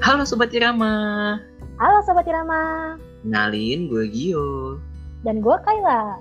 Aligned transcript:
Halo 0.00 0.24
Sobat 0.24 0.50
Irama. 0.56 0.92
Halo 1.76 1.98
Sobat 2.04 2.24
Irama. 2.24 2.96
Kenalin 3.20 3.88
gue 3.88 4.04
Gio. 4.08 4.80
Dan 5.22 5.44
gue 5.44 5.56
Kayla. 5.64 6.16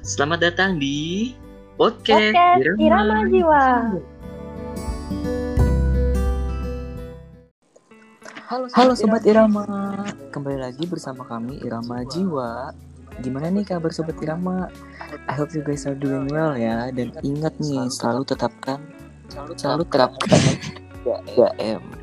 Selamat 0.00 0.40
datang 0.40 0.80
di 0.80 1.36
Podcast, 1.76 2.32
Podcast 2.32 2.80
Irama, 2.80 2.80
Irama 2.80 3.16
Jiwa. 3.28 3.64
Halo 8.48 8.64
Sobat, 8.72 8.76
Halo 8.80 8.92
Sobat 8.96 9.22
Irama. 9.28 9.62
Irama. 9.68 10.32
Kembali 10.32 10.58
lagi 10.58 10.84
bersama 10.88 11.22
kami 11.28 11.60
Irama 11.60 12.02
Jiwa. 12.08 12.72
Gimana 13.20 13.52
nih 13.52 13.68
kabar 13.68 13.92
Sobat 13.92 14.16
Irama? 14.24 14.72
I 15.28 15.34
hope 15.36 15.52
you 15.52 15.60
guys 15.60 15.84
are 15.84 15.98
doing 15.98 16.32
well 16.32 16.56
ya. 16.56 16.88
Dan 16.88 17.12
ingat 17.20 17.52
nih, 17.60 17.84
selalu 17.92 18.24
tetapkan, 18.24 18.80
selalu 19.60 19.84
terapkan 19.92 20.40
3M. 21.04 21.97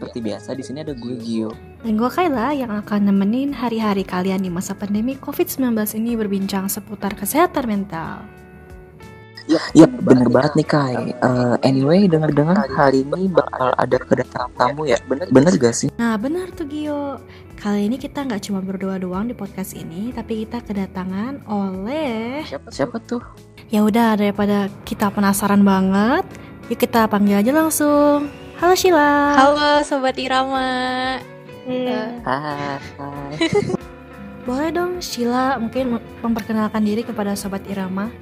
Seperti 0.00 0.24
biasa, 0.24 0.56
di 0.56 0.64
sini 0.64 0.80
ada 0.80 0.96
gue 0.96 1.12
Gio. 1.20 1.52
Dan 1.84 2.00
gue 2.00 2.08
Kayla 2.08 2.56
yang 2.56 2.72
akan 2.72 3.12
nemenin 3.12 3.52
hari-hari 3.52 4.00
kalian 4.00 4.40
di 4.40 4.48
masa 4.48 4.72
pandemi 4.72 5.12
COVID-19 5.20 5.76
ini 6.00 6.16
berbincang 6.16 6.72
seputar 6.72 7.12
kesehatan 7.12 7.68
mental. 7.68 8.24
Ya, 9.44 9.60
ya 9.76 9.84
bener 9.84 10.32
banget 10.32 10.56
nih 10.56 10.68
Kai. 10.72 11.12
Uh, 11.20 11.60
anyway, 11.60 12.08
dengar-dengar 12.08 12.64
hari 12.72 13.04
ini 13.04 13.28
bakal 13.28 13.76
ada 13.76 13.96
kedatangan 14.00 14.48
tamu 14.56 14.88
ya. 14.88 14.96
Bener, 15.04 15.28
bener 15.28 15.52
gak 15.60 15.76
sih? 15.76 15.92
Nah, 16.00 16.16
bener 16.16 16.48
tuh 16.56 16.64
Gio. 16.64 17.20
Kali 17.60 17.92
ini 17.92 18.00
kita 18.00 18.24
nggak 18.24 18.40
cuma 18.40 18.64
berdua 18.64 18.96
doang 18.96 19.28
di 19.28 19.36
podcast 19.36 19.76
ini, 19.76 20.16
tapi 20.16 20.48
kita 20.48 20.64
kedatangan 20.64 21.44
oleh 21.44 22.40
siapa, 22.48 22.72
siapa 22.72 22.96
tuh? 23.04 23.20
Ya 23.68 23.84
udah 23.84 24.16
daripada 24.16 24.72
kita 24.88 25.12
penasaran 25.12 25.60
banget, 25.60 26.24
yuk 26.72 26.80
kita 26.80 27.04
panggil 27.04 27.44
aja 27.44 27.52
langsung. 27.52 28.32
Halo 28.60 28.76
Sheila. 28.76 29.40
Halo 29.40 29.80
Sobat 29.88 30.20
Irama. 30.20 30.68
Uh. 31.64 32.12
Hai. 32.28 32.76
Boleh 34.44 34.68
dong 34.68 35.00
Sheila 35.00 35.56
mungkin 35.56 35.96
memperkenalkan 36.20 36.84
diri 36.84 37.00
kepada 37.00 37.32
Sobat 37.32 37.64
Irama. 37.64 38.12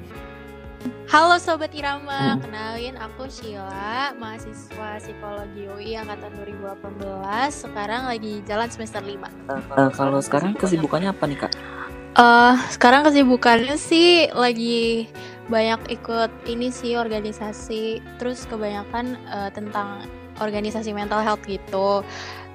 Halo 1.11 1.43
Sobat 1.43 1.75
Irama, 1.75 2.39
hmm. 2.39 2.47
kenalin 2.47 2.95
aku 3.03 3.27
Sheila, 3.27 4.15
mahasiswa 4.15 5.03
psikologi 5.03 5.67
UI 5.75 5.99
angkatan 5.99 6.31
2018, 6.47 7.67
sekarang 7.67 8.07
lagi 8.07 8.39
jalan 8.47 8.71
semester 8.71 9.03
5 9.03 9.19
uh, 9.19 9.59
uh, 9.75 9.91
Kalau 9.91 10.23
sekarang 10.23 10.55
kesibukannya 10.55 11.11
apa 11.11 11.25
nih 11.27 11.39
kak? 11.43 11.53
Uh, 12.15 12.55
sekarang 12.71 13.03
kesibukannya 13.03 13.75
sih 13.75 14.31
lagi 14.31 15.11
banyak 15.51 15.99
ikut 15.99 16.31
ini 16.47 16.71
sih 16.71 16.95
organisasi, 16.95 17.99
terus 18.23 18.47
kebanyakan 18.47 19.19
uh, 19.27 19.51
tentang 19.51 20.07
organisasi 20.41 20.95
mental 20.95 21.21
health 21.21 21.43
gitu 21.45 22.03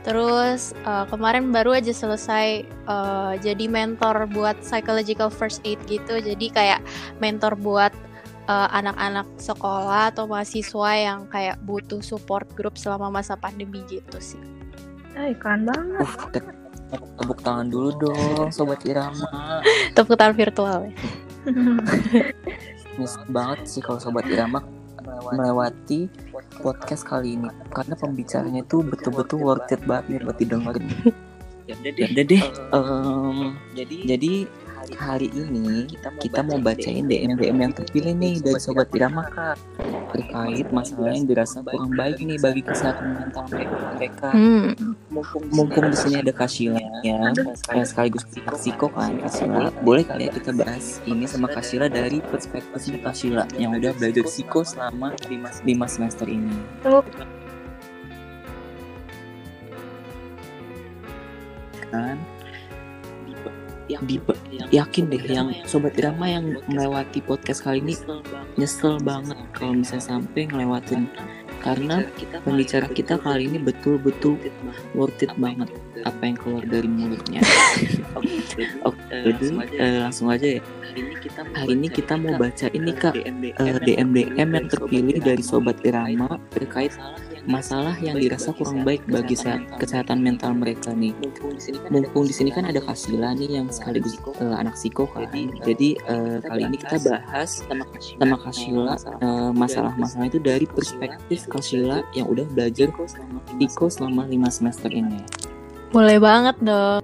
Terus 0.04 0.76
uh, 0.84 1.08
kemarin 1.08 1.56
baru 1.56 1.80
aja 1.80 1.96
selesai 1.96 2.68
uh, 2.92 3.40
jadi 3.40 3.72
mentor 3.72 4.28
buat 4.36 4.60
psychological 4.60 5.32
first 5.32 5.64
aid 5.64 5.80
gitu. 5.88 6.20
Jadi 6.20 6.52
kayak 6.52 6.84
mentor 7.24 7.56
buat 7.56 7.96
anak 8.44 9.00
anak-anak 9.00 9.28
sekolah 9.40 10.12
atau 10.12 10.28
mahasiswa 10.28 10.92
yang 11.00 11.32
kayak 11.32 11.56
butuh 11.64 12.04
support 12.04 12.44
group 12.60 12.76
selama 12.76 13.08
masa 13.08 13.40
pandemi 13.40 13.88
gitu 13.88 14.20
sih. 14.20 14.44
Eh, 15.16 15.32
keren 15.40 15.64
banget. 15.64 16.04
Uh, 16.92 17.00
tepuk 17.24 17.40
tangan 17.40 17.72
dulu 17.72 17.96
dong, 18.04 18.52
sobat 18.52 18.84
Irama. 18.84 19.24
tepuk 19.96 20.20
tangan 20.20 20.36
virtual 20.36 20.92
ya. 20.92 20.94
Mis 23.00 23.16
banget 23.32 23.64
sih 23.64 23.80
kalau 23.80 24.04
sobat 24.04 24.28
Irama 24.28 24.60
melewati 25.06 26.08
podcast 26.62 27.04
kali 27.08 27.36
ini 27.36 27.50
karena 27.74 27.94
pembicaranya 27.98 28.62
itu 28.64 28.82
betul-betul 28.86 29.40
worth 29.42 29.74
it 29.74 29.82
banget 29.84 30.06
nih 30.10 30.20
buat 30.24 30.38
didengerin. 30.40 30.88
ya 31.70 31.74
udah 31.80 31.92
deh. 31.96 32.08
Ya 32.12 32.24
deh. 32.24 32.44
Um, 32.72 33.56
jadi 33.76 33.96
jadi 34.16 34.34
hari 35.00 35.32
ini 35.32 35.88
kita 36.20 36.44
mau 36.44 36.60
bacain 36.60 37.08
DM 37.08 37.40
DM 37.40 37.58
yang 37.64 37.74
terpilih 37.74 38.14
nih 38.18 38.44
dari 38.44 38.60
sobat 38.60 38.92
Irama 38.92 39.24
kak. 39.32 39.58
Terkait 40.14 40.68
masalah 40.70 41.16
yang 41.16 41.26
dirasa 41.26 41.64
kurang 41.64 41.96
baik 41.96 42.20
nih 42.20 42.38
bagi 42.38 42.62
kesehatan 42.62 43.08
mental 43.18 43.46
mereka. 43.96 44.30
Hmm. 44.30 44.76
Mumpung, 45.08 45.44
mumpung 45.54 45.86
di 45.90 45.98
sini 45.98 46.16
ada 46.20 46.34
Kasila 46.36 46.82
ya, 47.02 47.32
ya 47.72 47.84
sekaligus 47.86 48.28
Siko 48.60 48.92
kan 48.92 49.18
Kasila. 49.24 49.72
Boleh 49.82 50.04
kali 50.04 50.28
ya 50.28 50.32
kita 50.36 50.52
bahas 50.52 51.00
ini 51.08 51.26
sama 51.26 51.48
Kasila 51.48 51.88
dari 51.88 52.20
perspektif 52.20 53.00
Kasila 53.00 53.48
yang 53.56 53.78
udah 53.78 53.96
belajar 53.96 54.26
Siko 54.28 54.62
selama 54.68 55.16
lima 55.64 55.88
semester 55.88 56.28
ini. 56.28 56.54
Kan 61.94 62.18
di, 63.88 64.16
yakin 64.72 65.12
deh 65.12 65.24
yang 65.28 65.52
sobat 65.68 65.94
drama 65.96 66.26
yang 66.28 66.56
melewati 66.72 67.20
podcast 67.20 67.64
kali 67.64 67.84
ini 67.84 67.94
nyesel 68.56 69.00
banget. 69.04 69.36
kalau 69.52 69.76
misalnya 69.76 70.18
sampai 70.18 70.48
ngelewatin 70.48 71.12
karena 71.64 72.04
pembicara 72.44 72.92
kita 72.92 73.16
kali 73.16 73.48
ini 73.48 73.58
betul-betul 73.58 74.36
worth 74.92 75.24
it 75.24 75.32
banget. 75.40 75.72
apa 76.04 76.20
yang 76.20 76.36
keluar 76.36 76.64
dari 76.68 76.84
mulutnya. 76.84 77.40
Oke, 78.20 79.00
jadi 79.32 79.46
uh, 79.80 79.98
langsung 80.04 80.28
aja 80.28 80.60
ya. 80.60 80.62
Hari 81.56 81.80
ini 81.80 81.88
kita 81.88 82.20
mau 82.20 82.36
baca 82.36 82.68
ini 82.76 82.92
kak. 82.92 83.16
uh, 83.24 83.80
DM 83.80 84.12
DM 84.12 84.50
yang 84.52 84.68
terpilih 84.68 85.24
dari 85.24 85.40
sobat 85.40 85.80
drama. 85.80 86.36
Terkait 86.52 86.92
masalah 87.44 87.96
yang 88.00 88.16
dirasa 88.16 88.56
kurang 88.56 88.88
baik 88.88 89.04
bagi 89.08 89.36
kesehatan 89.80 90.24
mental 90.24 90.56
mereka 90.56 90.96
nih. 90.96 91.12
Mumpung 91.92 92.24
di 92.24 92.34
sini 92.34 92.50
kan 92.52 92.64
ada 92.64 92.80
Kasila 92.80 93.36
nih 93.36 93.60
yang 93.60 93.68
sekaligus 93.68 94.16
uh, 94.40 94.56
anak 94.56 94.80
psiko 94.80 95.08
kan. 95.12 95.28
Jadi 95.64 96.00
uh, 96.08 96.40
kali 96.40 96.62
ini 96.72 96.78
kita 96.80 96.98
bahas 97.04 97.64
sama 97.68 98.38
Kasila 98.40 98.96
uh, 99.20 99.52
masalah-masalah 99.52 100.32
itu 100.32 100.40
dari 100.40 100.64
perspektif 100.64 101.46
Kasila 101.52 102.04
yang 102.16 102.32
udah 102.32 102.48
belajar 102.56 102.88
psiko 103.60 103.92
selama 103.92 104.24
lima 104.28 104.48
semester 104.48 104.88
ini. 104.88 105.20
Boleh 105.92 106.18
banget 106.18 106.56
dong. 106.64 107.04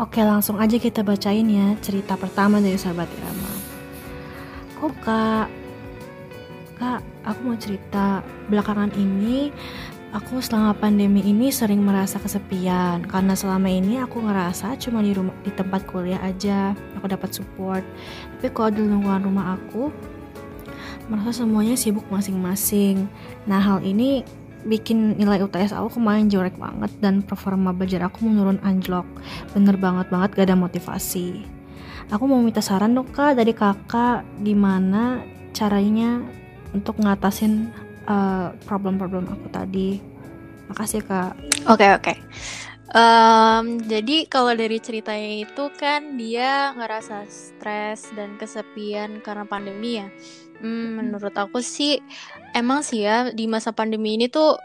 Oke 0.00 0.18
langsung 0.24 0.58
aja 0.58 0.76
kita 0.82 1.06
bacain 1.06 1.46
ya 1.46 1.78
cerita 1.78 2.18
pertama 2.18 2.58
dari 2.58 2.74
sahabat 2.74 3.06
Irama. 3.06 3.52
Kok 4.82 4.94
kak 5.04 5.61
Kak, 6.82 6.98
aku 7.22 7.40
mau 7.46 7.54
cerita. 7.54 8.26
Belakangan 8.50 8.90
ini, 8.98 9.54
aku 10.10 10.42
selama 10.42 10.74
pandemi 10.74 11.22
ini 11.22 11.54
sering 11.54 11.78
merasa 11.78 12.18
kesepian 12.18 13.06
karena 13.06 13.38
selama 13.38 13.70
ini 13.70 14.02
aku 14.02 14.18
ngerasa 14.18 14.74
cuma 14.82 14.98
di 14.98 15.14
rumah 15.14 15.30
di 15.46 15.54
tempat 15.54 15.86
kuliah 15.86 16.18
aja 16.18 16.74
aku 16.98 17.06
dapat 17.06 17.30
support. 17.30 17.86
Tapi 18.34 18.50
kalau 18.50 18.74
di 18.74 18.82
lingkungan 18.82 19.30
rumah 19.30 19.54
aku 19.54 19.94
merasa 21.06 21.46
semuanya 21.46 21.78
sibuk 21.78 22.02
masing-masing. 22.10 23.06
Nah, 23.46 23.62
hal 23.62 23.86
ini 23.86 24.26
bikin 24.66 25.14
nilai 25.22 25.38
UTS 25.38 25.78
aku 25.78 26.02
kemarin 26.02 26.26
jelek 26.26 26.58
banget 26.58 26.90
dan 26.98 27.22
performa 27.22 27.70
belajar 27.70 28.10
aku 28.10 28.26
menurun 28.26 28.58
anjlok. 28.66 29.06
Bener 29.54 29.78
banget 29.78 30.10
banget 30.10 30.34
gak 30.34 30.50
ada 30.50 30.58
motivasi. 30.58 31.46
Aku 32.10 32.26
mau 32.26 32.42
minta 32.42 32.58
saran 32.58 32.90
dong 32.90 33.06
kak 33.14 33.38
dari 33.38 33.54
kakak 33.54 34.26
gimana 34.42 35.22
caranya 35.54 36.41
untuk 36.72 36.98
ngatasin 37.00 37.70
uh, 38.08 38.52
problem-problem 38.68 39.28
aku 39.28 39.46
tadi. 39.52 40.00
Makasih 40.72 41.04
kak. 41.04 41.36
Oke 41.68 41.84
okay, 41.84 41.90
oke. 41.96 42.02
Okay. 42.02 42.16
Um, 42.92 43.80
jadi 43.88 44.28
kalau 44.28 44.52
dari 44.52 44.76
ceritanya 44.76 45.48
itu 45.48 45.72
kan 45.80 46.20
dia 46.20 46.76
ngerasa 46.76 47.24
stres 47.24 48.12
dan 48.12 48.36
kesepian 48.36 49.24
karena 49.24 49.48
pandemi 49.48 49.96
ya. 49.96 50.12
Hmm, 50.60 51.00
menurut 51.00 51.32
aku 51.32 51.64
sih 51.64 51.98
emang 52.52 52.84
sih 52.84 53.08
ya 53.08 53.32
di 53.32 53.48
masa 53.48 53.72
pandemi 53.72 54.20
ini 54.20 54.28
tuh 54.28 54.60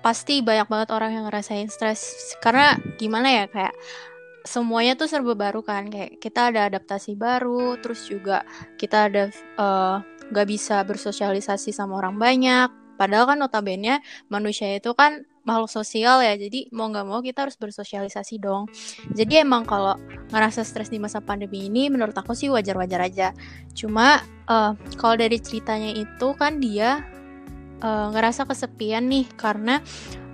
pasti 0.00 0.38
banyak 0.44 0.70
banget 0.70 0.88
orang 0.94 1.18
yang 1.18 1.24
ngerasain 1.26 1.66
stres 1.72 2.36
karena 2.44 2.76
gimana 3.00 3.42
ya 3.42 3.44
kayak 3.50 3.74
semuanya 4.44 4.94
tuh 5.00 5.08
serba 5.08 5.32
baru 5.32 5.64
kan 5.64 5.88
kayak 5.88 6.20
kita 6.20 6.52
ada 6.52 6.68
adaptasi 6.68 7.16
baru 7.16 7.80
terus 7.80 8.04
juga 8.04 8.44
kita 8.76 9.08
ada 9.08 9.32
uh, 9.56 10.04
gak 10.32 10.46
bisa 10.48 10.80
bersosialisasi 10.86 11.74
sama 11.74 11.98
orang 12.00 12.16
banyak. 12.16 12.68
Padahal 12.94 13.34
kan 13.34 13.38
notabene 13.42 13.98
manusia 14.30 14.70
itu 14.70 14.94
kan 14.94 15.26
makhluk 15.44 15.68
sosial 15.68 16.24
ya, 16.24 16.38
jadi 16.38 16.72
mau 16.72 16.88
gak 16.88 17.04
mau 17.04 17.20
kita 17.20 17.44
harus 17.44 17.58
bersosialisasi 17.58 18.40
dong. 18.40 18.70
Jadi 19.12 19.42
emang 19.44 19.66
kalau 19.66 19.98
ngerasa 20.32 20.64
stres 20.64 20.88
di 20.88 21.02
masa 21.02 21.20
pandemi 21.20 21.68
ini, 21.68 21.90
menurut 21.90 22.16
aku 22.16 22.32
sih 22.32 22.48
wajar-wajar 22.48 23.02
aja. 23.02 23.28
Cuma 23.76 24.22
uh, 24.48 24.72
kalau 24.96 25.18
dari 25.18 25.36
ceritanya 25.42 25.90
itu 25.90 26.32
kan 26.38 26.62
dia 26.62 27.02
uh, 27.82 28.08
ngerasa 28.14 28.46
kesepian 28.46 29.10
nih 29.10 29.26
karena 29.36 29.82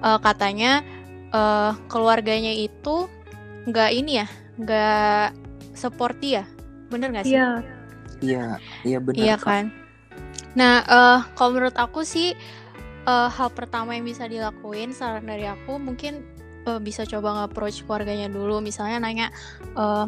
uh, 0.05 0.21
katanya 0.21 0.85
uh, 1.33 1.75
keluarganya 1.91 2.53
itu 2.55 3.09
nggak 3.67 3.91
ini 3.97 4.21
ya, 4.23 4.29
nggak 4.61 5.27
seperti 5.75 6.39
ya, 6.39 6.45
bener 6.93 7.09
gak 7.17 7.25
sih? 7.25 7.41
Iya. 7.41 7.65
Iya, 8.21 8.61
iya 8.85 8.99
benar. 9.01 9.17
Iya 9.17 9.37
kan. 9.41 9.65
Nah, 10.59 10.83
uh, 10.87 11.19
kalau 11.39 11.55
menurut 11.55 11.77
aku 11.79 12.03
sih 12.03 12.35
eh, 13.07 13.29
hal 13.31 13.49
pertama 13.53 13.97
yang 13.97 14.05
bisa 14.07 14.29
dilakuin 14.29 14.93
saran 14.93 15.25
dari 15.27 15.47
aku 15.49 15.81
mungkin 15.81 16.25
eh, 16.69 16.81
bisa 16.81 17.09
coba 17.09 17.45
nge-approach 17.45 17.85
keluarganya 17.85 18.29
dulu. 18.29 18.61
Misalnya 18.61 19.01
nanya 19.01 19.27
eh, 19.77 20.07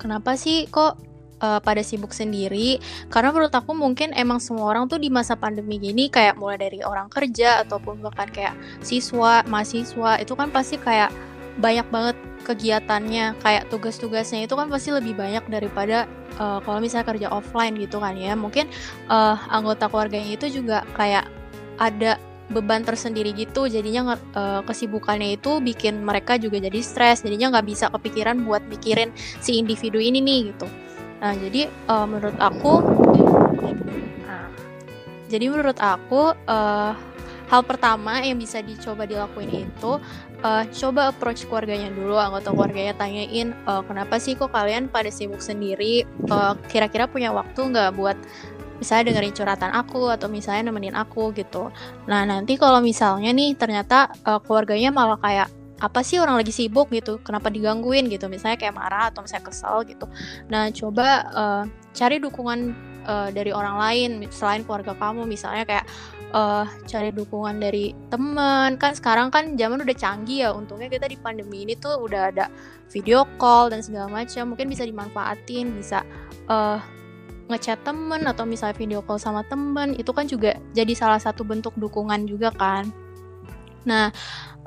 kenapa 0.00 0.34
sih 0.38 0.66
kok 0.70 0.96
eh, 1.40 1.60
pada 1.60 1.82
sibuk 1.84 2.12
sendiri? 2.16 2.80
Karena 3.12 3.30
menurut 3.34 3.52
aku 3.52 3.72
mungkin 3.76 4.12
emang 4.16 4.40
semua 4.40 4.72
orang 4.72 4.88
tuh 4.88 4.98
di 5.00 5.12
masa 5.12 5.36
pandemi 5.36 5.76
gini 5.76 6.08
kayak 6.08 6.40
mulai 6.40 6.56
dari 6.60 6.80
orang 6.82 7.08
kerja 7.12 7.62
ataupun 7.66 8.00
bahkan 8.04 8.28
kayak 8.32 8.54
siswa 8.80 9.44
mahasiswa 9.46 10.20
itu 10.20 10.32
kan 10.36 10.48
pasti 10.50 10.80
kayak 10.80 11.12
banyak 11.60 11.84
banget 11.92 12.16
kegiatannya 12.42 13.38
kayak 13.40 13.68
tugas-tugasnya 13.68 14.44
itu 14.46 14.54
kan 14.56 14.66
pasti 14.72 14.90
lebih 14.90 15.16
banyak 15.16 15.44
daripada 15.46 16.08
eh, 16.36 16.58
kalau 16.64 16.78
misalnya 16.78 17.06
kerja 17.06 17.28
offline 17.32 17.76
gitu 17.76 18.00
kan 18.00 18.16
ya. 18.16 18.34
Mungkin 18.34 18.68
eh, 19.08 19.36
anggota 19.48 19.86
keluarganya 19.86 20.36
itu 20.36 20.60
juga 20.62 20.82
kayak 20.96 21.28
ada 21.80 22.20
beban 22.50 22.82
tersendiri 22.82 23.30
gitu. 23.36 23.70
Jadinya 23.70 24.16
eh, 24.16 24.60
kesibukannya 24.64 25.38
itu 25.38 25.60
bikin 25.62 26.02
mereka 26.02 26.40
juga 26.40 26.58
jadi 26.58 26.80
stres. 26.80 27.22
Jadinya 27.22 27.54
nggak 27.58 27.66
bisa 27.66 27.86
kepikiran 27.92 28.42
buat 28.42 28.64
mikirin 28.66 29.14
si 29.40 29.60
individu 29.60 30.00
ini 30.00 30.18
nih 30.20 30.40
gitu. 30.54 30.66
Nah 31.20 31.32
jadi 31.36 31.68
eh, 31.68 32.06
menurut 32.08 32.36
aku 32.40 32.72
jadi 35.30 35.46
menurut 35.46 35.78
aku 35.78 36.34
eh, 36.34 36.92
hal 37.50 37.62
pertama 37.62 38.18
yang 38.22 38.38
bisa 38.38 38.58
dicoba 38.62 39.06
dilakuin 39.06 39.70
itu 39.70 39.92
eh, 40.40 40.64
coba 40.72 41.12
approach 41.12 41.44
keluarganya 41.46 41.92
dulu 41.92 42.16
anggota 42.16 42.52
keluarganya 42.52 42.94
tanyain 42.96 43.52
eh, 43.52 43.82
kenapa 43.84 44.16
sih 44.16 44.34
kok 44.36 44.52
kalian 44.52 44.88
pada 44.88 45.08
sibuk 45.12 45.40
sendiri? 45.44 46.04
Eh, 46.06 46.54
kira-kira 46.68 47.06
punya 47.06 47.30
waktu 47.30 47.60
nggak 47.60 47.96
buat 47.96 48.16
misalnya 48.80 49.12
dengerin 49.12 49.36
curhatan 49.36 49.70
aku 49.76 50.08
atau 50.08 50.26
misalnya 50.32 50.72
nemenin 50.72 50.96
aku 50.96 51.30
gitu. 51.36 51.68
Nah 52.08 52.24
nanti 52.24 52.56
kalau 52.56 52.80
misalnya 52.80 53.30
nih 53.30 53.54
ternyata 53.54 54.10
eh, 54.24 54.40
keluarganya 54.42 54.90
malah 54.90 55.20
kayak 55.20 55.48
apa 55.80 56.04
sih 56.04 56.20
orang 56.20 56.36
lagi 56.36 56.52
sibuk? 56.52 56.92
gitu. 56.92 57.20
Kenapa 57.24 57.48
digangguin? 57.48 58.08
gitu. 58.12 58.28
Misalnya 58.28 58.60
kayak 58.60 58.76
marah 58.76 59.08
atau 59.12 59.24
misalnya 59.24 59.48
kesel 59.48 59.76
gitu. 59.88 60.06
Nah 60.48 60.68
coba 60.72 61.06
eh, 61.32 61.62
cari 61.92 62.16
dukungan 62.20 62.89
eh, 63.06 63.28
dari 63.32 63.50
orang 63.50 63.76
lain 63.80 64.10
selain 64.32 64.62
keluarga 64.64 64.92
kamu 64.96 65.24
misalnya 65.24 65.64
kayak 65.64 65.86
eh, 66.32 66.64
cari 66.86 67.10
dukungan 67.10 67.56
dari 67.58 67.92
teman. 68.08 68.76
Kan 68.76 68.92
sekarang 68.96 69.28
kan 69.32 69.56
zaman 69.56 69.82
udah 69.82 69.96
canggih 69.96 70.48
ya 70.48 70.50
untungnya 70.52 70.88
kita 70.92 71.06
di 71.08 71.16
pandemi 71.18 71.64
ini 71.64 71.74
tuh 71.76 71.98
udah 72.00 72.30
ada 72.34 72.46
video 72.90 73.24
call 73.38 73.70
dan 73.70 73.80
segala 73.80 74.10
macam. 74.10 74.54
Mungkin 74.54 74.66
bisa 74.68 74.84
dimanfaatin 74.86 75.74
bisa 75.76 76.04
eh, 76.50 76.78
ngechat 77.50 77.82
temen 77.82 78.22
atau 78.30 78.46
misalnya 78.46 78.78
video 78.78 79.02
call 79.02 79.18
sama 79.18 79.42
temen 79.50 79.98
itu 79.98 80.14
kan 80.14 80.30
juga 80.30 80.54
jadi 80.70 80.94
salah 80.94 81.18
satu 81.18 81.42
bentuk 81.42 81.74
dukungan 81.74 82.30
juga 82.30 82.54
kan. 82.54 82.86
Nah 83.84 84.14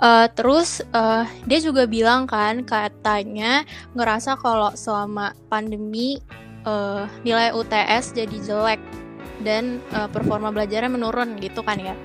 eh, 0.03 0.27
terus 0.35 0.83
eh, 0.83 1.23
dia 1.47 1.59
juga 1.63 1.87
bilang 1.87 2.27
kan 2.27 2.67
katanya 2.67 3.63
ngerasa 3.95 4.35
kalau 4.35 4.75
selama 4.75 5.31
pandemi 5.47 6.19
eh, 6.63 7.03
nilai 7.23 7.51
UTS 7.53 8.15
jadi 8.15 8.37
jelek 8.41 8.81
dan 9.43 9.83
eh, 9.91 10.09
performa 10.11 10.49
belajarnya 10.49 10.91
menurun 10.91 11.35
gitu 11.39 11.61
kan 11.63 11.77
ya 11.79 11.95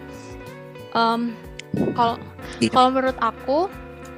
kalau 1.94 2.16
Iya. 2.58 2.72
kalau 2.72 2.88
menurut 2.90 3.18
aku 3.20 3.68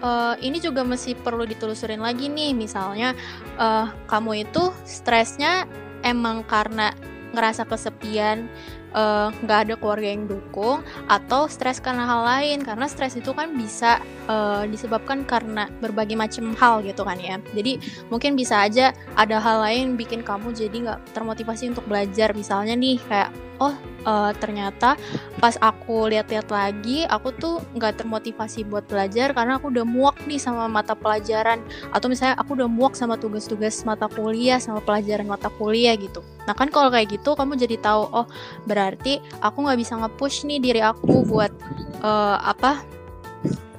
eh, 0.00 0.34
ini 0.40 0.62
juga 0.62 0.86
masih 0.86 1.18
perlu 1.18 1.44
ditelusurin 1.44 2.00
lagi 2.00 2.30
nih 2.30 2.54
misalnya 2.54 3.12
eh, 3.58 3.86
kamu 4.06 4.46
itu 4.48 4.70
stresnya 4.86 5.66
emang 6.06 6.46
karena 6.46 6.94
ngerasa 7.34 7.66
kesepian 7.68 8.48
eh, 8.94 9.28
nggak 9.44 9.58
ada 9.68 9.74
keluarga 9.78 10.08
yang 10.10 10.24
dukung 10.26 10.82
atau 11.06 11.46
stres 11.46 11.78
karena 11.78 12.06
hal 12.06 12.22
lain. 12.24 12.58
Karena 12.62 12.86
stres 12.86 13.16
itu 13.18 13.34
kan 13.34 13.54
bisa 13.54 13.98
eh, 14.28 14.64
disebabkan 14.70 15.26
karena 15.26 15.66
berbagai 15.82 16.14
macam 16.14 16.54
hal 16.58 16.82
gitu 16.86 17.02
kan 17.02 17.18
ya. 17.18 17.38
Jadi 17.52 17.80
mungkin 18.08 18.38
bisa 18.38 18.66
aja 18.66 18.94
ada 19.14 19.38
hal 19.42 19.62
lain 19.62 19.98
bikin 19.98 20.22
kamu 20.22 20.54
jadi 20.54 20.76
nggak 20.90 21.00
termotivasi 21.16 21.72
untuk 21.72 21.84
belajar. 21.86 22.32
Misalnya 22.32 22.74
nih 22.78 22.98
kayak 23.06 23.49
oh 23.60 23.76
eh, 24.08 24.32
ternyata 24.40 24.96
pas 25.38 25.54
aku 25.60 26.08
lihat-lihat 26.08 26.48
lagi 26.48 27.04
aku 27.04 27.30
tuh 27.36 27.60
nggak 27.76 28.00
termotivasi 28.02 28.64
buat 28.64 28.88
belajar 28.88 29.36
karena 29.36 29.60
aku 29.60 29.68
udah 29.68 29.84
muak 29.84 30.16
nih 30.24 30.40
sama 30.40 30.66
mata 30.66 30.96
pelajaran. 30.96 31.60
Atau 31.92 32.08
misalnya 32.08 32.40
aku 32.40 32.56
udah 32.56 32.68
muak 32.68 32.96
sama 32.96 33.20
tugas-tugas 33.20 33.84
mata 33.84 34.08
kuliah 34.08 34.58
sama 34.58 34.80
pelajaran 34.80 35.28
mata 35.28 35.52
kuliah 35.60 35.94
gitu. 35.94 36.24
Nah 36.48 36.56
kan 36.56 36.72
kalau 36.72 36.88
kayak 36.88 37.20
gitu 37.20 37.36
kamu 37.36 37.60
jadi 37.60 37.76
tahu 37.78 38.08
oh 38.10 38.26
berarti 38.64 39.20
aku 39.44 39.68
nggak 39.68 39.78
bisa 39.78 39.94
nge-push 40.00 40.48
nih 40.48 40.58
diri 40.58 40.80
aku 40.80 41.22
buat 41.28 41.52
eh, 42.00 42.36
apa 42.40 42.99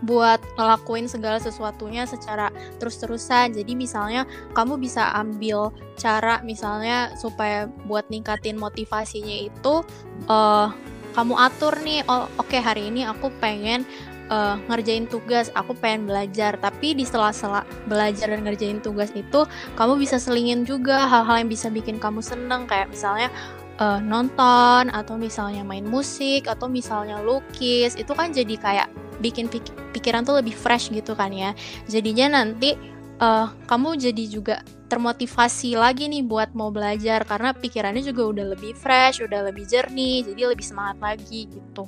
buat 0.01 0.41
ngelakuin 0.57 1.05
segala 1.05 1.37
sesuatunya 1.37 2.09
secara 2.09 2.49
terus-terusan. 2.81 3.53
Jadi 3.53 3.77
misalnya 3.77 4.25
kamu 4.57 4.81
bisa 4.81 5.13
ambil 5.13 5.69
cara 5.95 6.41
misalnya 6.41 7.13
supaya 7.17 7.69
buat 7.85 8.09
ningkatin 8.09 8.57
motivasinya 8.57 9.47
itu 9.47 9.85
eh 10.29 10.69
kamu 11.11 11.35
atur 11.35 11.75
nih 11.83 12.07
oh 12.07 12.31
oke 12.39 12.55
hari 12.55 12.87
ini 12.87 13.03
aku 13.03 13.27
pengen 13.43 13.83
eh, 14.31 14.55
ngerjain 14.71 15.05
tugas 15.05 15.53
aku 15.53 15.77
pengen 15.77 16.09
belajar. 16.09 16.57
Tapi 16.57 16.97
di 16.97 17.05
sela-sela 17.05 17.61
belajar 17.85 18.33
dan 18.33 18.41
ngerjain 18.47 18.81
tugas 18.81 19.13
itu 19.13 19.45
kamu 19.77 20.01
bisa 20.01 20.17
selingin 20.17 20.65
juga 20.65 21.05
hal-hal 21.05 21.45
yang 21.45 21.51
bisa 21.51 21.69
bikin 21.69 22.01
kamu 22.01 22.23
seneng. 22.25 22.65
Kayak 22.65 22.89
misalnya 22.89 23.29
eh, 23.77 23.99
nonton 24.01 24.89
atau 24.89 25.19
misalnya 25.19 25.61
main 25.61 25.85
musik 25.85 26.49
atau 26.49 26.65
misalnya 26.71 27.19
lukis. 27.21 27.93
Itu 27.99 28.15
kan 28.17 28.31
jadi 28.33 28.55
kayak 28.57 28.89
bikin 29.21 29.45
pik- 29.47 29.93
pikiran 29.93 30.25
tuh 30.25 30.41
lebih 30.41 30.57
fresh 30.57 30.89
gitu 30.89 31.13
kan 31.13 31.29
ya 31.29 31.53
jadinya 31.85 32.41
nanti 32.41 32.73
eh, 33.21 33.47
kamu 33.69 34.01
jadi 34.01 34.23
juga 34.25 34.55
termotivasi 34.91 35.79
lagi 35.79 36.11
nih 36.11 36.19
buat 36.27 36.51
mau 36.51 36.67
belajar 36.67 37.23
karena 37.23 37.55
pikirannya 37.55 38.03
juga 38.03 38.27
udah 38.27 38.45
lebih 38.57 38.75
fresh, 38.75 39.23
udah 39.23 39.47
lebih 39.47 39.63
jernih, 39.63 40.27
jadi 40.27 40.51
lebih 40.51 40.67
semangat 40.67 40.99
lagi 40.99 41.47
gitu. 41.47 41.87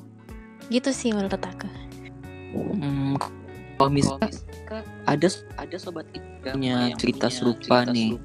Gitu 0.72 0.90
sih 0.96 1.12
menurut 1.12 1.36
aku. 1.36 1.68
Hmm, 2.56 3.20
kalau 3.76 3.92
misalnya 3.92 4.32
ada 5.04 5.28
ada 5.60 5.76
sobat 5.76 6.08
punya 6.48 6.96
cerita 6.96 7.28
serupa 7.28 7.84
nih, 7.92 8.16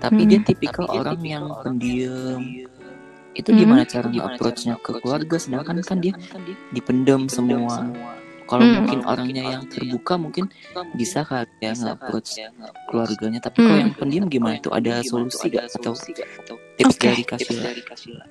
tapi 0.00 0.24
dia 0.24 0.40
Hmm. 0.40 0.48
tipikal 0.48 0.86
orang 0.88 1.20
yang 1.20 1.44
pendiam. 1.60 2.40
Itu 3.36 3.52
Hmm. 3.52 3.60
gimana 3.60 3.84
cara 3.84 4.08
nge-approach-nya 4.08 4.80
ke 4.80 4.96
keluarga 5.04 5.36
sedangkan 5.36 5.84
kan 5.84 6.00
dia 6.00 6.16
dipendam 6.72 7.28
semua. 7.28 7.84
Kalau 8.46 8.62
Hmm. 8.62 8.74
mungkin 8.82 8.98
orangnya 9.02 9.44
yang 9.58 9.64
terbuka 9.66 10.14
mungkin 10.14 10.46
bisa 10.94 11.26
kali 11.26 11.50
ya 11.58 11.74
nge-approach 11.74 12.38
keluarganya, 12.86 13.42
tapi 13.42 13.58
kalau 13.60 13.74
Hmm. 13.74 13.84
yang 13.90 13.94
pendiam 13.94 14.26
gimana 14.30 14.54
itu 14.56 14.70
ada 14.70 15.02
solusi 15.02 15.50
gak 15.50 15.66
atau 15.74 15.94
tips 16.78 16.94
Oke. 16.96 17.06
dari 17.10 17.22
Kasila? 17.26 18.24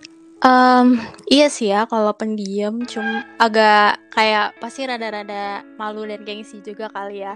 Em, 0.45 1.01
iya 1.25 1.48
sih 1.50 1.74
ya 1.74 1.89
kalau 1.89 2.13
pendiam 2.13 2.84
cuma 2.86 3.25
agak 3.41 3.98
kayak 4.13 4.53
pasti 4.62 4.86
rada-rada 4.86 5.65
malu 5.75 6.05
dan 6.05 6.22
gengsi 6.22 6.62
juga 6.62 6.86
kali 6.91 7.24
ya. 7.25 7.36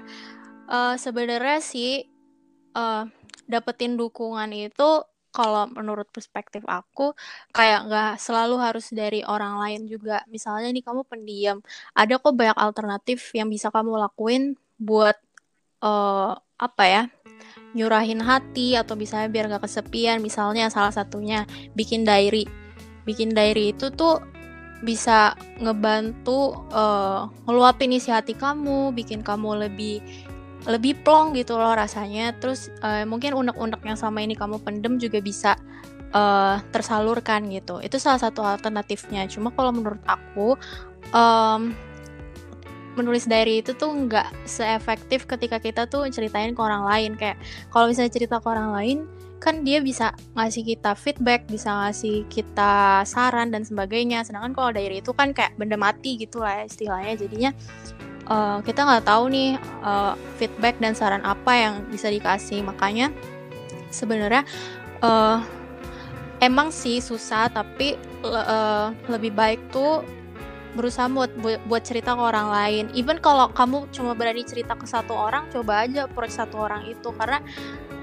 Eh 0.69 0.95
sebenarnya 0.95 1.57
sih 1.59 2.05
eh 2.75 3.03
dapetin 3.49 3.97
dukungan 3.97 4.53
itu 4.53 4.89
kalau 5.29 5.69
menurut 5.71 6.09
perspektif 6.09 6.65
aku 6.65 7.13
kayak 7.53 7.85
nggak 7.87 8.11
selalu 8.17 8.55
harus 8.61 8.89
dari 8.93 9.21
orang 9.25 9.61
lain 9.61 9.81
juga. 9.85 10.25
Misalnya 10.29 10.69
nih 10.73 10.83
kamu 10.85 11.01
pendiam, 11.05 11.57
ada 11.93 12.17
kok 12.17 12.33
banyak 12.33 12.57
alternatif 12.57 13.33
yang 13.37 13.47
bisa 13.49 13.69
kamu 13.69 13.97
lakuin 13.97 14.57
buat 14.81 15.17
eh 15.85 16.33
apa 16.59 16.85
ya? 16.87 17.03
nyurahin 17.69 18.19
hati 18.25 18.73
atau 18.73 18.97
misalnya 18.97 19.29
biar 19.29 19.45
nggak 19.49 19.63
kesepian. 19.69 20.17
Misalnya 20.19 20.67
salah 20.73 20.91
satunya 20.93 21.45
bikin 21.77 22.01
diary 22.03 22.49
bikin 23.09 23.33
diary 23.33 23.73
itu 23.73 23.89
tuh 23.89 24.21
bisa 24.85 25.33
ngebantu 25.59 26.55
eh, 26.71 27.21
ngeluapin 27.49 27.97
isi 27.97 28.13
hati 28.13 28.37
kamu, 28.37 28.93
bikin 28.93 29.25
kamu 29.25 29.67
lebih 29.67 29.99
lebih 30.67 30.99
plong 31.05 31.37
gitu 31.37 31.55
loh 31.55 31.71
rasanya. 31.75 32.35
Terus 32.35 32.73
eh, 32.83 33.05
mungkin 33.07 33.35
unek-unek 33.35 33.81
yang 33.85 33.99
sama 33.99 34.19
ini 34.23 34.35
kamu 34.35 34.59
pendem 34.63 34.99
juga 34.99 35.19
bisa 35.23 35.55
eh, 36.11 36.55
tersalurkan 36.73 37.47
gitu. 37.53 37.79
Itu 37.79 38.01
salah 38.01 38.19
satu 38.19 38.43
alternatifnya. 38.43 39.29
Cuma 39.31 39.53
kalau 39.55 39.71
menurut 39.71 40.01
aku 40.03 40.59
em, 41.15 41.75
menulis 42.97 43.29
diary 43.29 43.63
itu 43.63 43.71
tuh 43.77 43.87
nggak 43.95 44.27
seefektif 44.43 45.23
ketika 45.23 45.61
kita 45.61 45.87
tuh 45.87 46.03
ceritain 46.11 46.51
ke 46.51 46.59
orang 46.59 46.83
lain 46.83 47.11
kayak 47.15 47.39
kalau 47.71 47.87
misalnya 47.87 48.11
cerita 48.11 48.43
ke 48.43 48.47
orang 48.49 48.75
lain 48.75 48.99
kan 49.39 49.63
dia 49.63 49.79
bisa 49.79 50.11
ngasih 50.35 50.67
kita 50.67 50.91
feedback, 50.99 51.47
bisa 51.47 51.71
ngasih 51.71 52.27
kita 52.27 53.07
saran 53.07 53.55
dan 53.55 53.63
sebagainya. 53.63 54.27
Sedangkan 54.27 54.51
kalau 54.51 54.75
diary 54.75 54.99
itu 54.99 55.15
kan 55.15 55.31
kayak 55.31 55.55
benda 55.55 55.79
mati 55.79 56.19
gitu 56.19 56.43
lah 56.43 56.59
ya 56.59 56.63
istilahnya. 56.67 57.15
Jadinya 57.15 57.51
eh, 58.29 58.57
kita 58.63 58.85
nggak 58.85 59.05
tahu 59.09 59.23
nih 59.33 59.57
eh, 59.59 60.13
feedback 60.37 60.77
dan 60.77 60.93
saran 60.93 61.25
apa 61.25 61.51
yang 61.57 61.73
bisa 61.89 62.07
dikasih. 62.07 62.61
Makanya 62.63 63.11
sebenarnya 63.89 64.45
eh, 65.01 65.37
emang 66.39 66.71
sih 66.71 67.03
susah, 67.03 67.51
tapi 67.51 67.99
eh, 68.23 68.87
lebih 69.09 69.33
baik 69.35 69.59
tuh 69.73 70.05
berusaha 70.69 71.09
buat 71.09 71.33
bu- 71.41 71.61
buat 71.65 71.81
cerita 71.81 72.13
ke 72.13 72.21
orang 72.21 72.53
lain. 72.53 72.85
Even 72.93 73.17
kalau 73.17 73.49
kamu 73.49 73.89
cuma 73.89 74.13
berani 74.13 74.45
cerita 74.45 74.77
ke 74.77 74.85
satu 74.85 75.17
orang 75.17 75.49
coba 75.49 75.81
aja 75.89 76.05
approach 76.05 76.37
satu 76.37 76.61
orang 76.61 76.85
itu. 76.85 77.09
Karena 77.17 77.41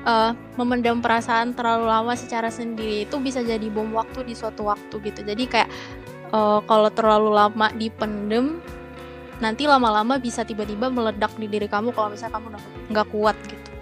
eh, 0.02 0.30
memendam 0.58 0.98
perasaan 0.98 1.54
terlalu 1.54 1.86
lama 1.86 2.12
secara 2.18 2.50
sendiri 2.50 3.06
itu 3.06 3.16
bisa 3.22 3.40
jadi 3.46 3.70
bom 3.70 3.94
waktu 3.94 4.26
di 4.26 4.34
suatu 4.34 4.66
waktu 4.66 4.98
gitu. 4.98 5.22
Jadi 5.22 5.46
kayak 5.46 5.70
eh, 6.34 6.60
kalau 6.66 6.90
terlalu 6.90 7.30
lama 7.30 7.70
dipendem 7.78 8.58
nanti 9.38 9.68
lama-lama 9.68 10.16
bisa 10.16 10.42
tiba-tiba 10.42 10.88
meledak 10.88 11.32
di 11.36 11.46
diri 11.46 11.68
kamu 11.68 11.92
kalau 11.92 12.12
misalnya 12.12 12.40
kamu 12.40 12.46
nggak 12.92 13.08
kuat 13.12 13.36
gitu 13.48 13.76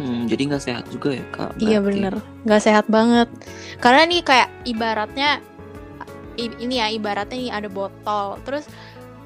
Hmm, 0.00 0.24
jadi 0.24 0.48
nggak 0.48 0.64
sehat 0.64 0.84
juga 0.88 1.12
ya 1.12 1.26
kak. 1.30 1.50
Iya 1.60 1.78
berarti. 1.84 2.00
bener, 2.00 2.14
nggak 2.48 2.62
sehat 2.64 2.86
banget. 2.88 3.28
Karena 3.76 4.08
nih 4.08 4.22
kayak 4.24 4.48
ibaratnya 4.64 5.30
ini 6.40 6.80
ya 6.80 6.88
ibaratnya 6.88 7.36
nih 7.36 7.52
ada 7.52 7.68
botol, 7.68 8.40
terus 8.48 8.64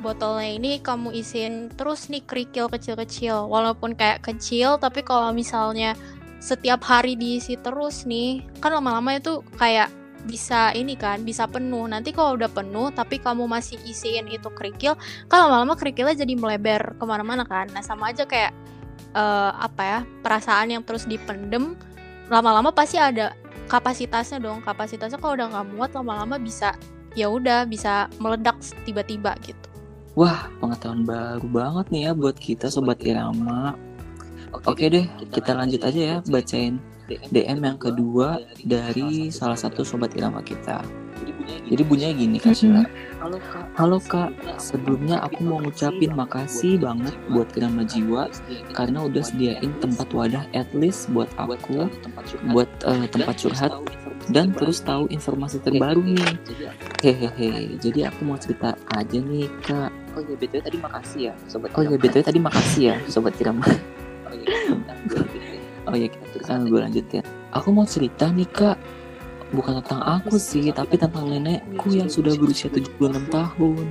botolnya 0.03 0.51
ini 0.51 0.83
kamu 0.83 1.15
isiin 1.15 1.71
terus 1.79 2.11
nih 2.11 2.21
kerikil 2.27 2.67
kecil-kecil, 2.67 3.47
walaupun 3.47 3.95
kayak 3.95 4.27
kecil, 4.27 4.75
tapi 4.83 5.07
kalau 5.07 5.31
misalnya 5.31 5.95
setiap 6.43 6.83
hari 6.83 7.15
diisi 7.15 7.55
terus 7.63 8.03
nih, 8.03 8.43
kan 8.59 8.75
lama-lama 8.75 9.17
itu 9.17 9.47
kayak 9.57 9.89
bisa 10.27 10.75
ini 10.75 10.99
kan 10.99 11.23
bisa 11.23 11.47
penuh. 11.47 11.87
Nanti 11.87 12.11
kalau 12.11 12.35
udah 12.35 12.51
penuh 12.51 12.91
tapi 12.91 13.23
kamu 13.23 13.47
masih 13.47 13.79
isiin 13.87 14.27
itu 14.29 14.51
kerikil 14.53 14.99
kan 15.31 15.47
lama-lama 15.47 15.79
kerikilnya 15.79 16.19
jadi 16.19 16.35
melebar 16.35 16.99
ke 16.99 17.05
mana-mana 17.07 17.47
kan. 17.47 17.71
Nah 17.71 17.81
sama 17.81 18.11
aja 18.11 18.27
kayak 18.27 18.53
eh, 19.15 19.51
apa 19.55 19.83
ya 19.83 19.99
perasaan 20.21 20.75
yang 20.75 20.83
terus 20.83 21.07
dipendem 21.07 21.79
lama-lama 22.27 22.75
pasti 22.75 22.99
ada 22.99 23.33
kapasitasnya 23.71 24.43
dong. 24.43 24.61
Kapasitasnya 24.67 25.23
kalau 25.23 25.39
udah 25.39 25.47
nggak 25.55 25.67
muat 25.73 25.91
lama-lama 25.95 26.37
bisa 26.37 26.75
ya 27.17 27.31
udah 27.31 27.65
bisa 27.65 28.11
meledak 28.21 28.59
tiba-tiba 28.85 29.33
gitu. 29.47 29.67
Wah, 30.17 30.49
pengetahuan 30.61 31.05
baru 31.05 31.49
banget 31.49 31.87
nih 31.93 32.03
ya 32.09 32.13
buat 32.17 32.37
kita 32.41 32.73
sobat 32.73 33.05
Irama. 33.05 33.77
Oke 34.65 34.89
deh, 34.89 35.05
kita 35.29 35.53
lanjut 35.53 35.85
aja 35.85 36.01
ya 36.01 36.17
bacain 36.25 36.81
DM 37.07 37.59
yang 37.63 37.79
kedua 37.79 38.43
dari 38.67 39.31
salah 39.31 39.59
satu 39.59 39.87
sobat 39.87 40.15
Irama 40.19 40.43
kita. 40.43 40.83
Jadi 41.47 41.83
bunyinya 41.87 42.15
gini 42.15 42.39
Kak 42.43 42.55
Sheila. 42.55 42.85
Halo 43.79 43.99
Kak, 44.03 44.31
sebelumnya 44.59 45.23
aku 45.23 45.43
mau 45.47 45.59
ngucapin 45.63 46.13
makasih 46.15 46.79
banget 46.79 47.15
buat 47.31 47.49
Irama 47.55 47.87
Jiwa 47.87 48.31
karena 48.75 49.07
udah 49.07 49.23
sediain 49.23 49.73
tempat 49.79 50.11
wadah 50.11 50.45
at 50.55 50.69
least 50.75 51.11
buat 51.15 51.31
aku, 51.39 51.91
buat 52.51 52.69
eh, 52.87 53.07
tempat 53.11 53.35
curhat 53.39 53.73
dan 54.31 54.51
terus 54.55 54.83
tahu 54.83 55.07
informasi 55.11 55.63
terbaru 55.63 56.03
nih. 56.03 56.35
Hehehe, 57.03 57.79
jadi 57.79 58.11
aku 58.11 58.21
mau 58.27 58.39
cerita 58.39 58.75
aja 58.95 59.19
nih 59.19 59.47
Kak. 59.63 59.91
Oh 60.17 60.23
iya, 60.25 60.35
BTW 60.39 60.61
tadi 60.65 60.79
makasih 60.81 61.21
ya, 61.31 61.35
sobat. 61.47 61.71
Oh 61.77 61.83
iya, 61.85 61.97
BTW 62.01 62.23
tadi 62.25 62.41
makasih 62.41 62.83
ya 62.89 62.97
Sobat 63.07 63.37
Irama. 63.37 63.69
Oh 64.27 64.33
iya, 64.33 64.75
kan 66.45 66.67
gue 66.67 66.81
lanjutin. 66.83 67.23
Aku 67.55 67.73
mau 67.73 67.87
cerita 67.87 68.29
nih 68.29 68.49
kak, 68.51 68.77
bukan 69.55 69.79
tentang 69.83 70.03
aku 70.03 70.37
sih, 70.37 70.75
tapi 70.75 70.99
tentang 70.99 71.31
nenekku 71.31 71.95
yang 71.95 72.11
sudah 72.11 72.35
berusia 72.35 72.67
76 72.69 73.31
tahun. 73.31 73.87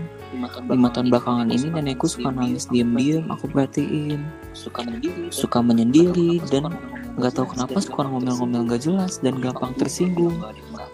Lima 0.67 0.89
tahun 0.91 1.07
belakangan 1.09 1.47
ini 1.47 1.67
nenekku 1.71 2.11
suka 2.11 2.29
nangis 2.29 2.67
diam-diam, 2.67 3.31
aku 3.31 3.47
perhatiin. 3.47 4.27
suka 4.51 4.83
menyendiri, 4.83 5.31
Suka 5.31 5.59
menyendiri 5.63 6.31
dan 6.51 6.71
nggak 7.15 7.31
tahu 7.35 7.55
kenapa 7.55 7.79
suka 7.79 8.03
ngomel-ngomel 8.07 8.67
nggak 8.67 8.83
jelas 8.83 9.23
dan 9.23 9.39
gampang 9.39 9.71
tersinggung. 9.79 10.35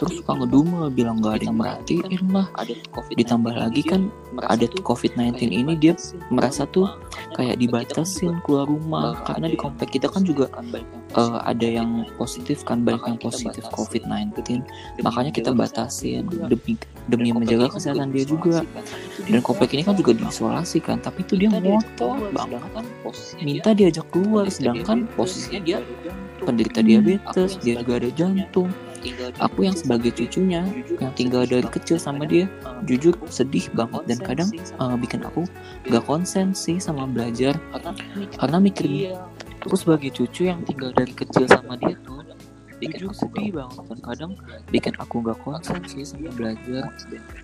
Terus 0.01 0.17
suka 0.17 0.33
ngedumel, 0.33 0.89
bilang 0.89 1.21
nggak 1.21 1.33
ada 1.37 1.45
yang 1.45 1.57
merhatiin 1.61 2.25
lah. 2.33 2.49
ada 2.57 2.73
covid 2.89 3.13
Ditambah 3.21 3.53
lagi 3.53 3.81
kan 3.85 4.01
ada 4.49 4.65
COVID-19 4.81 5.53
ini 5.53 5.77
dia 5.77 5.93
merasa 6.33 6.65
tuh 6.65 6.89
kayak 7.37 7.61
dibatasin 7.61 8.41
keluar 8.41 8.65
rumah. 8.65 9.13
karena 9.21 9.53
di 9.53 9.57
komplek 9.61 9.93
kita 9.93 10.09
kan 10.09 10.25
juga 10.25 10.49
eh, 10.57 11.37
ada 11.45 11.67
yang 11.67 12.09
positif 12.17 12.65
kan 12.65 12.81
banyak 12.81 13.13
yang 13.13 13.19
positif 13.21 13.61
COVID-19. 13.69 14.65
Makanya 15.05 15.29
kita 15.29 15.53
batasin 15.53 16.25
demi 16.49 16.81
demi 17.05 17.29
menjaga 17.29 17.77
kesehatan 17.77 18.09
dia 18.09 18.25
juga. 18.25 18.65
dan 19.29 19.45
komplek 19.45 19.77
ini 19.77 19.85
kan 19.85 19.93
juga 19.93 20.17
diisolasi. 20.17 20.81
kan 20.81 20.97
tapi 20.97 21.21
itu 21.21 21.37
dia 21.37 21.53
ngotot 21.53 22.33
banget. 22.33 22.61
minta 23.45 23.69
diajak 23.77 24.09
keluar 24.09 24.49
sedangkan 24.49 25.05
posisinya 25.13 25.61
dia 25.61 25.77
penderita 26.41 26.81
diabetes 26.81 27.61
dia 27.61 27.77
juga 27.77 28.01
ada 28.01 28.09
jantung 28.17 28.73
aku 29.41 29.65
yang 29.65 29.75
sebagai 29.75 30.13
cucunya 30.13 30.61
yang 31.01 31.13
tinggal 31.17 31.43
dari 31.43 31.65
kecil 31.65 31.97
sama 31.97 32.25
dia 32.29 32.45
jujur 32.85 33.17
sedih 33.27 33.65
banget 33.73 34.03
dan 34.07 34.19
kadang 34.21 34.49
eh, 34.55 34.95
bikin 34.97 35.21
aku 35.25 35.45
gak 35.89 36.03
konsen 36.05 36.53
sih 36.53 36.77
sama 36.77 37.09
belajar. 37.09 37.57
Karena 38.37 38.57
mikir 38.61 39.17
aku 39.61 39.75
sebagai 39.77 40.09
cucu 40.13 40.49
yang 40.49 40.61
tinggal 40.65 40.89
dari 40.93 41.13
kecil 41.13 41.45
sama 41.45 41.77
dia 41.77 41.93
tuh 42.01 42.20
jujur 42.81 43.13
sedih 43.13 43.49
banget. 43.53 43.83
dan 43.85 43.99
kadang 44.01 44.31
bikin 44.73 44.93
aku 44.97 45.21
gak 45.21 45.37
konsen 45.45 45.79
sih 45.85 46.01
sama 46.01 46.33
belajar. 46.33 46.89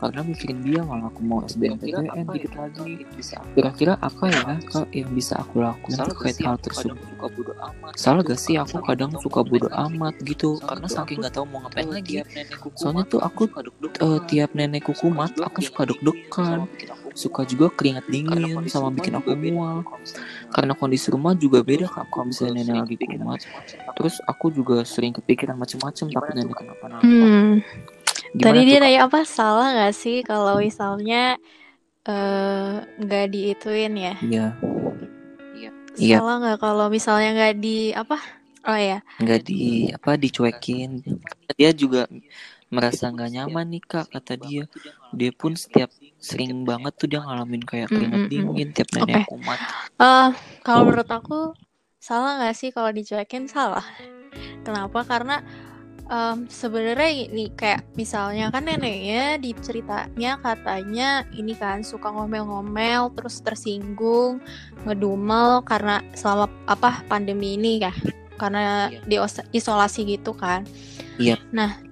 Karena 0.02 0.22
mikirin 0.26 0.60
dia 0.66 0.82
malah 0.82 1.14
aku 1.14 1.22
mau 1.22 1.46
SBMPTN 1.46 2.26
dikit 2.34 2.54
lagi. 2.58 3.06
kira-kira 3.54 3.94
apa 4.02 4.26
ya 4.30 4.58
kak 4.66 4.88
yang 4.94 5.10
bisa 5.14 5.38
aku 5.38 5.62
lakukan 5.62 5.98
terkait 6.10 6.38
hal 6.42 6.58
tersebut? 6.62 6.98
salah 7.94 8.22
gak 8.26 8.40
sih? 8.40 8.58
Aku 8.58 8.82
kadang 8.82 9.14
suka 9.22 9.46
bodo 9.46 9.70
amat 9.70 10.18
gitu. 10.26 10.58
karena 10.64 10.88
saking 10.90 11.22
gak 11.22 11.38
tahu 11.38 11.46
mau 11.46 11.62
ngapain 11.66 11.90
lagi. 11.90 12.26
soalnya 12.78 13.04
tuh 13.06 13.22
aku 13.22 13.50
eh, 14.02 14.20
tiap 14.30 14.54
nenekku 14.58 14.94
kumat 14.98 15.34
aku 15.38 15.62
suka 15.62 15.90
deg-degan 15.90 16.66
suka 17.18 17.42
juga 17.50 17.74
keringat 17.74 18.06
dingin 18.06 18.62
sama 18.70 18.94
bikin 18.94 19.18
aku 19.18 19.34
mual. 19.34 19.82
karena 20.54 20.78
kondisi 20.78 21.10
rumah 21.10 21.34
juga 21.34 21.66
beda 21.66 21.90
kak 21.90 22.14
kalau 22.14 22.30
misalnya 22.30 22.62
nenek 22.62 22.86
lagi 22.86 22.96
kumat. 23.02 23.42
terus 23.98 24.22
aku 24.30 24.54
juga 24.54 24.86
sering 24.86 25.18
kepikiran 25.18 25.58
macem-macem 25.58 26.14
takut 26.14 26.34
nenek 26.38 26.54
kenapa-napa. 26.54 27.02
Hmm. 27.02 27.66
Gimana 28.38 28.46
tadi 28.54 28.60
tuh, 28.62 28.68
dia 28.70 28.78
nanya 28.78 29.00
apa 29.10 29.20
salah 29.26 29.68
nggak 29.74 29.96
sih 29.98 30.18
kalau 30.22 30.62
misalnya 30.62 31.42
eh, 32.06 32.74
nggak 33.02 33.26
diituin 33.34 33.94
ya? 33.98 34.16
Iya, 34.22 34.48
Iya. 35.98 36.22
salah 36.22 36.36
nggak 36.38 36.58
kalau 36.62 36.86
misalnya 36.94 37.30
nggak 37.34 37.56
di 37.58 37.78
apa? 37.98 38.18
Oh 38.68 38.78
ya 38.78 39.02
nggak 39.18 39.42
di 39.42 39.90
apa 39.90 40.14
dicuekin. 40.22 41.02
Dia 41.58 41.74
juga 41.74 42.06
merasa 42.70 43.10
nggak 43.10 43.32
nyaman 43.34 43.66
nih 43.74 43.84
kak 43.84 44.06
kata 44.14 44.38
dia. 44.38 44.70
Dia 45.16 45.32
pun 45.34 45.58
setiap 45.58 45.90
sering 46.28 46.68
banget 46.68 46.94
tuh 47.00 47.08
dia 47.08 47.24
ngalamin 47.24 47.64
kayak 47.64 47.88
keringat 47.88 48.12
Mm, 48.12 48.28
mm, 48.28 48.28
mm. 48.28 48.32
dingin 48.32 48.70
tiap 48.76 48.90
nenek 48.92 49.24
kumat. 49.32 49.60
Eh, 49.98 50.30
kalau 50.68 50.82
menurut 50.84 51.08
aku 51.08 51.56
salah 51.98 52.44
nggak 52.44 52.56
sih 52.60 52.70
kalau 52.76 52.92
dicuekin 52.92 53.48
salah. 53.48 53.88
Kenapa? 54.68 55.08
Karena 55.08 55.40
em, 56.12 56.48
sebenarnya 56.52 57.32
ini 57.32 57.52
kayak 57.56 57.88
misalnya 57.96 58.52
kan 58.52 58.68
neneknya 58.68 59.40
di 59.40 59.56
ceritanya 59.56 60.40
katanya 60.44 61.24
ini 61.36 61.56
kan 61.56 61.84
suka 61.88 62.12
ngomel-ngomel 62.12 63.16
terus 63.16 63.40
tersinggung 63.44 64.44
ngedumel 64.84 65.64
karena 65.64 66.04
selama 66.16 66.52
apa 66.68 67.04
pandemi 67.08 67.56
ini 67.56 67.80
ya 67.80 67.94
karena 68.38 68.92
di 69.08 69.18
isolasi 69.56 70.06
gitu 70.06 70.36
kan. 70.36 70.64
Iya. 71.18 71.42
Nah 71.50 71.87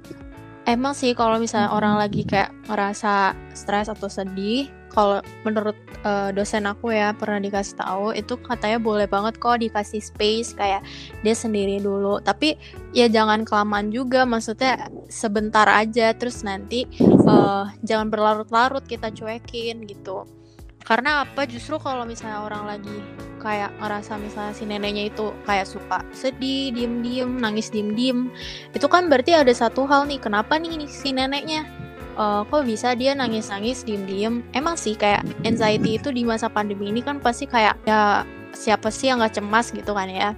emang 0.65 0.93
sih 0.97 1.13
kalau 1.13 1.37
misalnya 1.37 1.71
orang 1.71 1.95
lagi 1.97 2.25
kayak 2.25 2.51
ngerasa 2.69 3.37
stres 3.53 3.87
atau 3.87 4.09
sedih 4.09 4.69
kalau 4.95 5.19
menurut 5.43 5.75
eh, 6.07 6.31
dosen 6.31 6.63
aku 6.65 6.95
ya 6.95 7.11
pernah 7.11 7.43
dikasih 7.43 7.75
tahu 7.75 8.15
itu 8.15 8.39
katanya 8.39 8.79
boleh 8.79 9.07
banget 9.11 9.35
kok 9.37 9.59
dikasih 9.59 9.99
space 9.99 10.55
kayak 10.55 10.81
dia 11.19 11.35
sendiri 11.35 11.83
dulu. 11.83 12.23
Tapi 12.23 12.55
ya 12.95 13.11
jangan 13.11 13.43
kelamaan 13.43 13.91
juga 13.91 14.23
maksudnya 14.23 14.87
sebentar 15.11 15.67
aja 15.67 16.15
terus 16.15 16.41
nanti 16.47 16.87
eh, 17.03 17.65
jangan 17.83 18.07
berlarut-larut 18.07 18.87
kita 18.87 19.11
cuekin 19.11 19.83
gitu 19.83 20.23
karena 20.85 21.25
apa? 21.25 21.49
Justru 21.49 21.81
kalau 21.81 22.05
misalnya 22.05 22.45
orang 22.45 22.77
lagi 22.77 22.97
kayak 23.41 23.73
ngerasa 23.81 24.17
misalnya 24.21 24.53
si 24.53 24.63
neneknya 24.65 25.09
itu 25.09 25.33
kayak 25.45 25.69
suka 25.69 26.01
sedih 26.13 26.73
diem-diem 26.73 27.29
nangis 27.29 27.69
diem-diem 27.69 28.33
itu 28.73 28.87
kan 28.89 29.05
berarti 29.05 29.37
ada 29.37 29.53
satu 29.53 29.85
hal 29.85 30.09
nih 30.09 30.17
kenapa 30.17 30.57
nih 30.57 30.85
si 30.89 31.13
neneknya? 31.13 31.65
Eh, 32.15 32.41
kok 32.47 32.63
bisa 32.63 32.95
dia 32.95 33.11
nangis-nangis 33.11 33.83
diem-diem? 33.83 34.39
Emang 34.55 34.79
sih 34.79 34.95
kayak 34.95 35.27
anxiety 35.43 35.99
itu 35.99 36.15
di 36.15 36.23
masa 36.23 36.47
pandemi 36.47 36.87
ini 36.87 37.03
kan 37.03 37.19
pasti 37.19 37.43
kayak 37.43 37.75
ya 37.83 38.23
siapa 38.55 38.87
sih 38.87 39.11
yang 39.11 39.19
nggak 39.19 39.35
cemas 39.41 39.75
gitu 39.75 39.91
kan 39.91 40.07
ya? 40.07 40.31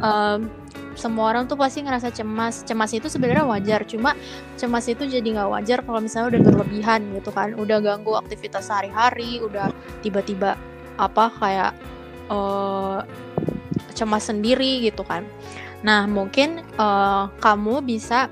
Em, 0.00 0.48
semua 0.94 1.32
orang 1.32 1.48
tuh 1.48 1.56
pasti 1.56 1.80
ngerasa 1.82 2.12
cemas. 2.12 2.62
Cemas 2.64 2.90
itu 2.92 3.08
sebenarnya 3.08 3.44
wajar 3.48 3.80
cuma 3.88 4.14
cemas 4.60 4.86
itu 4.88 5.08
jadi 5.08 5.24
nggak 5.24 5.50
wajar 5.50 5.78
kalau 5.84 6.00
misalnya 6.00 6.36
udah 6.36 6.40
berlebihan 6.44 7.00
gitu 7.16 7.30
kan. 7.32 7.54
Udah 7.56 7.78
ganggu 7.80 8.16
aktivitas 8.16 8.68
sehari-hari 8.68 9.40
udah 9.40 9.72
tiba-tiba 10.04 10.56
apa 11.00 11.32
kayak 11.40 11.72
eh 12.30 13.00
cemas 13.96 14.28
sendiri 14.28 14.84
gitu 14.84 15.04
kan. 15.04 15.24
Nah 15.82 16.06
mungkin 16.06 16.62
eh, 16.62 17.24
kamu 17.40 17.82
bisa 17.84 18.30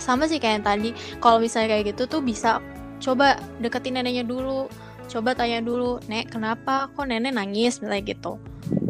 sama 0.00 0.24
sih 0.30 0.40
kayak 0.40 0.62
yang 0.62 0.66
tadi. 0.66 0.90
Kalau 1.20 1.38
misalnya 1.42 1.76
kayak 1.76 1.94
gitu 1.94 2.08
tuh 2.08 2.20
bisa 2.24 2.62
coba 3.02 3.36
deketin 3.60 3.98
neneknya 4.00 4.24
dulu. 4.24 4.70
Coba 5.10 5.34
tanya 5.34 5.58
dulu 5.58 5.98
nek 6.06 6.30
kenapa? 6.30 6.86
Kok 6.94 7.06
nenek 7.10 7.34
nangis? 7.34 7.82
misalnya 7.82 8.02
gitu. 8.06 8.38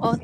Oh 0.01 0.15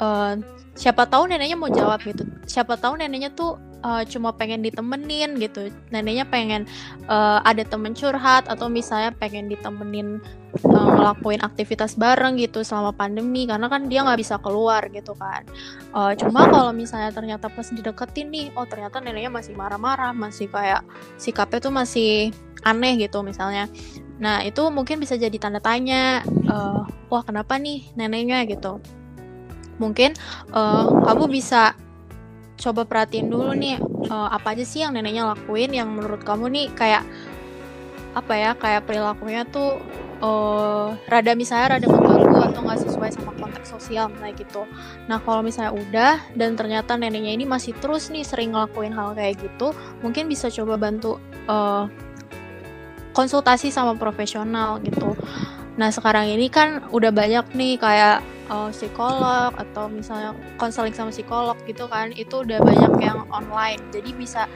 eh, 0.00 0.34
siapa 0.72 1.04
tahu 1.04 1.28
neneknya 1.28 1.56
mau 1.56 1.68
jawab 1.68 2.00
gitu. 2.04 2.24
Siapa 2.48 2.80
tahu 2.80 2.96
neneknya 2.96 3.32
tuh 3.36 3.60
eh, 3.84 4.02
cuma 4.08 4.32
pengen 4.32 4.64
ditemenin 4.64 5.36
gitu. 5.36 5.68
Neneknya 5.92 6.24
pengen 6.28 6.64
eh, 7.06 7.38
ada 7.44 7.62
temen 7.64 7.92
curhat 7.92 8.48
atau 8.48 8.72
misalnya 8.72 9.12
pengen 9.12 9.52
ditemenin 9.52 10.16
eh, 10.56 10.86
ngelakuin 10.96 11.44
aktivitas 11.44 12.00
bareng 12.00 12.40
gitu 12.40 12.64
selama 12.64 12.96
pandemi. 12.96 13.44
Karena 13.44 13.68
kan 13.68 13.86
dia 13.92 14.00
nggak 14.04 14.20
bisa 14.20 14.40
keluar 14.40 14.88
gitu 14.88 15.12
kan. 15.12 15.44
Eh, 15.92 16.12
cuma 16.16 16.48
kalau 16.48 16.72
misalnya 16.72 17.12
ternyata 17.12 17.52
pas 17.52 17.68
dideketin 17.68 18.32
nih 18.32 18.46
oh 18.56 18.64
ternyata 18.64 19.00
neneknya 19.04 19.32
masih 19.32 19.52
marah-marah 19.52 20.16
masih 20.16 20.48
kayak 20.48 20.80
sikapnya 21.20 21.60
tuh 21.60 21.72
masih 21.74 22.32
aneh 22.64 22.96
gitu 22.96 23.20
misalnya. 23.20 23.68
Nah 24.22 24.40
itu 24.40 24.62
mungkin 24.72 25.02
bisa 25.04 25.20
jadi 25.20 25.36
tanda 25.36 25.60
tanya 25.60 26.24
eh, 26.48 26.80
wah 27.12 27.22
kenapa 27.28 27.60
nih 27.60 27.92
neneknya 27.92 28.48
gitu 28.48 28.80
mungkin 29.80 30.16
eh, 30.52 30.86
kamu 30.88 31.24
bisa 31.28 31.76
coba 32.60 32.86
perhatiin 32.86 33.28
dulu 33.32 33.52
nih 33.56 33.80
eh, 34.08 34.28
apa 34.32 34.56
aja 34.56 34.64
sih 34.64 34.84
yang 34.84 34.92
neneknya 34.92 35.28
lakuin 35.32 35.72
yang 35.72 35.88
menurut 35.90 36.22
kamu 36.22 36.48
nih 36.52 36.66
kayak 36.76 37.04
apa 38.12 38.32
ya 38.36 38.50
kayak 38.52 38.84
perilakunya 38.84 39.48
tuh 39.48 39.80
eh 40.22 40.88
rada 41.10 41.34
misalnya 41.34 41.76
rada 41.76 41.86
mengganggu 41.90 42.54
atau 42.54 42.60
nggak 42.62 42.80
sesuai 42.86 43.10
sama 43.10 43.34
konteks 43.42 43.74
sosial 43.74 44.06
kayak 44.22 44.38
gitu. 44.38 44.62
Nah 45.10 45.18
kalau 45.18 45.42
misalnya 45.42 45.74
udah 45.74 46.14
dan 46.38 46.54
ternyata 46.54 46.94
neneknya 46.94 47.34
ini 47.34 47.42
masih 47.42 47.74
terus 47.82 48.06
nih 48.06 48.22
sering 48.22 48.54
ngelakuin 48.54 48.94
hal 48.94 49.18
kayak 49.18 49.42
gitu, 49.42 49.74
mungkin 49.98 50.30
bisa 50.30 50.46
coba 50.46 50.78
bantu 50.78 51.18
eh, 51.50 51.84
konsultasi 53.18 53.74
sama 53.74 53.98
profesional 53.98 54.78
gitu. 54.86 55.18
Nah 55.74 55.90
sekarang 55.90 56.30
ini 56.30 56.46
kan 56.46 56.86
udah 56.94 57.10
banyak 57.10 57.50
nih 57.58 57.82
kayak 57.82 58.22
eh, 58.50 58.70
psikolog 58.74 59.52
atau 59.54 59.86
misalnya 59.86 60.34
konseling 60.58 60.94
sama 60.94 61.14
psikolog 61.14 61.58
gitu 61.68 61.86
kan, 61.86 62.10
itu 62.16 62.42
udah 62.42 62.58
banyak 62.62 62.92
yang 63.02 63.26
online. 63.30 63.80
Jadi 63.94 64.10
bisa 64.16 64.48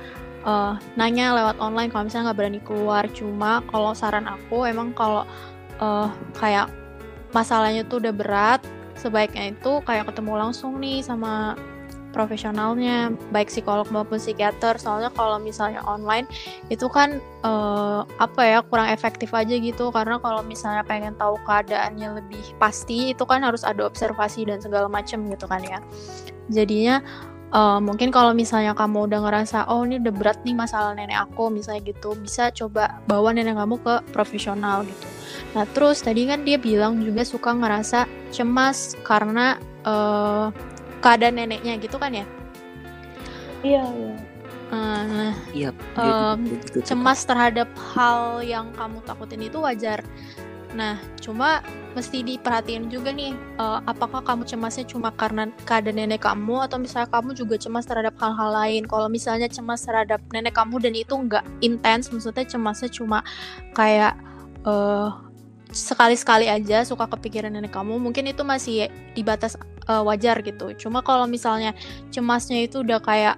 eh, 0.47 0.73
nanya 0.99 1.37
lewat 1.37 1.57
online 1.63 1.91
kalau 1.93 2.09
misalnya 2.09 2.33
nggak 2.33 2.39
berani 2.39 2.61
keluar. 2.65 3.05
Cuma 3.13 3.63
kalau 3.71 3.93
saran 3.93 4.27
aku 4.27 4.67
emang 4.67 4.95
kalau 4.97 5.23
eh, 5.79 6.09
kayak 6.39 6.71
masalahnya 7.35 7.85
tuh 7.85 8.01
udah 8.01 8.15
berat, 8.15 8.61
sebaiknya 8.97 9.53
itu 9.53 9.85
kayak 9.85 10.09
ketemu 10.09 10.33
langsung 10.41 10.81
nih 10.81 11.05
sama 11.05 11.55
profesionalnya, 12.17 13.13
baik 13.29 13.53
psikolog 13.53 13.85
maupun 13.93 14.17
psikiater. 14.17 14.81
Soalnya 14.81 15.13
kalau 15.13 15.37
misalnya 15.37 15.85
online 15.85 16.25
itu 16.73 16.89
kan 16.89 17.21
eh, 17.45 18.01
apa 18.17 18.41
ya 18.41 18.65
kurang 18.65 18.89
efektif 18.89 19.37
aja 19.37 19.53
gitu 19.53 19.93
karena 19.93 20.17
kalau 20.25 20.41
misalnya 20.41 20.81
pengen 20.89 21.13
tahu 21.21 21.37
keadaannya 21.45 22.25
lebih 22.25 22.41
pasti 22.57 23.13
itu 23.13 23.29
kan 23.29 23.45
harus 23.45 23.61
ada 23.61 23.85
observasi 23.85 24.49
dan 24.49 24.65
segala 24.65 24.89
macem 24.89 25.29
gitu 25.29 25.45
kan 25.45 25.61
ya. 25.61 25.85
Jadinya 26.49 27.05
eh, 27.53 27.79
mungkin 27.85 28.09
kalau 28.09 28.33
misalnya 28.33 28.73
kamu 28.73 29.13
udah 29.13 29.21
ngerasa 29.21 29.69
oh 29.69 29.85
ini 29.85 30.01
udah 30.01 30.15
berat 30.17 30.41
nih 30.49 30.57
masalah 30.57 30.97
nenek 30.97 31.21
aku 31.29 31.53
misalnya 31.53 31.85
gitu 31.85 32.17
bisa 32.17 32.49
coba 32.57 32.97
bawa 33.05 33.37
nenek 33.37 33.61
kamu 33.61 33.77
ke 33.85 33.95
profesional 34.17 34.89
gitu. 34.89 35.07
Nah 35.53 35.69
terus 35.77 36.01
tadi 36.01 36.25
kan 36.25 36.49
dia 36.49 36.57
bilang 36.57 36.97
juga 37.05 37.21
suka 37.29 37.53
ngerasa 37.53 38.09
cemas 38.33 38.97
karena 39.05 39.61
eh, 39.85 40.49
keadaan 41.01 41.37
neneknya 41.39 41.77
gitu 41.81 41.97
kan 42.01 42.13
ya. 42.13 42.27
Iya, 43.65 43.85
iya. 43.85 44.15
Eh, 44.67 45.03
Nah 45.07 45.35
Iya. 45.55 45.71
Gitu, 45.71 46.23
gitu. 46.59 46.79
cemas 46.95 47.23
terhadap 47.23 47.71
hal 47.95 48.43
yang 48.43 48.75
kamu 48.75 48.99
takutin 49.07 49.47
itu 49.47 49.63
wajar. 49.63 50.03
Nah, 50.77 51.01
cuma 51.25 51.65
mesti 51.97 52.21
diperhatiin 52.21 52.93
juga 52.93 53.09
nih, 53.09 53.33
eh, 53.33 53.81
apakah 53.89 54.21
kamu 54.21 54.45
cemasnya 54.45 54.85
cuma 54.85 55.09
karena 55.15 55.49
keadaan 55.65 55.97
nenek 55.97 56.27
kamu 56.27 56.69
atau 56.69 56.77
misalnya 56.77 57.09
kamu 57.09 57.33
juga 57.33 57.57
cemas 57.57 57.89
terhadap 57.89 58.13
hal-hal 58.21 58.51
lain. 58.53 58.83
Kalau 58.85 59.09
misalnya 59.09 59.49
cemas 59.49 59.87
terhadap 59.87 60.21
nenek 60.35 60.53
kamu 60.53 60.77
dan 60.83 60.93
itu 60.93 61.15
nggak 61.17 61.45
intens, 61.65 62.13
maksudnya 62.13 62.45
cemasnya 62.45 62.91
cuma 62.93 63.25
kayak 63.73 64.19
eh, 64.67 65.11
sekali-sekali 65.77 66.49
aja 66.49 66.81
suka 66.89 67.05
kepikiran 67.05 67.53
nenek 67.53 67.77
kamu, 67.77 68.01
mungkin 68.01 68.25
itu 68.33 68.41
masih 68.41 68.89
di 69.13 69.21
batas 69.21 69.61
eh, 69.85 70.03
wajar 70.03 70.41
gitu. 70.41 70.73
Cuma 70.81 71.05
kalau 71.05 71.29
misalnya 71.29 71.77
cemasnya 72.09 72.65
itu 72.65 72.81
udah 72.81 72.99
kayak 73.05 73.37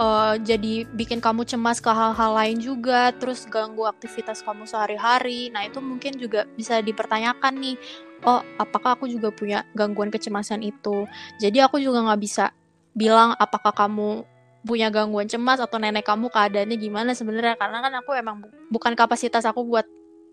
eh, 0.00 0.34
jadi 0.40 0.88
bikin 0.96 1.20
kamu 1.20 1.44
cemas 1.44 1.84
ke 1.84 1.92
hal-hal 1.92 2.32
lain 2.32 2.56
juga, 2.56 3.12
terus 3.20 3.44
ganggu 3.44 3.84
aktivitas 3.84 4.40
kamu 4.40 4.64
sehari-hari. 4.64 5.52
Nah, 5.52 5.68
itu 5.68 5.84
mungkin 5.84 6.16
juga 6.16 6.48
bisa 6.56 6.80
dipertanyakan 6.80 7.54
nih. 7.60 7.76
Oh, 8.24 8.40
apakah 8.56 8.96
aku 8.96 9.04
juga 9.12 9.28
punya 9.28 9.68
gangguan 9.76 10.08
kecemasan 10.08 10.64
itu? 10.64 11.04
Jadi 11.36 11.60
aku 11.60 11.76
juga 11.76 12.00
nggak 12.00 12.20
bisa 12.24 12.48
bilang 12.96 13.36
apakah 13.36 13.76
kamu 13.76 14.24
punya 14.66 14.90
gangguan 14.90 15.30
cemas 15.30 15.62
atau 15.62 15.78
nenek 15.78 16.02
kamu 16.02 16.26
keadaannya 16.32 16.76
gimana 16.80 17.14
sebenarnya 17.14 17.54
karena 17.54 17.78
kan 17.86 17.92
aku 18.02 18.10
emang 18.18 18.42
bu- 18.42 18.50
bukan 18.74 18.98
kapasitas 18.98 19.46
aku 19.46 19.62
buat 19.62 19.86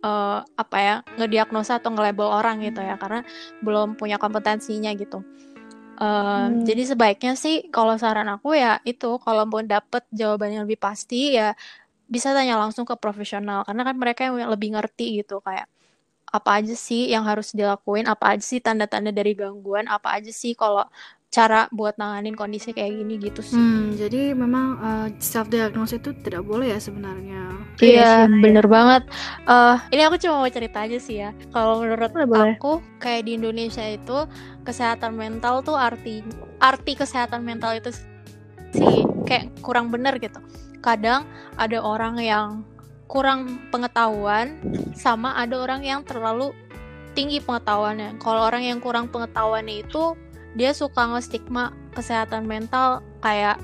eh, 0.03 0.39
apa 0.43 0.77
ya 0.77 0.95
ngediagnosa 1.17 1.79
atau 1.79 1.89
nge-label 1.95 2.27
orang 2.27 2.59
gitu 2.61 2.83
ya 2.83 2.95
karena 2.99 3.23
belum 3.65 3.95
punya 3.95 4.19
kompetensinya 4.19 4.91
gitu. 4.99 5.23
Eh, 5.97 6.03
Hmm. 6.03 6.65
Jadi 6.65 6.83
sebaiknya 6.89 7.33
sih 7.37 7.69
kalau 7.69 7.95
saran 8.01 8.27
aku 8.27 8.57
ya 8.57 8.81
itu 8.83 9.17
kalau 9.21 9.45
mau 9.47 9.61
dapet 9.63 10.03
jawaban 10.11 10.51
yang 10.53 10.63
lebih 10.67 10.81
pasti 10.81 11.37
ya 11.37 11.53
bisa 12.09 12.35
tanya 12.35 12.59
langsung 12.59 12.83
ke 12.85 12.93
profesional 12.99 13.63
karena 13.65 13.81
kan 13.87 13.95
mereka 13.97 14.21
yang 14.27 14.51
lebih 14.51 14.75
ngerti 14.75 15.23
gitu 15.23 15.39
kayak 15.41 15.65
apa 16.33 16.49
aja 16.61 16.73
sih 16.73 17.13
yang 17.13 17.23
harus 17.29 17.53
dilakuin, 17.53 18.09
apa 18.09 18.33
aja 18.33 18.41
sih 18.41 18.57
tanda-tanda 18.57 19.13
dari 19.13 19.37
gangguan, 19.37 19.85
apa 19.85 20.17
aja 20.17 20.33
sih 20.33 20.57
kalau 20.57 20.81
cara 21.33 21.65
buat 21.73 21.97
nanganin 21.97 22.37
kondisi 22.37 22.77
kayak 22.77 22.93
gini 22.93 23.17
gitu 23.17 23.41
sih. 23.41 23.57
Hmm, 23.57 23.97
jadi 23.97 24.37
memang 24.37 24.77
self 25.17 25.49
diagnosis 25.49 25.97
itu 25.97 26.13
tidak 26.21 26.45
boleh 26.45 26.69
ya 26.69 26.77
sebenarnya. 26.77 27.49
Iya, 27.81 28.29
sih. 28.29 28.37
bener 28.37 28.69
banget. 28.69 29.09
Eh, 29.49 29.77
ini 29.97 30.01
aku 30.05 30.21
cuma 30.21 30.45
mau 30.45 30.51
cerita 30.53 30.85
aja 30.85 31.01
sih 31.01 31.25
ya. 31.25 31.33
Kalau 31.49 31.81
menurut 31.81 32.13
Boleh, 32.13 32.29
boleh. 32.29 32.53
aku, 32.53 32.85
kayak 33.01 33.25
di 33.25 33.41
Indonesia 33.41 33.81
itu 33.81 34.29
kesehatan 34.61 35.17
mental 35.17 35.65
tuh 35.65 35.73
arti 35.73 36.21
arti 36.61 36.93
kesehatan 36.93 37.41
mental 37.41 37.81
itu 37.81 37.89
sih 38.69 39.01
kayak 39.25 39.49
kurang 39.65 39.89
bener 39.89 40.21
gitu. 40.21 40.37
Kadang 40.85 41.25
ada 41.57 41.81
orang 41.81 42.21
yang 42.21 42.61
kurang 43.09 43.57
pengetahuan, 43.73 44.61
sama 44.93 45.33
ada 45.33 45.57
orang 45.57 45.81
yang 45.81 46.05
terlalu 46.05 46.53
tinggi 47.17 47.41
pengetahuannya. 47.41 48.21
Kalau 48.21 48.45
orang 48.45 48.69
yang 48.69 48.77
kurang 48.77 49.09
pengetahuannya 49.09 49.81
itu 49.81 50.13
dia 50.53 50.71
suka 50.73 51.09
nge-stigma 51.09 51.73
kesehatan 51.93 52.45
mental 52.45 53.01
kayak 53.21 53.57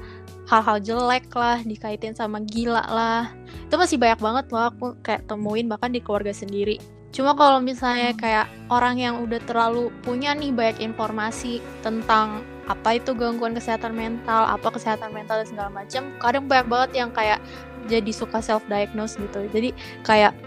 hal-hal 0.49 0.77
jelek 0.81 1.29
lah, 1.37 1.61
dikaitin 1.61 2.17
sama 2.17 2.41
gila 2.41 2.81
lah. 2.89 3.29
Itu 3.69 3.77
masih 3.77 4.01
banyak 4.01 4.17
banget 4.17 4.45
loh 4.49 4.73
aku 4.73 4.97
kayak 5.05 5.29
temuin 5.29 5.69
bahkan 5.69 5.93
di 5.93 6.01
keluarga 6.01 6.33
sendiri. 6.33 6.81
Cuma 7.09 7.33
kalau 7.33 7.57
misalnya 7.61 8.13
kayak 8.13 8.49
orang 8.69 8.97
yang 9.01 9.15
udah 9.21 9.41
terlalu 9.45 9.89
punya 10.05 10.33
nih 10.33 10.53
banyak 10.53 10.81
informasi 10.81 11.61
tentang 11.81 12.45
apa 12.69 13.01
itu 13.01 13.17
gangguan 13.17 13.57
kesehatan 13.57 13.97
mental 13.97 14.45
apa 14.45 14.69
kesehatan 14.69 15.09
mental 15.09 15.41
dan 15.41 15.47
segala 15.49 15.69
macam 15.73 16.13
kadang 16.21 16.45
banyak 16.45 16.67
banget 16.69 16.91
yang 17.01 17.09
kayak 17.09 17.41
jadi 17.89 18.11
suka 18.13 18.45
self 18.45 18.61
diagnose 18.69 19.17
gitu. 19.17 19.49
Jadi 19.49 19.73
kayak 20.05 20.37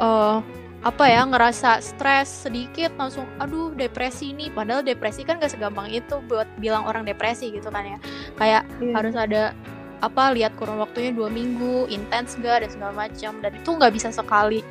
eh 0.00 0.36
apa 0.86 1.10
ya 1.10 1.26
ngerasa 1.26 1.82
stres 1.82 2.46
sedikit 2.46 2.94
langsung 2.94 3.26
aduh 3.42 3.74
depresi 3.74 4.30
nih. 4.30 4.54
Padahal 4.54 4.86
depresi 4.86 5.26
kan 5.26 5.42
gak 5.42 5.58
segampang 5.58 5.90
itu 5.90 6.22
buat 6.30 6.46
bilang 6.62 6.86
orang 6.86 7.02
depresi 7.02 7.50
gitu 7.50 7.74
kan 7.74 7.82
ya. 7.82 7.98
Kayak 8.38 8.62
Iya. 8.78 8.92
harus 8.94 9.14
ada 9.18 9.42
apa 9.98 10.30
lihat 10.30 10.54
kurun 10.54 10.78
waktunya 10.78 11.10
dua 11.10 11.26
minggu 11.26 11.90
intens 11.90 12.38
gak 12.38 12.62
dan 12.62 12.70
segala 12.70 12.92
macam. 12.94 13.42
Dan 13.42 13.58
itu 13.58 13.66
nggak 13.66 13.92
bisa 13.98 14.14
sekali 14.14 14.62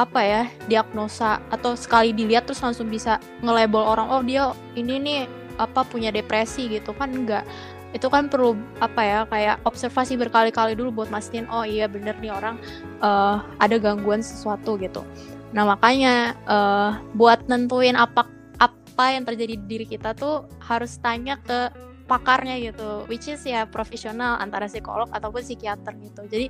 apa 0.00 0.20
ya 0.24 0.42
diagnosa 0.64 1.44
atau 1.52 1.76
sekali 1.76 2.16
dilihat 2.16 2.48
terus 2.48 2.64
langsung 2.64 2.88
bisa 2.88 3.20
nge-label 3.44 3.84
orang 3.84 4.08
oh 4.08 4.22
dia 4.24 4.56
ini 4.78 4.96
nih 4.96 5.20
apa 5.60 5.84
punya 5.84 6.08
depresi 6.08 6.70
gitu 6.72 6.96
kan 6.96 7.10
enggak 7.12 7.44
itu 7.90 8.06
kan 8.06 8.30
perlu 8.30 8.54
apa 8.78 9.00
ya 9.02 9.18
kayak 9.26 9.56
observasi 9.66 10.14
berkali-kali 10.14 10.78
dulu 10.78 11.02
buat 11.02 11.10
mastiin 11.10 11.50
oh 11.50 11.66
iya 11.66 11.90
bener 11.90 12.14
nih 12.22 12.30
orang 12.30 12.54
eh, 13.02 13.36
ada 13.58 13.76
gangguan 13.82 14.22
sesuatu 14.22 14.78
gitu 14.78 15.02
nah 15.50 15.66
makanya 15.66 16.38
eh, 16.46 16.90
buat 17.14 17.46
nentuin 17.50 17.98
apa 17.98 18.26
apa 18.60 19.04
yang 19.16 19.24
terjadi 19.24 19.54
di 19.56 19.64
diri 19.66 19.86
kita 19.88 20.12
tuh 20.12 20.44
harus 20.60 21.00
tanya 21.00 21.40
ke 21.40 21.72
pakarnya 22.10 22.58
gitu 22.58 23.06
which 23.06 23.30
is 23.30 23.38
ya 23.46 23.70
profesional 23.70 24.34
antara 24.42 24.66
psikolog 24.66 25.06
ataupun 25.14 25.46
psikiater 25.46 25.94
gitu. 26.02 26.26
Jadi 26.26 26.46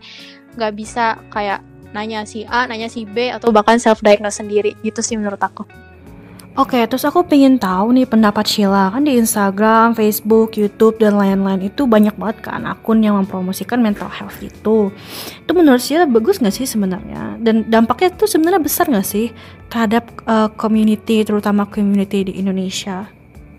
nggak 0.56 0.72
bisa 0.72 1.20
kayak 1.28 1.60
nanya 1.92 2.24
si 2.24 2.48
A 2.48 2.64
nanya 2.64 2.88
si 2.88 3.04
B 3.04 3.28
atau 3.28 3.52
bahkan 3.52 3.76
self 3.76 4.00
diagnose 4.00 4.40
sendiri. 4.40 4.72
Gitu 4.80 5.04
sih 5.04 5.20
menurut 5.20 5.38
aku 5.38 5.68
Oke, 6.58 6.82
terus 6.90 7.06
aku 7.06 7.22
pengen 7.22 7.62
tahu 7.62 7.94
nih 7.94 8.10
pendapat 8.10 8.42
Sheila 8.42 8.90
kan 8.90 9.06
di 9.06 9.14
Instagram, 9.14 9.94
Facebook, 9.94 10.58
YouTube 10.58 10.98
dan 10.98 11.14
lain-lain 11.14 11.70
itu 11.70 11.86
banyak 11.86 12.18
banget 12.18 12.42
kan 12.42 12.66
akun 12.66 13.06
yang 13.06 13.14
mempromosikan 13.22 13.78
mental 13.78 14.10
health 14.10 14.34
itu. 14.42 14.90
Itu 15.46 15.52
menurut 15.54 15.78
Sheila 15.78 16.10
bagus 16.10 16.42
nggak 16.42 16.50
sih 16.50 16.66
sebenarnya? 16.66 17.38
Dan 17.38 17.70
dampaknya 17.70 18.10
itu 18.18 18.26
sebenarnya 18.26 18.58
besar 18.66 18.90
nggak 18.90 19.06
sih 19.06 19.30
terhadap 19.70 20.10
uh, 20.26 20.50
community, 20.58 21.22
terutama 21.22 21.70
community 21.70 22.26
di 22.26 22.42
Indonesia? 22.42 23.06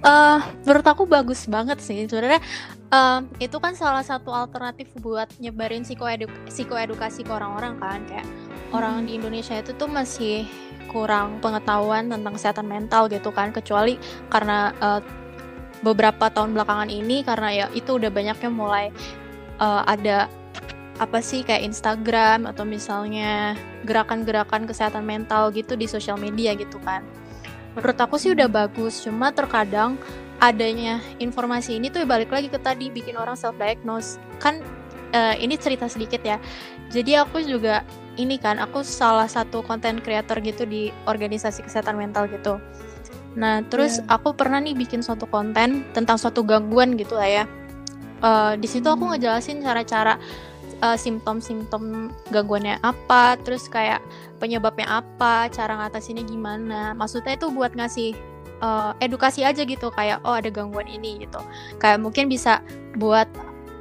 Uh, 0.03 0.43
menurut 0.67 0.83
aku 0.83 1.05
bagus 1.07 1.45
banget 1.45 1.77
sih 1.77 2.09
sebenarnya 2.09 2.41
uh, 2.89 3.21
itu 3.37 3.53
kan 3.61 3.77
salah 3.77 4.01
satu 4.01 4.33
alternatif 4.33 4.89
buat 4.97 5.29
nyebarin 5.37 5.85
psikoedu 5.85 6.25
psikoedukasi 6.49 7.21
ke 7.21 7.29
orang-orang 7.29 7.77
kan 7.77 8.01
kayak 8.09 8.25
orang 8.73 9.05
di 9.05 9.21
Indonesia 9.21 9.61
itu 9.61 9.77
tuh 9.77 9.85
masih 9.85 10.49
kurang 10.89 11.43
pengetahuan 11.43 12.09
tentang 12.09 12.33
kesehatan 12.33 12.67
mental 12.67 13.11
gitu 13.11 13.29
kan 13.29 13.53
kecuali 13.53 13.99
karena 14.31 14.71
uh, 14.79 15.01
beberapa 15.81 16.29
tahun 16.29 16.53
belakangan 16.53 16.89
ini 16.89 17.25
karena 17.25 17.49
ya 17.51 17.65
itu 17.73 17.97
udah 17.97 18.13
banyaknya 18.13 18.49
mulai 18.53 18.93
uh, 19.57 19.83
ada 19.85 20.29
apa 21.01 21.17
sih 21.17 21.41
kayak 21.41 21.65
Instagram 21.65 22.45
atau 22.45 22.61
misalnya 22.61 23.57
gerakan-gerakan 23.89 24.69
kesehatan 24.69 25.01
mental 25.01 25.49
gitu 25.49 25.73
di 25.73 25.89
sosial 25.89 26.21
media 26.21 26.53
gitu 26.53 26.77
kan. 26.85 27.01
Menurut 27.73 27.97
aku 27.97 28.21
sih 28.21 28.29
udah 28.35 28.45
bagus, 28.45 29.01
cuma 29.01 29.33
terkadang 29.33 29.97
adanya 30.37 31.01
informasi 31.17 31.81
ini 31.81 31.89
tuh 31.89 32.05
balik 32.05 32.29
lagi 32.29 32.53
ke 32.53 32.61
tadi 32.61 32.93
bikin 32.93 33.17
orang 33.17 33.33
self 33.33 33.57
diagnose. 33.57 34.21
Kan 34.37 34.61
uh, 35.15 35.33
ini 35.41 35.57
cerita 35.57 35.89
sedikit 35.89 36.21
ya. 36.21 36.37
Jadi 36.93 37.17
aku 37.17 37.41
juga 37.41 37.81
ini 38.19 38.35
kan 38.35 38.59
aku 38.59 38.83
salah 38.83 39.27
satu 39.29 39.63
konten 39.63 40.03
creator 40.03 40.39
gitu 40.43 40.67
di 40.67 40.91
organisasi 41.07 41.63
kesehatan 41.63 41.95
mental 41.95 42.27
gitu. 42.27 42.59
Nah, 43.39 43.63
terus 43.71 44.03
yeah. 44.03 44.19
aku 44.19 44.35
pernah 44.35 44.59
nih 44.59 44.75
bikin 44.75 44.99
suatu 44.99 45.23
konten 45.27 45.87
tentang 45.95 46.19
suatu 46.19 46.43
gangguan 46.43 46.99
gitu 46.99 47.15
lah 47.15 47.29
ya. 47.29 47.43
Uh, 48.21 48.53
di 48.59 48.67
situ 48.67 48.85
aku 48.85 49.07
hmm. 49.07 49.11
ngejelasin 49.17 49.63
cara-cara 49.63 50.19
uh, 50.83 50.97
simptom-simptom 50.99 52.11
gangguannya 52.29 52.77
apa, 52.83 53.39
terus 53.41 53.71
kayak 53.71 54.03
penyebabnya 54.43 54.99
apa, 54.99 55.47
cara 55.47 55.79
ngatasinnya 55.79 56.27
gimana. 56.27 56.91
Maksudnya 56.91 57.39
itu 57.39 57.47
buat 57.49 57.71
ngasih 57.71 58.13
uh, 58.59 58.91
edukasi 58.99 59.47
aja 59.47 59.63
gitu 59.63 59.87
kayak 59.95 60.19
oh 60.27 60.35
ada 60.35 60.51
gangguan 60.51 60.91
ini 60.91 61.23
gitu. 61.23 61.39
Kayak 61.79 62.03
mungkin 62.03 62.27
bisa 62.27 62.59
buat 62.99 63.31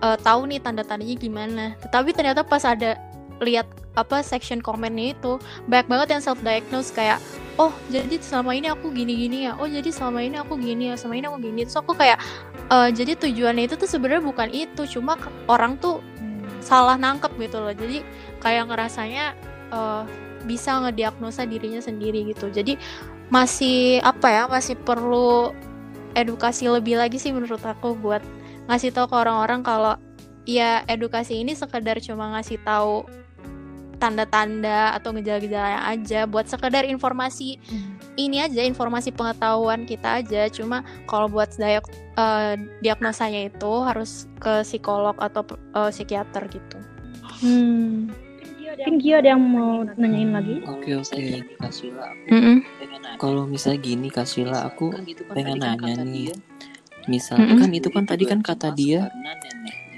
uh, 0.00 0.16
tahu 0.22 0.46
nih 0.46 0.62
tanda-tandanya 0.62 1.16
gimana. 1.18 1.64
Tetapi 1.82 2.14
ternyata 2.14 2.46
pas 2.46 2.62
ada 2.62 2.96
lihat 3.40 3.66
apa 3.98 4.22
section 4.22 4.60
komennya 4.60 5.16
itu 5.16 5.40
banyak 5.66 5.88
banget 5.90 6.08
yang 6.14 6.22
self 6.22 6.40
diagnose 6.44 6.92
kayak 6.94 7.18
oh 7.58 7.72
jadi 7.88 8.20
selama 8.22 8.54
ini 8.54 8.68
aku 8.70 8.92
gini 8.94 9.16
gini 9.16 9.48
ya 9.48 9.56
oh 9.58 9.66
jadi 9.66 9.90
selama 9.90 10.22
ini 10.22 10.36
aku 10.38 10.56
gini 10.60 10.92
ya 10.92 10.94
selama 10.96 11.14
ini 11.18 11.26
aku 11.26 11.38
gini. 11.42 11.60
Terus 11.66 11.78
aku 11.80 11.92
kayak 11.96 12.18
uh, 12.70 12.88
jadi 12.92 13.16
tujuannya 13.16 13.66
itu 13.66 13.74
tuh 13.80 13.88
sebenarnya 13.90 14.22
bukan 14.22 14.48
itu 14.52 14.82
cuma 15.00 15.18
orang 15.48 15.80
tuh 15.80 16.04
salah 16.60 17.00
nangkep 17.00 17.32
gitu 17.40 17.58
loh. 17.58 17.74
Jadi 17.74 18.04
kayak 18.44 18.68
ngerasanya 18.70 19.34
uh, 19.72 20.04
bisa 20.44 20.80
ngediagnosa 20.84 21.44
dirinya 21.44 21.80
sendiri 21.80 22.30
gitu. 22.30 22.48
Jadi 22.52 22.76
masih 23.30 24.02
apa 24.02 24.26
ya 24.26 24.42
masih 24.50 24.74
perlu 24.74 25.54
edukasi 26.18 26.66
lebih 26.66 26.98
lagi 26.98 27.22
sih 27.22 27.30
menurut 27.30 27.62
aku 27.62 27.94
buat 27.94 28.22
ngasih 28.66 28.90
tahu 28.90 29.06
ke 29.10 29.16
orang-orang 29.16 29.62
kalau 29.62 29.94
ya 30.42 30.82
edukasi 30.90 31.38
ini 31.38 31.54
sekedar 31.54 32.02
cuma 32.02 32.34
ngasih 32.34 32.58
tahu 32.66 33.06
tanda-tanda 34.00 34.96
atau 34.96 35.12
gejala-gejala 35.12 35.84
aja 35.86 36.24
buat 36.24 36.48
sekedar 36.48 36.88
informasi. 36.88 37.60
Hmm. 37.68 38.00
ini 38.18 38.42
aja 38.42 38.60
informasi 38.64 39.14
pengetahuan 39.14 39.84
kita 39.84 40.24
aja. 40.24 40.48
Cuma 40.48 40.82
kalau 41.04 41.28
buat 41.28 41.52
diag 41.56 41.84
uh, 42.16 42.56
diagnosanya 42.80 43.48
itu 43.48 43.72
harus 43.84 44.26
ke 44.40 44.64
psikolog 44.64 45.16
atau 45.20 45.44
uh, 45.76 45.88
psikiater 45.92 46.48
gitu. 46.48 46.78
Hmm. 47.40 48.12
Mungkin 48.70 48.96
Gio 49.02 49.14
ada 49.18 49.34
yang 49.34 49.42
mau 49.42 49.82
nanyain 49.98 50.30
lagi? 50.30 50.56
Oke 50.64 50.94
oke. 50.94 51.20
Kasila 51.58 52.06
mm 52.30 52.40
-hmm. 52.40 52.56
kalau 53.18 53.44
misalnya 53.44 53.82
gini 53.82 54.08
Kasila 54.08 54.62
aku 54.70 54.94
kan 54.94 55.04
kan 55.04 55.34
pengen 55.34 55.58
nanya 55.58 56.00
nih. 56.06 56.32
misalnya 57.08 57.50
mm 57.50 57.52
-hmm. 57.56 57.60
kan 57.60 57.70
itu 57.74 57.88
kan 57.90 58.04
tadi 58.06 58.24
kan 58.24 58.40
kata 58.40 58.70
dia. 58.72 59.10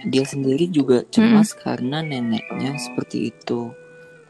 dia 0.03 0.27
sendiri 0.27 0.67
juga 0.67 1.07
cemas 1.15 1.53
mm 1.53 1.55
-hmm. 1.55 1.63
karena 1.63 1.99
neneknya 2.03 2.75
seperti 2.75 3.31
itu 3.31 3.71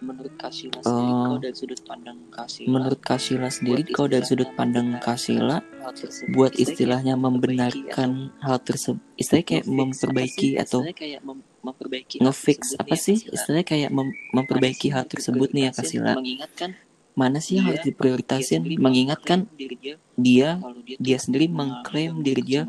menurut 0.03 0.35
Kasila 0.35 0.83
sendiri 0.83 1.13
uh, 1.15 1.23
kalau 1.23 1.39
dari 1.39 1.57
sudut 1.57 1.81
pandang 1.87 2.19
Kasila? 2.35 2.69
menurut 2.69 3.01
Kasila 3.01 3.49
sendiri 3.49 3.83
kalau 3.89 4.09
dari 4.11 4.25
sudut 4.27 4.51
pandang 4.59 4.89
Kasila 4.99 5.59
buat 6.35 6.53
istilahnya 6.55 7.15
membenarkan 7.19 8.35
hal 8.39 8.59
tersebut. 8.63 9.03
Istilahnya 9.19 9.47
kayak 9.47 9.65
memperbaiki 9.67 10.49
atau 10.59 10.81
memperbaiki 11.63 12.23
ngefix 12.23 12.79
apa 12.79 12.95
sih? 12.95 13.19
Istilahnya 13.19 13.67
kayak 13.67 13.91
mem 13.91 14.15
memperbaiki 14.35 14.91
hal 14.95 15.07
tersebut 15.07 15.51
nih 15.55 15.71
ya 15.71 15.73
Kasila. 15.75 16.13
Mengingatkan? 16.19 16.71
Mana 17.13 17.45
sih 17.45 17.61
yang 17.61 17.69
harus 17.69 17.85
diprioritasin? 17.85 18.65
mengingatkan 18.81 19.51
dia. 20.17 20.59
dia 20.97 21.19
sendiri 21.21 21.51
mengklaim 21.51 22.25
diri 22.25 22.43
dia. 22.43 22.63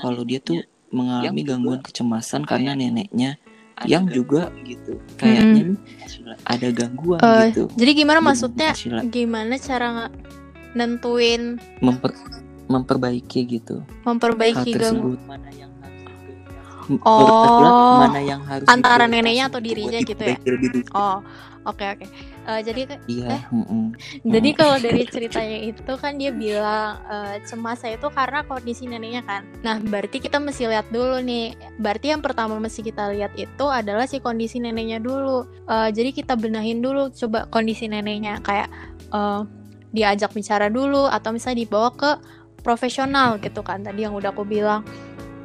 kalau 0.00 0.26
dia 0.26 0.42
tuh 0.42 0.64
mengalami 0.90 1.42
gangguan 1.42 1.80
kecemasan 1.82 2.46
karena 2.46 2.72
neneknya 2.78 3.38
yang 3.84 4.08
juga 4.08 4.48
gitu. 4.64 4.96
Kayaknya 5.20 5.76
hmm. 5.76 6.48
ada 6.48 6.68
gangguan 6.72 7.20
uh, 7.20 7.44
gitu. 7.52 7.68
jadi 7.76 7.92
gimana 7.92 8.20
maksudnya 8.24 8.72
gimana 9.12 9.60
cara 9.60 10.08
nentuin 10.72 11.60
memper 11.84 12.16
memperbaiki 12.72 13.40
gitu. 13.60 13.84
Memperbaiki 14.08 14.72
gangguan 14.72 15.20
mana 15.28 15.50
yang 15.52 15.66
oh 17.02 18.06
mana 18.06 18.20
yang 18.22 18.42
harus 18.46 18.66
antara 18.70 19.10
neneknya 19.10 19.50
atau 19.50 19.58
dirinya 19.58 19.98
gitu 20.06 20.22
ya? 20.22 20.38
oh 20.94 21.18
oke 21.66 21.82
okay, 21.82 21.98
oke. 21.98 22.06
okay. 22.06 22.08
Uh, 22.46 22.60
jadi 22.62 22.96
iya, 23.10 23.28
eh, 23.36 23.42
mm 23.50 23.64
-mm. 23.66 23.84
jadi 24.24 24.50
kalau 24.54 24.76
dari 24.78 25.02
ceritanya 25.14 25.58
itu 25.66 25.92
kan 25.98 26.16
dia 26.16 26.30
bilang 26.30 27.02
uh, 27.10 27.36
cemas 27.44 27.82
saya 27.82 27.98
itu 27.98 28.08
karena 28.08 28.46
kondisi 28.46 28.86
neneknya 28.86 29.22
kan. 29.26 29.42
Nah 29.60 29.82
berarti 29.82 30.22
kita 30.22 30.38
mesti 30.38 30.70
lihat 30.70 30.88
dulu 30.94 31.20
nih. 31.20 31.58
Berarti 31.82 32.14
yang 32.14 32.22
pertama 32.22 32.56
mesti 32.56 32.80
kita 32.86 33.12
lihat 33.12 33.34
itu 33.34 33.66
adalah 33.66 34.06
si 34.06 34.22
kondisi 34.22 34.62
neneknya 34.62 35.02
dulu. 35.02 35.44
Uh, 35.66 35.90
jadi 35.90 36.14
kita 36.14 36.38
benahin 36.38 36.80
dulu 36.80 37.10
coba 37.12 37.50
kondisi 37.50 37.90
neneknya. 37.90 38.40
Kayak 38.40 38.70
uh, 39.10 39.44
diajak 39.90 40.32
bicara 40.32 40.70
dulu 40.70 41.08
atau 41.10 41.34
misalnya 41.34 41.66
dibawa 41.66 41.90
ke 41.94 42.10
profesional 42.66 43.38
gitu 43.38 43.62
kan 43.62 43.78
tadi 43.86 44.02
yang 44.02 44.12
udah 44.18 44.34
aku 44.34 44.42
bilang 44.42 44.82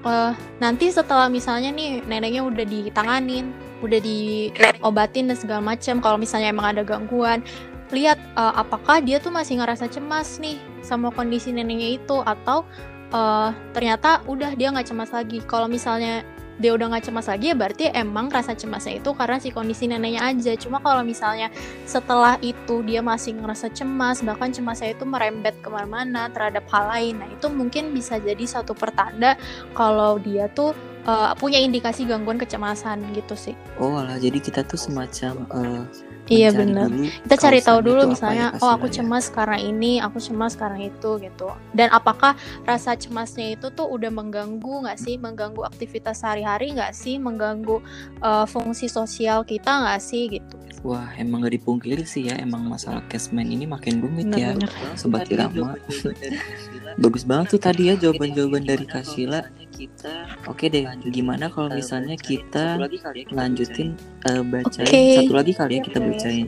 uh, 0.05 0.33
nanti 0.61 0.89
setelah 0.93 1.27
misalnya 1.27 1.73
nih 1.73 2.05
neneknya 2.05 2.45
udah 2.45 2.65
ditanganin 2.65 3.53
udah 3.81 3.97
diobatin 3.97 5.25
dan 5.25 5.37
segala 5.37 5.73
macam 5.73 5.97
kalau 5.97 6.17
misalnya 6.21 6.53
emang 6.53 6.77
ada 6.77 6.85
gangguan 6.85 7.41
lihat 7.91 8.17
uh, 8.39 8.55
apakah 8.55 9.03
dia 9.03 9.19
tuh 9.19 9.29
masih 9.29 9.59
ngerasa 9.59 9.91
cemas 9.91 10.39
nih 10.39 10.57
sama 10.81 11.11
kondisi 11.11 11.51
neneknya 11.51 11.99
itu? 11.99 12.23
Atau 12.23 12.63
uh, 13.11 13.51
ternyata 13.75 14.23
udah 14.25 14.55
dia 14.55 14.71
nggak 14.71 14.87
cemas 14.87 15.11
lagi. 15.11 15.43
Kalau 15.45 15.67
misalnya 15.67 16.23
dia 16.57 16.75
udah 16.75 16.91
nggak 16.91 17.07
cemas 17.07 17.27
lagi 17.31 17.51
ya 17.51 17.55
berarti 17.55 17.89
emang 17.93 18.27
rasa 18.27 18.57
cemasnya 18.57 18.99
itu 18.99 19.11
karena 19.15 19.37
si 19.39 19.49
kondisi 19.53 19.87
neneknya 19.87 20.25
aja. 20.25 20.53
Cuma 20.59 20.83
kalau 20.83 21.05
misalnya 21.05 21.47
setelah 21.87 22.35
itu 22.43 22.83
dia 22.83 22.99
masih 22.99 23.37
ngerasa 23.37 23.71
cemas 23.71 24.19
bahkan 24.25 24.51
cemasnya 24.51 24.97
itu 24.97 25.07
merembet 25.07 25.55
ke 25.63 25.69
mana-mana 25.71 26.27
terhadap 26.33 26.67
hal 26.69 26.91
lain. 26.91 27.21
Nah 27.21 27.29
itu 27.31 27.47
mungkin 27.47 27.95
bisa 27.95 28.19
jadi 28.19 28.43
satu 28.43 28.75
pertanda 28.75 29.39
kalau 29.77 30.19
dia 30.19 30.51
tuh 30.51 30.75
uh, 31.05 31.33
punya 31.37 31.59
indikasi 31.61 32.05
gangguan 32.05 32.37
kecemasan 32.37 33.01
gitu 33.13 33.33
sih 33.37 33.55
oh 33.77 34.01
lah 34.01 34.17
jadi 34.17 34.37
kita 34.37 34.65
tuh 34.65 34.79
semacam 34.79 35.33
uh, 35.53 35.83
Iya 36.31 36.49
benar. 36.55 36.87
Kita 37.27 37.35
cari 37.35 37.59
tahu 37.59 37.79
dulu 37.83 38.07
misalnya, 38.07 38.55
ya, 38.55 38.61
oh 38.63 38.71
aku 38.71 38.87
cemas 38.87 39.27
ya. 39.27 39.41
karena 39.41 39.57
ini, 39.59 39.99
aku 39.99 40.21
cemas 40.21 40.55
karena 40.55 40.87
itu 40.87 41.19
gitu. 41.19 41.51
Dan 41.75 41.91
apakah 41.91 42.39
rasa 42.63 42.95
cemasnya 42.95 43.59
itu 43.59 43.67
tuh 43.73 43.89
udah 43.91 44.07
mengganggu 44.07 44.87
nggak 44.87 44.95
sih, 44.95 45.19
mengganggu 45.19 45.67
aktivitas 45.67 46.23
sehari-hari 46.23 46.71
nggak 46.71 46.95
sih, 46.95 47.19
mengganggu 47.19 47.83
uh, 48.23 48.47
fungsi 48.47 48.87
sosial 48.87 49.43
kita 49.43 49.83
nggak 49.83 49.99
sih 49.99 50.39
gitu. 50.39 50.55
Wah, 50.81 51.13
emang 51.13 51.45
gak 51.45 51.61
dipungkiri 51.61 52.01
sih 52.01 52.25
ya, 52.25 52.41
emang 52.41 52.65
masalah 52.65 53.05
cashman 53.05 53.53
ini 53.53 53.69
makin 53.69 54.01
rumit 54.01 54.33
ya, 54.33 54.57
sobat 54.97 55.29
irama. 55.29 55.77
Bagus 57.03 57.21
banget 57.21 57.53
tuh 57.53 57.61
tadi 57.61 57.93
ya 57.93 57.95
jawaban-jawaban 58.01 58.65
dari 58.65 58.89
Kasila 58.89 59.45
kita 59.82 60.13
oke 60.46 60.65
deh 60.70 60.86
gimana 61.10 61.50
kalau 61.50 61.74
misalnya 61.74 62.13
kita 62.13 62.78
ya, 62.78 63.26
lanjutin 63.34 63.98
uh, 64.30 64.46
bacain 64.46 64.86
okay. 64.86 65.17
satu 65.17 65.34
lagi 65.34 65.54
kali 65.58 65.74
ya 65.78 65.82
kita 65.82 66.00
bacain. 66.00 66.48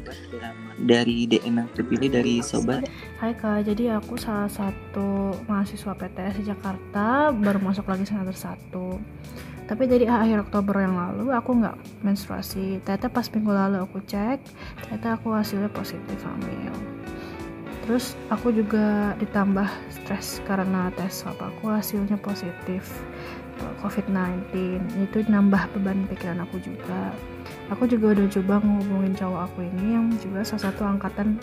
dari 0.74 1.30
DM 1.30 1.64
yang 1.64 1.70
terpilih 1.78 2.10
dari 2.10 2.42
sobat. 2.42 2.90
Hai 3.22 3.38
kak. 3.38 3.70
Jadi 3.70 3.94
aku 3.94 4.18
salah 4.18 4.50
satu 4.50 5.32
mahasiswa 5.46 5.94
PTS 5.96 6.42
di 6.42 6.50
Jakarta 6.50 7.30
baru 7.30 7.62
masuk 7.62 7.88
lagi 7.88 8.10
semester 8.10 8.36
satu. 8.36 8.98
Tapi 9.70 9.84
dari 9.86 10.10
akhir 10.10 10.50
Oktober 10.50 10.82
yang 10.82 10.98
lalu 10.98 11.30
aku 11.32 11.56
nggak 11.62 11.78
menstruasi. 12.04 12.82
Ternyata 12.84 13.08
pas 13.08 13.30
minggu 13.32 13.54
lalu 13.54 13.78
aku 13.86 14.02
cek 14.02 14.44
ternyata 14.82 15.16
aku 15.16 15.32
hasilnya 15.32 15.70
positif 15.72 16.20
hamil 16.26 16.93
terus 17.84 18.16
aku 18.32 18.56
juga 18.56 19.14
ditambah 19.20 19.68
stres 19.92 20.40
karena 20.48 20.88
tes 20.96 21.24
swab 21.24 21.38
aku 21.40 21.72
hasilnya 21.72 22.16
positif 22.20 22.88
COVID-19 23.84 24.52
itu 25.04 25.18
nambah 25.30 25.70
beban 25.78 26.08
pikiran 26.10 26.44
aku 26.44 26.58
juga. 26.64 27.14
Aku 27.72 27.88
juga 27.88 28.16
udah 28.18 28.28
coba 28.28 28.60
ngehubungin 28.60 29.14
cowok 29.16 29.42
aku 29.50 29.60
ini 29.66 29.86
yang 29.96 30.06
juga 30.20 30.42
salah 30.46 30.72
satu 30.72 30.84
angkatan 30.88 31.40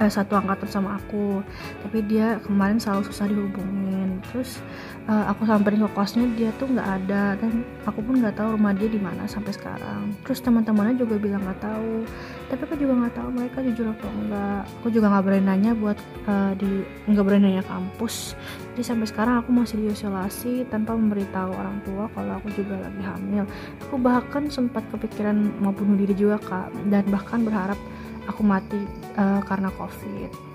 eh, 0.00 0.10
satu 0.10 0.34
angkatan 0.38 0.68
sama 0.70 0.98
aku. 0.98 1.42
Tapi 1.86 1.98
dia 2.06 2.38
kemarin 2.42 2.78
selalu 2.80 3.08
susah 3.10 3.26
dihubungin. 3.30 4.18
Terus 4.30 4.58
uh, 5.06 5.28
aku 5.30 5.44
samperin 5.44 5.84
ke 5.84 5.90
kosnya 5.92 6.24
dia 6.34 6.50
tuh 6.56 6.70
nggak 6.70 6.88
ada. 7.04 7.36
Dan 7.38 7.62
aku 7.86 8.00
pun 8.02 8.18
nggak 8.18 8.34
tahu 8.38 8.56
rumah 8.58 8.72
dia 8.74 8.88
di 8.90 8.98
mana 8.98 9.28
sampai 9.28 9.52
sekarang. 9.54 10.14
Terus 10.26 10.40
teman-temannya 10.42 10.98
juga 10.98 11.20
bilang 11.20 11.42
nggak 11.44 11.60
tahu. 11.62 12.06
Tapi 12.50 12.60
aku 12.64 12.74
juga 12.78 12.92
nggak 13.04 13.14
tahu 13.14 13.28
mereka 13.34 13.58
jujur 13.64 13.86
atau 13.90 14.10
enggak 14.10 14.62
aku 14.80 14.86
juga 14.92 15.06
nggak 15.10 15.24
berani 15.24 15.44
nanya 15.48 15.72
buat 15.74 15.98
uh, 16.28 16.52
di 16.56 16.84
nggak 17.10 17.24
berani 17.24 17.44
nanya 17.50 17.64
kampus. 17.66 18.36
Jadi 18.74 18.82
sampai 18.90 19.06
sekarang 19.06 19.34
aku 19.38 19.50
masih 19.54 19.76
diisolasi 19.86 20.66
tanpa 20.66 20.98
memberitahu 20.98 21.54
orang 21.54 21.78
tua 21.86 22.10
kalau 22.10 22.42
aku 22.42 22.50
juga 22.58 22.74
lagi 22.82 23.02
hamil. 23.06 23.44
Aku 23.86 23.94
bahkan 24.02 24.50
sempat 24.50 24.82
kepikiran 24.90 25.62
mau 25.62 25.70
bunuh 25.70 25.94
diri 25.94 26.14
juga 26.16 26.42
kak. 26.42 26.74
Dan 26.90 27.06
bahkan 27.06 27.46
berharap 27.46 27.78
aku 28.28 28.40
mati 28.42 28.80
uh, 29.16 29.40
karena 29.44 29.68
covid. 29.74 30.54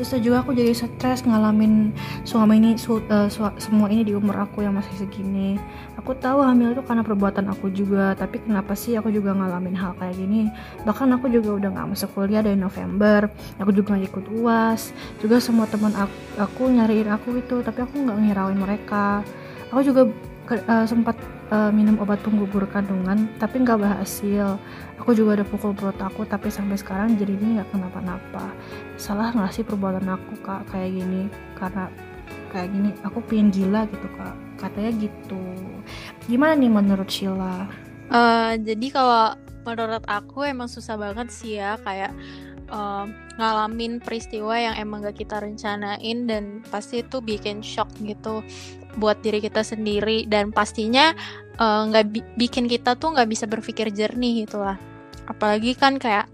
Terus 0.00 0.16
juga 0.24 0.40
aku 0.40 0.56
jadi 0.56 0.72
stres 0.72 1.28
ngalamin 1.28 1.92
suami 2.24 2.56
ini 2.56 2.80
su, 2.80 3.04
uh, 3.04 3.28
su, 3.28 3.44
semua 3.60 3.92
ini 3.92 4.00
di 4.00 4.16
umur 4.16 4.48
aku 4.48 4.64
yang 4.64 4.72
masih 4.72 4.96
segini. 4.96 5.60
Aku 6.00 6.16
tahu 6.16 6.40
hamil 6.40 6.72
itu 6.72 6.80
karena 6.80 7.04
perbuatan 7.04 7.52
aku 7.52 7.68
juga 7.68 8.16
tapi 8.16 8.40
kenapa 8.40 8.72
sih 8.72 8.96
aku 8.96 9.12
juga 9.12 9.36
ngalamin 9.36 9.76
hal 9.76 9.92
kayak 10.00 10.16
gini? 10.16 10.48
Bahkan 10.88 11.20
aku 11.20 11.28
juga 11.28 11.52
udah 11.60 11.68
nggak 11.76 11.88
masuk 11.92 12.16
kuliah 12.16 12.40
dari 12.40 12.56
November 12.56 13.28
aku 13.60 13.76
juga 13.76 14.00
ikut 14.00 14.24
uas 14.40 14.96
juga 15.20 15.36
semua 15.36 15.68
teman 15.68 15.92
aku, 15.92 16.16
aku 16.40 16.62
nyariin 16.72 17.12
aku 17.12 17.36
gitu 17.36 17.60
tapi 17.60 17.84
aku 17.84 18.00
nggak 18.00 18.18
ngirauin 18.24 18.56
mereka. 18.56 19.20
Aku 19.68 19.84
juga 19.84 20.08
uh, 20.48 20.88
sempat 20.88 21.20
uh, 21.50 21.70
minum 21.74 21.98
obat 22.00 22.22
penggugur 22.22 22.64
kandungan 22.70 23.28
tapi 23.36 23.60
nggak 23.62 23.78
berhasil. 23.82 24.56
Aku 25.02 25.12
juga 25.12 25.40
ada 25.40 25.46
pukul 25.46 25.74
perut 25.74 25.98
aku 25.98 26.24
tapi 26.24 26.48
sampai 26.48 26.78
sekarang 26.78 27.18
jadi 27.18 27.34
ini 27.36 27.60
nggak 27.60 27.70
kenapa-napa. 27.74 28.54
Salah 28.96 29.34
nggak 29.34 29.52
sih 29.52 29.64
perbuatan 29.66 30.06
aku 30.08 30.38
kak 30.40 30.70
kayak 30.70 30.96
gini? 30.96 31.26
Karena 31.58 31.90
kayak 32.50 32.68
gini 32.70 32.90
aku 33.02 33.18
pengen 33.26 33.50
gila 33.50 33.84
gitu 33.90 34.08
kak. 34.16 34.34
Katanya 34.56 34.90
gitu. 34.96 35.42
Gimana 36.30 36.54
nih 36.56 36.70
menurut 36.70 37.08
Sheila? 37.10 37.66
Uh, 38.10 38.58
jadi 38.58 38.86
kalau 38.90 39.38
menurut 39.62 40.02
aku 40.08 40.48
emang 40.48 40.66
susah 40.66 40.96
banget 40.96 41.28
sih 41.30 41.60
ya 41.60 41.76
kayak 41.84 42.10
uh, 42.72 43.04
ngalamin 43.36 44.00
peristiwa 44.00 44.56
yang 44.56 44.74
emang 44.78 45.04
gak 45.04 45.20
kita 45.20 45.42
rencanain 45.42 46.24
dan 46.24 46.64
pasti 46.72 47.04
itu 47.04 47.20
bikin 47.20 47.60
shock 47.60 47.90
gitu 48.00 48.40
buat 48.96 49.22
diri 49.22 49.38
kita 49.42 49.62
sendiri 49.62 50.26
dan 50.26 50.50
pastinya 50.50 51.14
eh, 51.58 51.82
nggak 51.86 52.04
uh, 52.06 52.10
bi 52.10 52.20
bikin 52.38 52.66
kita 52.66 52.96
tuh 52.96 53.14
nggak 53.14 53.28
bisa 53.30 53.44
berpikir 53.46 53.92
jernih 53.92 54.46
gitu 54.46 54.62
lah. 54.62 54.78
Apalagi 55.30 55.78
kan 55.78 56.00
kayak 56.00 56.26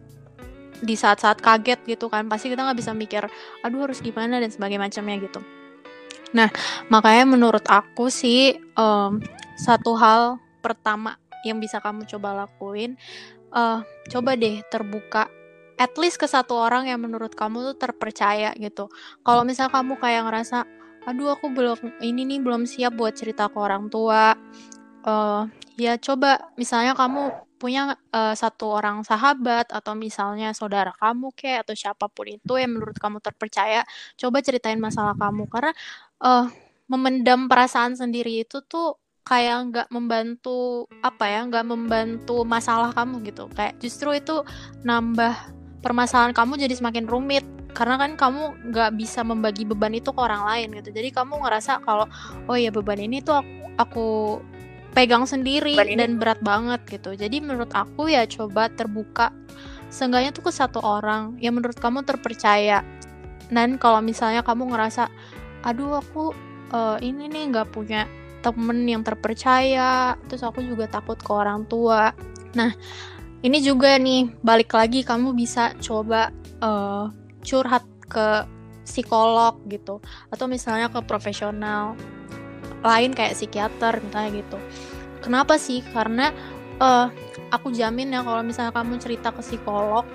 di 0.80 0.92
saat-saat 0.92 1.40
kaget 1.40 1.80
gitu 1.88 2.12
kan 2.12 2.28
pasti 2.28 2.52
kita 2.52 2.60
nggak 2.60 2.76
bisa 2.76 2.92
mikir 2.92 3.24
aduh 3.64 3.88
harus 3.88 4.04
gimana 4.04 4.40
dan 4.40 4.52
sebagainya 4.52 4.82
macamnya 4.88 5.16
gitu. 5.24 5.40
Nah 6.36 6.52
makanya 6.92 7.24
menurut 7.24 7.64
aku 7.64 8.12
sih 8.12 8.56
um, 8.76 9.20
satu 9.56 9.96
hal 9.96 10.36
pertama 10.60 11.16
yang 11.48 11.62
bisa 11.62 11.80
kamu 11.80 12.04
coba 12.04 12.44
lakuin 12.44 13.00
uh, 13.56 13.80
coba 14.12 14.36
deh 14.36 14.60
terbuka 14.68 15.30
at 15.76 15.92
least 16.00 16.16
ke 16.16 16.26
satu 16.28 16.56
orang 16.56 16.88
yang 16.88 17.00
menurut 17.00 17.36
kamu 17.36 17.72
tuh 17.72 17.76
terpercaya 17.76 18.52
gitu. 18.56 18.88
Kalau 19.20 19.44
misal 19.44 19.68
kamu 19.68 20.00
kayak 20.00 20.24
ngerasa 20.24 20.64
aduh 21.06 21.32
aku 21.38 21.48
belum 21.54 22.02
ini 22.02 22.26
nih 22.26 22.42
belum 22.42 22.66
siap 22.66 22.98
buat 22.98 23.14
cerita 23.14 23.46
ke 23.46 23.56
orang 23.56 23.86
tua. 23.86 24.34
Uh, 25.06 25.46
ya 25.78 25.94
coba 26.02 26.50
misalnya 26.58 26.98
kamu 26.98 27.30
punya 27.56 27.96
uh, 28.12 28.34
satu 28.36 28.74
orang 28.74 29.00
sahabat 29.06 29.70
atau 29.72 29.96
misalnya 29.96 30.52
saudara 30.52 30.92
kamu 30.98 31.32
kayak 31.32 31.64
atau 31.64 31.74
siapa 31.78 32.10
pun 32.10 32.28
itu 32.28 32.52
yang 32.60 32.76
menurut 32.76 32.98
kamu 33.00 33.22
terpercaya 33.22 33.86
coba 34.18 34.42
ceritain 34.42 34.82
masalah 34.82 35.14
kamu. 35.14 35.46
Karena 35.46 35.72
uh, 36.20 36.50
memendam 36.90 37.46
perasaan 37.46 37.94
sendiri 37.94 38.42
itu 38.42 38.60
tuh 38.66 38.98
kayak 39.26 39.58
nggak 39.74 39.88
membantu 39.90 40.86
apa 41.02 41.26
ya 41.26 41.40
nggak 41.46 41.66
membantu 41.66 42.42
masalah 42.42 42.90
kamu 42.90 43.22
gitu. 43.30 43.46
Kayak 43.54 43.78
justru 43.78 44.10
itu 44.14 44.42
nambah 44.82 45.55
permasalahan 45.86 46.34
kamu 46.34 46.58
jadi 46.66 46.74
semakin 46.74 47.06
rumit. 47.06 47.46
Karena 47.70 47.94
kan 48.00 48.18
kamu 48.18 48.72
nggak 48.72 48.90
bisa 48.98 49.22
membagi 49.22 49.62
beban 49.62 49.94
itu 49.94 50.10
ke 50.10 50.18
orang 50.18 50.42
lain 50.48 50.82
gitu. 50.82 50.90
Jadi 50.90 51.14
kamu 51.14 51.46
ngerasa 51.46 51.86
kalau 51.86 52.10
oh 52.50 52.56
ya 52.58 52.74
beban 52.74 52.98
ini 52.98 53.22
tuh 53.22 53.38
aku, 53.38 53.54
aku 53.78 54.08
pegang 54.96 55.28
sendiri 55.28 55.76
dan 55.76 56.16
berat 56.16 56.40
banget 56.40 56.80
gitu. 56.88 57.12
Jadi 57.12 57.38
menurut 57.44 57.68
aku 57.70 58.08
ya 58.08 58.24
coba 58.24 58.72
terbuka. 58.72 59.30
Seenggaknya 59.92 60.32
tuh 60.32 60.48
ke 60.48 60.52
satu 60.56 60.80
orang 60.80 61.36
yang 61.38 61.54
menurut 61.60 61.76
kamu 61.76 62.02
terpercaya. 62.02 62.80
Dan 63.52 63.76
kalau 63.76 64.00
misalnya 64.00 64.40
kamu 64.40 64.72
ngerasa 64.72 65.12
aduh 65.62 66.00
aku 66.00 66.32
uh, 66.72 66.96
ini 67.04 67.28
nih 67.28 67.52
nggak 67.52 67.76
punya 67.76 68.08
temen 68.40 68.86
yang 68.86 69.02
terpercaya 69.02 70.14
terus 70.30 70.46
aku 70.46 70.62
juga 70.64 70.88
takut 70.88 71.20
ke 71.20 71.30
orang 71.30 71.68
tua. 71.68 72.16
Nah 72.56 72.72
ini 73.44 73.58
juga 73.60 74.00
nih 74.00 74.32
balik 74.40 74.72
lagi 74.72 75.04
kamu 75.04 75.36
bisa 75.36 75.76
coba 75.82 76.32
uh, 76.64 77.12
curhat 77.44 77.84
ke 78.06 78.46
psikolog 78.86 79.60
gitu. 79.68 80.00
Atau 80.32 80.46
misalnya 80.48 80.88
ke 80.88 81.02
profesional 81.04 81.98
lain 82.80 83.12
kayak 83.12 83.34
psikiater 83.34 83.98
misalnya 84.00 84.30
gitu. 84.40 84.58
Kenapa 85.20 85.58
sih? 85.58 85.82
Karena 85.82 86.30
uh, 86.78 87.10
aku 87.50 87.74
jamin 87.74 88.14
ya 88.14 88.22
kalau 88.22 88.42
misalnya 88.46 88.72
kamu 88.72 88.96
cerita 89.02 89.34
ke 89.34 89.42
psikolog 89.42 90.06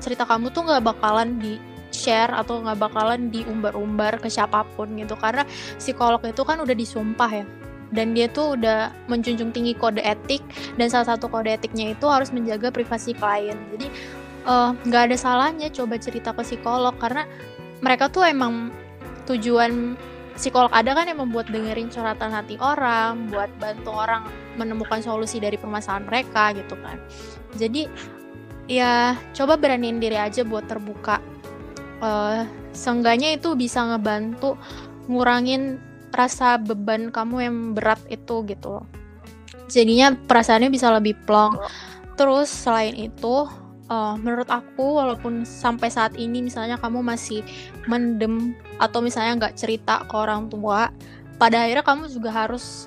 cerita 0.00 0.24
kamu 0.24 0.48
tuh 0.48 0.64
nggak 0.64 0.96
bakalan 0.96 1.36
di 1.36 1.60
share 1.92 2.32
atau 2.32 2.64
nggak 2.64 2.80
bakalan 2.80 3.28
diumbar-umbar 3.28 4.16
ke 4.16 4.32
siapa 4.32 4.64
pun 4.76 4.96
gitu. 4.96 5.16
Karena 5.18 5.44
psikolog 5.76 6.22
itu 6.24 6.42
kan 6.46 6.60
udah 6.60 6.76
disumpah 6.76 7.30
ya 7.30 7.46
dan 7.90 8.14
dia 8.14 8.30
tuh 8.30 8.54
udah 8.54 8.94
menjunjung 9.10 9.50
tinggi 9.50 9.74
kode 9.74 10.02
etik 10.02 10.42
dan 10.78 10.86
salah 10.86 11.14
satu 11.14 11.26
kode 11.26 11.50
etiknya 11.50 11.94
itu 11.94 12.06
harus 12.06 12.30
menjaga 12.30 12.70
privasi 12.70 13.14
klien 13.18 13.58
jadi 13.74 13.90
Eh, 14.40 14.70
nggak 14.88 15.02
uh, 15.04 15.06
ada 15.12 15.16
salahnya 15.20 15.68
coba 15.68 16.00
cerita 16.00 16.32
ke 16.32 16.40
psikolog 16.40 16.96
karena 16.96 17.28
mereka 17.84 18.08
tuh 18.08 18.24
emang 18.24 18.72
tujuan 19.28 20.00
psikolog 20.32 20.72
ada 20.72 20.96
kan 20.96 21.12
yang 21.12 21.20
membuat 21.20 21.52
dengerin 21.52 21.92
curhatan 21.92 22.32
hati 22.32 22.56
orang, 22.56 23.28
buat 23.28 23.52
bantu 23.60 23.92
orang 23.92 24.24
menemukan 24.56 25.04
solusi 25.04 25.44
dari 25.44 25.60
permasalahan 25.60 26.08
mereka 26.08 26.56
gitu 26.56 26.72
kan. 26.80 26.96
Jadi 27.60 27.84
ya 28.64 29.12
coba 29.36 29.60
beraniin 29.60 30.00
diri 30.00 30.16
aja 30.16 30.40
buat 30.40 30.64
terbuka. 30.64 31.20
Uh, 32.00 32.48
seenggaknya 32.72 33.36
itu 33.36 33.52
bisa 33.52 33.84
ngebantu 33.84 34.56
ngurangin 35.04 35.76
rasa 36.10 36.58
beban 36.58 37.08
kamu 37.10 37.36
yang 37.46 37.56
berat 37.72 38.00
itu 38.10 38.42
gitu 38.46 38.80
loh. 38.80 38.86
Jadinya 39.70 40.14
perasaannya 40.14 40.70
bisa 40.70 40.90
lebih 40.90 41.14
plong. 41.26 41.58
Terus 42.18 42.50
selain 42.50 42.94
itu 42.98 43.46
uh, 43.90 44.14
menurut 44.16 44.46
aku 44.48 45.02
walaupun 45.02 45.42
sampai 45.42 45.90
saat 45.90 46.14
ini 46.14 46.40
misalnya 46.40 46.78
kamu 46.78 47.02
masih 47.02 47.42
mendem 47.90 48.54
atau 48.78 49.02
misalnya 49.02 49.46
nggak 49.46 49.56
cerita 49.58 50.06
ke 50.06 50.14
orang 50.14 50.46
tua 50.46 50.94
pada 51.36 51.66
akhirnya 51.66 51.84
kamu 51.84 52.06
juga 52.12 52.30
harus 52.30 52.86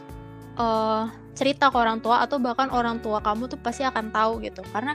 uh, 0.56 1.10
cerita 1.34 1.74
ke 1.74 1.78
orang 1.78 2.00
tua 2.00 2.22
atau 2.22 2.38
bahkan 2.38 2.70
orang 2.70 3.02
tua 3.02 3.20
kamu 3.20 3.50
tuh 3.50 3.60
pasti 3.60 3.82
akan 3.84 4.14
tahu 4.14 4.46
gitu 4.46 4.62
karena 4.70 4.94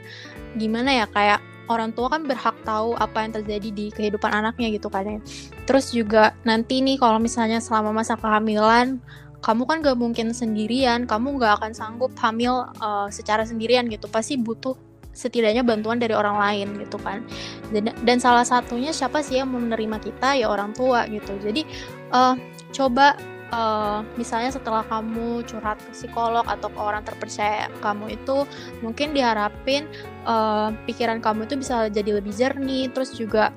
gimana 0.55 0.95
ya 0.95 1.07
kayak 1.11 1.43
orang 1.69 1.93
tua 1.93 2.09
kan 2.09 2.25
berhak 2.25 2.57
tahu 2.65 2.97
apa 2.97 3.25
yang 3.25 3.33
terjadi 3.37 3.69
di 3.71 3.87
kehidupan 3.93 4.33
anaknya 4.33 4.73
gitu 4.75 4.89
kan 4.89 5.05
ya. 5.05 5.21
Terus 5.69 5.93
juga 5.93 6.33
nanti 6.43 6.81
nih 6.81 6.97
kalau 6.97 7.21
misalnya 7.21 7.61
selama 7.61 7.93
masa 7.93 8.17
kehamilan 8.17 8.99
kamu 9.39 9.63
kan 9.71 9.77
gak 9.87 9.99
mungkin 9.99 10.35
sendirian, 10.35 11.07
kamu 11.07 11.39
gak 11.39 11.63
akan 11.63 11.71
sanggup 11.71 12.11
hamil 12.19 12.67
uh, 12.83 13.07
secara 13.07 13.47
sendirian 13.47 13.87
gitu, 13.87 14.11
pasti 14.11 14.35
butuh 14.35 14.75
setidaknya 15.15 15.63
bantuan 15.63 15.99
dari 16.03 16.15
orang 16.15 16.39
lain 16.39 16.79
gitu 16.83 16.99
kan. 16.99 17.23
Dan, 17.71 17.95
dan 18.03 18.19
salah 18.19 18.43
satunya 18.43 18.91
siapa 18.91 19.23
sih 19.23 19.39
yang 19.39 19.51
menerima 19.51 20.03
kita? 20.03 20.35
Ya 20.39 20.51
orang 20.51 20.75
tua 20.75 21.07
gitu. 21.07 21.39
Jadi 21.39 21.63
uh, 22.11 22.35
coba 22.75 23.15
uh, 23.53 24.03
misalnya 24.15 24.53
setelah 24.53 24.85
kamu 24.87 25.45
curhat 25.49 25.81
ke 25.81 25.91
psikolog 25.95 26.45
atau 26.47 26.69
ke 26.69 26.81
orang 26.81 27.03
terpercaya 27.05 27.71
kamu 27.81 28.19
itu 28.19 28.45
mungkin 28.85 29.15
diharapin 29.15 29.89
uh, 30.29 30.71
pikiran 30.85 31.19
kamu 31.25 31.49
itu 31.49 31.57
bisa 31.57 31.89
jadi 31.89 32.21
lebih 32.21 32.37
jernih 32.37 32.93
terus 32.93 33.17
juga 33.17 33.51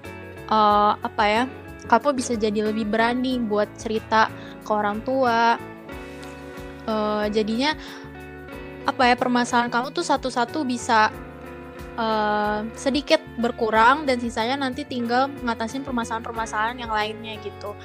uh, 0.47 0.95
apa 0.97 1.23
ya 1.27 1.43
kamu 1.86 2.15
bisa 2.15 2.34
jadi 2.39 2.71
lebih 2.71 2.88
berani 2.88 3.38
buat 3.43 3.67
cerita 3.75 4.31
ke 4.63 4.71
orang 4.71 5.03
tua 5.03 5.60
uh, 6.88 7.25
jadinya 7.29 7.75
apa 8.86 9.13
ya 9.13 9.15
permasalahan 9.17 9.69
kamu 9.69 9.93
tuh 9.93 10.05
satu-satu 10.05 10.65
bisa 10.65 11.13
eh, 11.97 12.60
sedikit 12.73 13.21
berkurang 13.38 14.10
dan 14.10 14.17
sisanya 14.17 14.57
nanti 14.57 14.86
tinggal 14.86 15.29
ngatasin 15.45 15.86
permasalahan-permasalahan 15.86 16.77
yang 16.81 16.91
lainnya 16.91 17.38
gitu. 17.45 17.77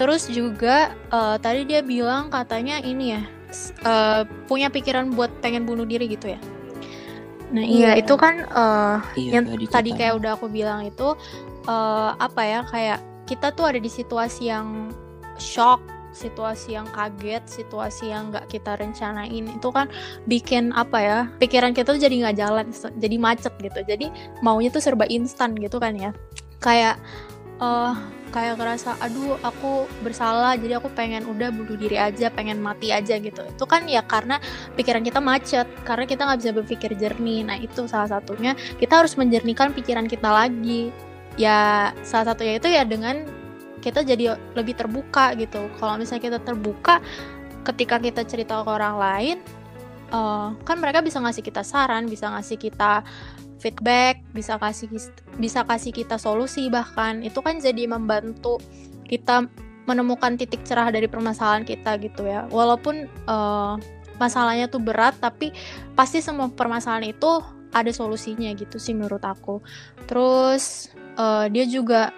Terus 0.00 0.30
juga 0.32 0.96
eh, 1.12 1.36
tadi 1.44 1.68
dia 1.68 1.84
bilang 1.84 2.32
katanya 2.32 2.80
ini 2.80 3.20
ya 3.20 3.22
eh, 3.84 4.22
punya 4.48 4.72
pikiran 4.72 5.12
buat 5.12 5.30
pengen 5.44 5.68
bunuh 5.68 5.84
diri 5.84 6.08
gitu 6.08 6.32
ya. 6.32 6.40
Nah 7.50 7.64
iya 7.66 7.98
Iya. 7.98 8.02
itu 8.06 8.14
kan 8.14 8.46
eh, 8.46 8.96
Iya, 9.18 9.30
yang 9.42 9.44
tadi 9.66 9.90
kayak 9.92 10.14
udah 10.22 10.38
aku 10.38 10.46
bilang 10.46 10.86
itu 10.86 11.14
eh, 11.66 12.10
apa 12.14 12.42
ya 12.46 12.60
kayak 12.66 12.98
kita 13.26 13.50
tuh 13.54 13.70
ada 13.70 13.78
di 13.78 13.90
situasi 13.90 14.50
yang 14.50 14.90
shock 15.38 15.78
situasi 16.10 16.74
yang 16.74 16.90
kaget 16.90 17.46
situasi 17.46 18.10
yang 18.10 18.34
nggak 18.34 18.50
kita 18.50 18.74
rencanain. 18.74 19.46
Itu 19.46 19.70
kan 19.70 19.86
bikin 20.26 20.74
apa 20.74 20.98
ya 20.98 21.18
pikiran 21.38 21.70
kita 21.70 21.94
tuh 21.94 22.02
jadi 22.02 22.26
nggak 22.26 22.36
jalan 22.38 22.66
jadi 22.98 23.16
macet 23.18 23.54
gitu. 23.62 23.80
Jadi 23.86 24.10
maunya 24.42 24.74
tuh 24.74 24.82
serba 24.82 25.06
instan 25.06 25.54
gitu 25.54 25.78
kan 25.78 25.94
ya. 25.94 26.10
Kayak 26.58 26.98
eh 27.62 27.94
kayak 28.30 28.58
ngerasa 28.58 28.96
aduh 29.02 29.36
aku 29.42 29.90
bersalah 30.06 30.54
jadi 30.54 30.78
aku 30.78 30.88
pengen 30.94 31.26
udah 31.26 31.50
bunuh 31.50 31.74
diri 31.74 31.98
aja 31.98 32.30
pengen 32.30 32.62
mati 32.62 32.94
aja 32.94 33.18
gitu. 33.18 33.42
Itu 33.42 33.64
kan 33.66 33.86
ya 33.90 34.02
karena 34.06 34.38
pikiran 34.78 35.02
kita 35.02 35.18
macet 35.18 35.66
karena 35.82 36.04
kita 36.06 36.22
nggak 36.26 36.38
bisa 36.40 36.52
berpikir 36.54 36.90
jernih. 36.96 37.42
Nah 37.46 37.58
itu 37.58 37.84
salah 37.90 38.08
satunya 38.08 38.54
kita 38.78 39.02
harus 39.02 39.18
menjernihkan 39.18 39.74
pikiran 39.74 40.06
kita 40.06 40.30
lagi. 40.30 40.94
Ya 41.38 41.90
salah 42.06 42.34
satunya 42.34 42.58
itu 42.58 42.68
ya 42.70 42.82
dengan 42.86 43.26
kita 43.82 44.06
jadi 44.06 44.38
lebih 44.54 44.78
terbuka 44.78 45.34
gitu. 45.34 45.66
Kalau 45.78 45.98
misalnya 45.98 46.22
kita 46.22 46.38
terbuka 46.42 47.02
ketika 47.66 48.00
kita 48.00 48.22
cerita 48.24 48.64
ke 48.64 48.70
orang 48.70 48.96
lain 48.96 49.36
eh, 50.10 50.48
kan 50.64 50.76
mereka 50.80 51.04
bisa 51.04 51.20
ngasih 51.20 51.44
kita 51.44 51.62
saran 51.66 52.08
bisa 52.08 52.32
ngasih 52.32 52.56
kita 52.56 53.04
feedback 53.60 54.24
bisa 54.32 54.56
kasih 54.56 54.88
bisa 55.36 55.60
kasih 55.62 55.92
kita 55.92 56.16
solusi 56.16 56.66
bahkan 56.66 57.20
itu 57.20 57.38
kan 57.38 57.60
jadi 57.60 57.84
membantu 57.86 58.56
kita 59.04 59.46
menemukan 59.84 60.34
titik 60.34 60.64
cerah 60.64 60.88
dari 60.88 61.06
permasalahan 61.06 61.62
kita 61.62 62.00
gitu 62.00 62.24
ya 62.24 62.48
walaupun 62.48 63.04
eh, 63.06 63.74
masalahnya 64.16 64.66
tuh 64.66 64.80
berat 64.80 65.16
tapi 65.20 65.52
pasti 65.92 66.20
semua 66.20 66.48
permasalahan 66.48 67.12
itu 67.12 67.40
ada 67.70 67.92
solusinya 67.92 68.50
gitu 68.56 68.80
sih 68.80 68.96
menurut 68.96 69.22
aku 69.22 69.60
terus 70.08 70.88
eh, 71.16 71.46
dia 71.52 71.64
juga 71.68 72.10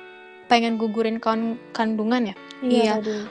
pengen 0.46 0.76
gugurin 0.76 1.18
kan- 1.18 1.58
kandungan 1.72 2.30
ya 2.30 2.36
Iya. 2.62 2.94
Uh-uh. 3.02 3.26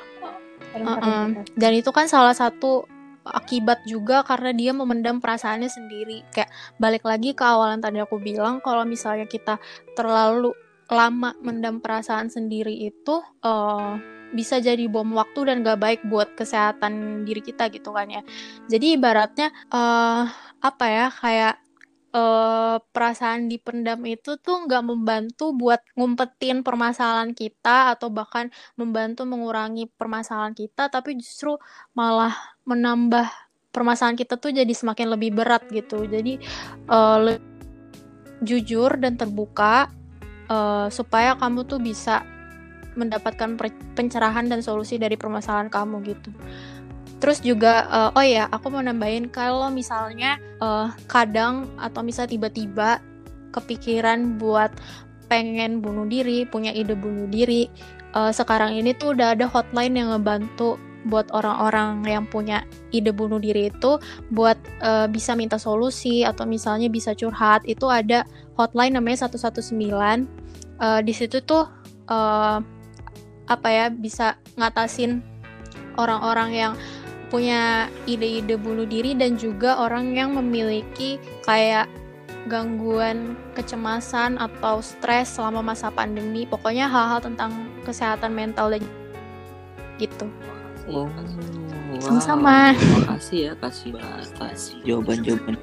penting 0.71 1.43
itu. 1.43 1.51
dan 1.55 1.71
itu 1.75 1.89
kan 1.91 2.07
salah 2.07 2.35
satu 2.35 2.87
akibat 3.25 3.85
juga 3.85 4.25
karena 4.25 4.51
dia 4.55 4.71
memendam 4.73 5.21
perasaannya 5.21 5.69
sendiri. 5.69 6.25
Kayak 6.33 6.49
balik 6.81 7.03
lagi 7.05 7.37
ke 7.37 7.43
awalan 7.43 7.79
tadi 7.81 8.01
aku 8.01 8.17
bilang 8.17 8.59
kalau 8.63 8.83
misalnya 8.87 9.25
kita 9.29 9.61
terlalu 9.93 10.53
lama 10.91 11.31
mendam 11.39 11.79
perasaan 11.79 12.27
sendiri 12.27 12.75
itu 12.75 13.15
eh, 13.43 13.93
bisa 14.31 14.59
jadi 14.63 14.87
bom 14.87 15.11
waktu 15.15 15.39
dan 15.51 15.63
gak 15.63 15.79
baik 15.79 16.01
buat 16.07 16.35
kesehatan 16.39 17.23
diri 17.27 17.43
kita 17.43 17.67
gitu 17.71 17.91
kan 17.95 18.07
ya. 18.11 18.21
Jadi 18.71 18.97
ibaratnya 18.99 19.51
eh 19.71 20.25
apa 20.61 20.85
ya 20.87 21.07
kayak 21.11 21.55
eh 22.11 22.77
perasaan 22.91 23.47
dipendam 23.47 24.03
itu 24.03 24.35
tuh 24.43 24.67
nggak 24.67 24.83
membantu 24.83 25.55
buat 25.55 25.79
ngumpetin 25.95 26.59
permasalahan 26.59 27.31
kita 27.31 27.95
atau 27.95 28.11
bahkan 28.11 28.51
membantu 28.75 29.23
mengurangi 29.23 29.87
permasalahan 29.95 30.51
kita 30.51 30.91
tapi 30.91 31.15
justru 31.15 31.55
malah 31.95 32.35
menambah 32.65 33.27
permasalahan 33.71 34.19
kita 34.19 34.35
tuh 34.35 34.51
jadi 34.51 34.69
semakin 34.69 35.15
lebih 35.15 35.33
berat 35.33 35.65
gitu. 35.71 36.03
Jadi 36.05 36.37
eh, 36.87 37.17
le- 37.19 37.43
jujur 38.41 38.97
dan 38.97 39.15
terbuka 39.15 39.87
eh, 40.49 40.87
supaya 40.91 41.37
kamu 41.37 41.65
tuh 41.65 41.79
bisa 41.79 42.25
mendapatkan 42.99 43.55
pencerahan 43.95 44.51
dan 44.51 44.59
solusi 44.59 44.99
dari 44.99 45.15
permasalahan 45.15 45.71
kamu 45.71 46.03
gitu. 46.11 46.29
Terus 47.23 47.39
juga 47.39 47.87
eh, 47.87 48.17
oh 48.17 48.25
ya 48.25 48.45
aku 48.51 48.67
mau 48.73 48.83
nambahin 48.83 49.31
kalau 49.31 49.71
misalnya 49.71 50.37
eh, 50.59 50.87
kadang 51.07 51.69
atau 51.79 52.03
misalnya 52.03 52.35
tiba-tiba 52.35 52.99
kepikiran 53.55 54.39
buat 54.39 54.71
pengen 55.31 55.79
bunuh 55.79 56.03
diri 56.11 56.43
punya 56.43 56.75
ide 56.75 56.91
bunuh 56.91 57.31
diri 57.31 57.71
eh, 58.11 58.31
sekarang 58.35 58.75
ini 58.75 58.91
tuh 58.91 59.15
udah 59.15 59.37
ada 59.37 59.47
hotline 59.47 59.95
yang 59.95 60.11
ngebantu 60.11 60.75
buat 61.09 61.33
orang-orang 61.33 62.05
yang 62.05 62.29
punya 62.29 62.61
ide 62.93 63.09
bunuh 63.09 63.41
diri 63.41 63.73
itu 63.73 63.97
buat 64.29 64.57
eh, 64.85 65.07
bisa 65.09 65.33
minta 65.33 65.57
solusi 65.57 66.21
atau 66.21 66.45
misalnya 66.45 66.91
bisa 66.93 67.17
curhat 67.17 67.65
itu 67.65 67.89
ada 67.89 68.21
hotline 68.53 68.93
namanya 68.93 69.25
119 69.25 70.41
Eh, 70.81 71.01
di 71.05 71.13
situ 71.13 71.37
tuh 71.45 71.69
eh, 72.09 72.57
apa 73.45 73.67
ya 73.69 73.93
bisa 73.93 74.41
ngatasin 74.57 75.21
orang-orang 76.01 76.49
yang 76.57 76.73
punya 77.29 77.87
ide-ide 78.09 78.57
bunuh 78.57 78.89
diri 78.89 79.13
dan 79.15 79.37
juga 79.37 79.77
orang 79.77 80.17
yang 80.17 80.35
memiliki 80.35 81.21
kayak 81.45 81.87
gangguan 82.49 83.37
kecemasan 83.53 84.41
atau 84.41 84.81
stres 84.81 85.37
selama 85.37 85.61
masa 85.61 85.93
pandemi. 85.93 86.49
Pokoknya 86.49 86.89
hal-hal 86.89 87.21
tentang 87.21 87.69
kesehatan 87.85 88.33
mental 88.33 88.73
dan 88.73 88.83
gitu 90.01 90.25
Oh, 90.89 91.05
Sama-sama. 92.01 92.73
Terima 92.73 93.01
kasih 93.17 93.37
ya 93.37 93.53
kasih 93.61 93.89
atas 93.99 94.73
jawaban-jawaban 94.81 95.55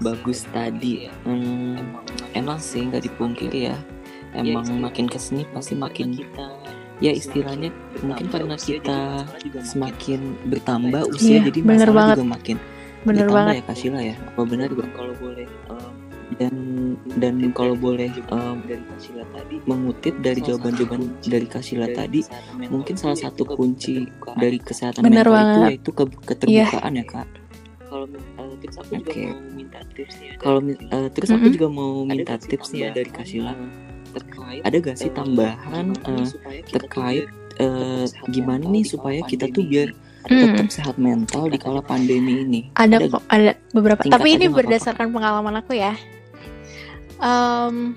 bagus 0.00 0.48
tadi. 0.50 1.12
Hmm, 1.28 1.76
emang 2.32 2.58
sih 2.58 2.88
nggak 2.88 3.04
dipungkiri 3.04 3.70
ya. 3.70 3.76
Emang 4.32 4.64
makin 4.80 5.06
ke 5.06 5.20
sini 5.20 5.44
pasti 5.52 5.76
makin 5.76 6.16
ya 7.02 7.12
istilahnya 7.12 7.68
mungkin 8.00 8.30
karena 8.30 8.54
kita 8.56 9.26
semakin 9.60 10.38
bertambah 10.46 11.02
usia 11.10 11.42
Iya, 11.42 11.50
jadi 11.50 11.60
bener 11.66 11.88
masalah 11.90 11.98
banget. 11.98 12.16
juga 12.16 12.28
makin 12.30 12.56
bener 13.02 13.26
bertambah 13.26 13.34
banget 13.34 13.54
ya 13.54 13.62
Kasila 13.66 14.00
ya. 14.00 14.16
Apa 14.32 14.40
benar 14.46 14.68
Bang? 14.72 14.90
kalau 14.94 15.14
boleh 15.18 15.46
um, 15.68 15.92
dan 16.34 16.54
dan 17.16 17.34
kalau 17.50 17.74
boleh 17.74 18.08
um, 18.28 18.60
mengutip 19.64 20.14
dari 20.18 20.40
jawaban-jawaban 20.40 21.12
dari 21.22 21.44
Kasila 21.44 21.88
tadi 21.88 22.24
mungkin 22.66 22.94
salah 22.94 23.16
satu 23.16 23.44
kunci 23.44 24.06
dari 24.34 24.56
kesehatan 24.56 25.02
Bener 25.02 25.24
mental 25.24 25.34
banget. 25.34 25.52
itu 25.52 25.60
yaitu 25.68 25.90
ke- 25.92 26.18
keterbukaan 26.24 26.92
ya 26.94 27.04
kak. 27.04 27.28
Kalau 27.82 28.06
uh, 28.08 28.52
tips 28.56 28.76
aku 28.78 28.92
juga 28.94 29.10
Oke. 29.10 29.22
mau 29.22 29.40
minta 29.52 29.78
tips 29.92 30.14
nih. 30.16 30.28
Kalau 30.36 30.58
eh, 30.64 31.08
terus 31.10 31.28
aku 31.28 31.40
Mm-mm. 31.42 31.54
juga 31.54 31.68
mau 31.68 31.92
minta 32.02 32.32
nggak 32.32 32.40
sih 32.40 32.48
tips 32.48 32.68
nih 32.70 32.80
ya 32.80 32.90
dari 32.90 33.10
tambahan, 33.10 33.16
Kasila. 33.18 33.52
uh, 33.52 33.70
terkait 34.12 34.60
Ada 34.62 34.76
gak 34.78 34.96
sih 34.96 35.08
uh, 35.08 35.14
tambahan 35.14 35.86
eh, 35.94 36.24
supaya 36.26 36.60
kita 36.60 36.72
terkait 36.78 37.24
eh, 37.54 38.04
sehat 38.06 38.26
gimana 38.28 38.60
mental 38.60 38.72
nih 38.72 38.84
supaya 38.84 39.20
kita 39.22 39.46
tuh 39.48 39.64
biar 39.64 39.90
Hmm. 40.22 40.38
tetap 40.38 40.68
sehat 40.70 40.96
mental 40.96 41.50
di 41.50 41.58
kala 41.58 41.82
pandemi 41.82 42.38
ini? 42.38 42.60
ada 42.72 42.94
Ada 42.94 43.10
kok 43.10 43.22
ada 43.26 43.52
beberapa 43.74 44.06
tapi 44.06 44.28
ini 44.30 44.46
nggak 44.46 44.46
apa-apa. 44.46 44.58
berdasarkan 44.62 45.08
pengalaman 45.10 45.54
aku 45.58 45.72
ya 45.74 45.98
Um, 47.22 47.96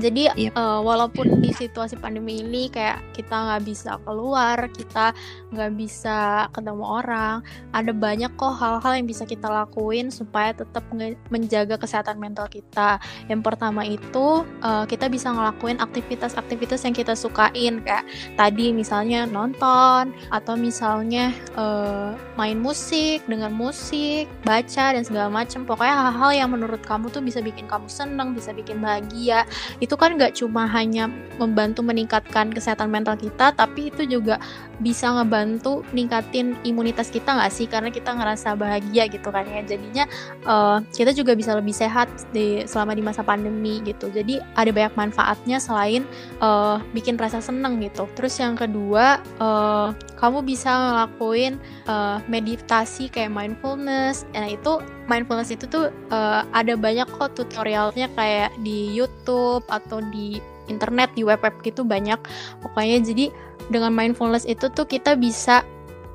jadi 0.00 0.32
Yep. 0.34 0.56
eh, 0.56 0.80
walaupun 0.80 1.44
di 1.44 1.52
situasi 1.52 2.00
pandemi 2.00 2.40
ini 2.40 2.72
kayak 2.72 3.12
kita 3.12 3.32
nggak 3.34 3.62
bisa 3.68 4.00
keluar 4.02 4.56
kita 4.72 5.12
nggak 5.52 5.72
bisa 5.76 6.48
ketemu 6.50 6.84
orang 6.84 7.44
ada 7.76 7.92
banyak 7.92 8.32
kok 8.34 8.56
hal-hal 8.56 8.92
yang 8.96 9.06
bisa 9.06 9.28
kita 9.28 9.46
lakuin 9.46 10.08
supaya 10.08 10.56
tetap 10.56 10.82
menjaga 11.28 11.76
kesehatan 11.76 12.16
mental 12.16 12.48
kita 12.48 12.96
yang 13.28 13.44
pertama 13.44 13.84
itu 13.84 14.42
eh, 14.64 14.84
kita 14.88 15.12
bisa 15.12 15.30
ngelakuin 15.30 15.78
aktivitas-aktivitas 15.78 16.82
yang 16.88 16.94
kita 16.96 17.12
sukain 17.12 17.84
kayak 17.84 18.04
tadi 18.34 18.72
misalnya 18.72 19.28
nonton 19.28 20.12
atau 20.32 20.54
misalnya 20.56 21.34
eh, 21.54 22.12
main 22.40 22.56
musik, 22.56 23.20
dengar 23.26 23.52
musik, 23.52 24.30
baca 24.46 24.94
dan 24.94 25.02
segala 25.02 25.28
macam. 25.28 25.66
Pokoknya 25.66 26.08
hal-hal 26.08 26.30
yang 26.46 26.50
menurut 26.54 26.80
kamu 26.80 27.12
tuh 27.12 27.20
bisa 27.20 27.42
bikin 27.44 27.66
kamu 27.66 27.90
seneng, 27.90 28.32
bisa 28.32 28.54
bikin 28.54 28.80
bahagia. 28.80 29.44
Itu 29.82 29.89
kan 29.94 30.18
gak 30.18 30.36
cuma 30.38 30.66
hanya 30.68 31.08
membantu 31.40 31.80
meningkatkan 31.80 32.52
kesehatan 32.52 32.92
mental 32.92 33.16
kita, 33.16 33.56
tapi 33.56 33.88
itu 33.88 34.04
juga 34.04 34.36
bisa 34.80 35.08
ngebantu 35.12 35.80
ningkatin 35.96 36.56
imunitas 36.68 37.08
kita 37.08 37.32
nggak 37.32 37.52
sih? 37.52 37.64
Karena 37.64 37.88
kita 37.88 38.12
ngerasa 38.12 38.56
bahagia 38.60 39.08
gitu 39.08 39.32
kan 39.32 39.48
ya. 39.48 39.64
Jadinya 39.64 40.04
eh, 40.44 40.78
kita 40.92 41.16
juga 41.16 41.32
bisa 41.32 41.56
lebih 41.56 41.72
sehat 41.72 42.12
di 42.36 42.68
selama 42.68 42.92
di 42.92 43.00
masa 43.00 43.24
pandemi 43.24 43.80
gitu. 43.88 44.12
Jadi 44.12 44.36
ada 44.56 44.68
banyak 44.68 44.94
manfaatnya 45.00 45.56
selain 45.56 46.04
eh, 46.44 46.76
bikin 46.92 47.16
rasa 47.16 47.40
seneng 47.40 47.80
gitu. 47.80 48.04
Terus 48.12 48.36
yang 48.36 48.60
kedua, 48.60 49.20
eh, 49.40 49.88
kamu 50.20 50.44
bisa 50.44 50.68
ngelakuin 50.68 51.56
eh, 51.88 52.18
meditasi 52.28 53.08
kayak 53.08 53.32
mindfulness. 53.32 54.28
Nah 54.36 54.48
itu 54.52 54.84
mindfulness 55.10 55.50
itu 55.50 55.66
tuh 55.66 55.90
eh, 55.90 56.40
ada 56.54 56.78
banyak 56.78 57.10
kok 57.10 57.34
tutorialnya 57.34 58.06
kayak 58.14 58.54
di 58.62 58.94
YouTube 58.94 59.66
atau 59.66 59.98
di 60.14 60.38
internet 60.70 61.10
di 61.18 61.26
web 61.26 61.42
web 61.42 61.54
gitu 61.66 61.82
banyak. 61.82 62.22
Pokoknya 62.62 63.02
jadi 63.02 63.34
dengan 63.74 63.90
mindfulness 63.90 64.46
itu 64.46 64.70
tuh 64.70 64.86
kita 64.86 65.18
bisa 65.18 65.66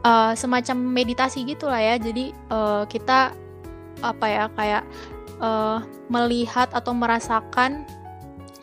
eh, 0.07 0.33
semacam 0.39 0.79
meditasi 0.79 1.43
gitu 1.43 1.67
lah 1.67 1.83
ya. 1.83 1.95
Jadi 1.99 2.31
eh, 2.31 2.83
kita 2.87 3.35
apa 3.99 4.25
ya 4.31 4.45
kayak 4.55 4.83
eh, 5.43 5.79
melihat 6.07 6.71
atau 6.71 6.95
merasakan 6.95 7.83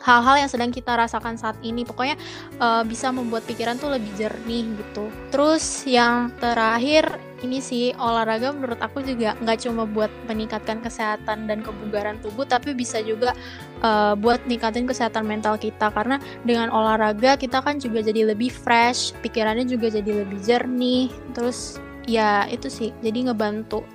hal-hal 0.03 0.45
yang 0.45 0.51
sedang 0.51 0.75
kita 0.75 0.99
rasakan 0.99 1.39
saat 1.39 1.57
ini. 1.63 1.87
Pokoknya 1.87 2.19
eh, 2.59 2.83
bisa 2.87 3.09
membuat 3.15 3.47
pikiran 3.47 3.79
tuh 3.79 3.95
lebih 3.95 4.11
jernih 4.19 4.67
gitu. 4.77 5.09
Terus 5.31 5.87
yang 5.87 6.35
terakhir 6.43 7.07
ini 7.43 7.59
sih 7.59 7.91
olahraga 7.99 8.55
menurut 8.55 8.79
aku 8.79 9.03
juga 9.03 9.35
nggak 9.43 9.67
cuma 9.67 9.83
buat 9.83 10.11
meningkatkan 10.31 10.79
kesehatan 10.79 11.51
dan 11.51 11.59
kebugaran 11.67 12.23
tubuh 12.23 12.47
tapi 12.47 12.71
bisa 12.71 13.03
juga 13.03 13.35
eh, 13.83 14.15
buat 14.19 14.43
ningkatin 14.47 14.87
kesehatan 14.91 15.25
mental 15.27 15.57
kita. 15.57 15.95
Karena 15.95 16.19
dengan 16.43 16.69
olahraga 16.75 17.39
kita 17.39 17.63
kan 17.63 17.79
juga 17.79 18.03
jadi 18.03 18.35
lebih 18.35 18.51
fresh 18.51 19.15
pikirannya 19.23 19.67
juga 19.67 19.89
jadi 19.95 20.27
lebih 20.27 20.39
jernih 20.43 21.09
terus 21.33 21.79
ya 22.07 22.47
itu 22.51 22.69
sih. 22.69 22.91
Jadi 23.03 23.29
ngebantu 23.31 23.87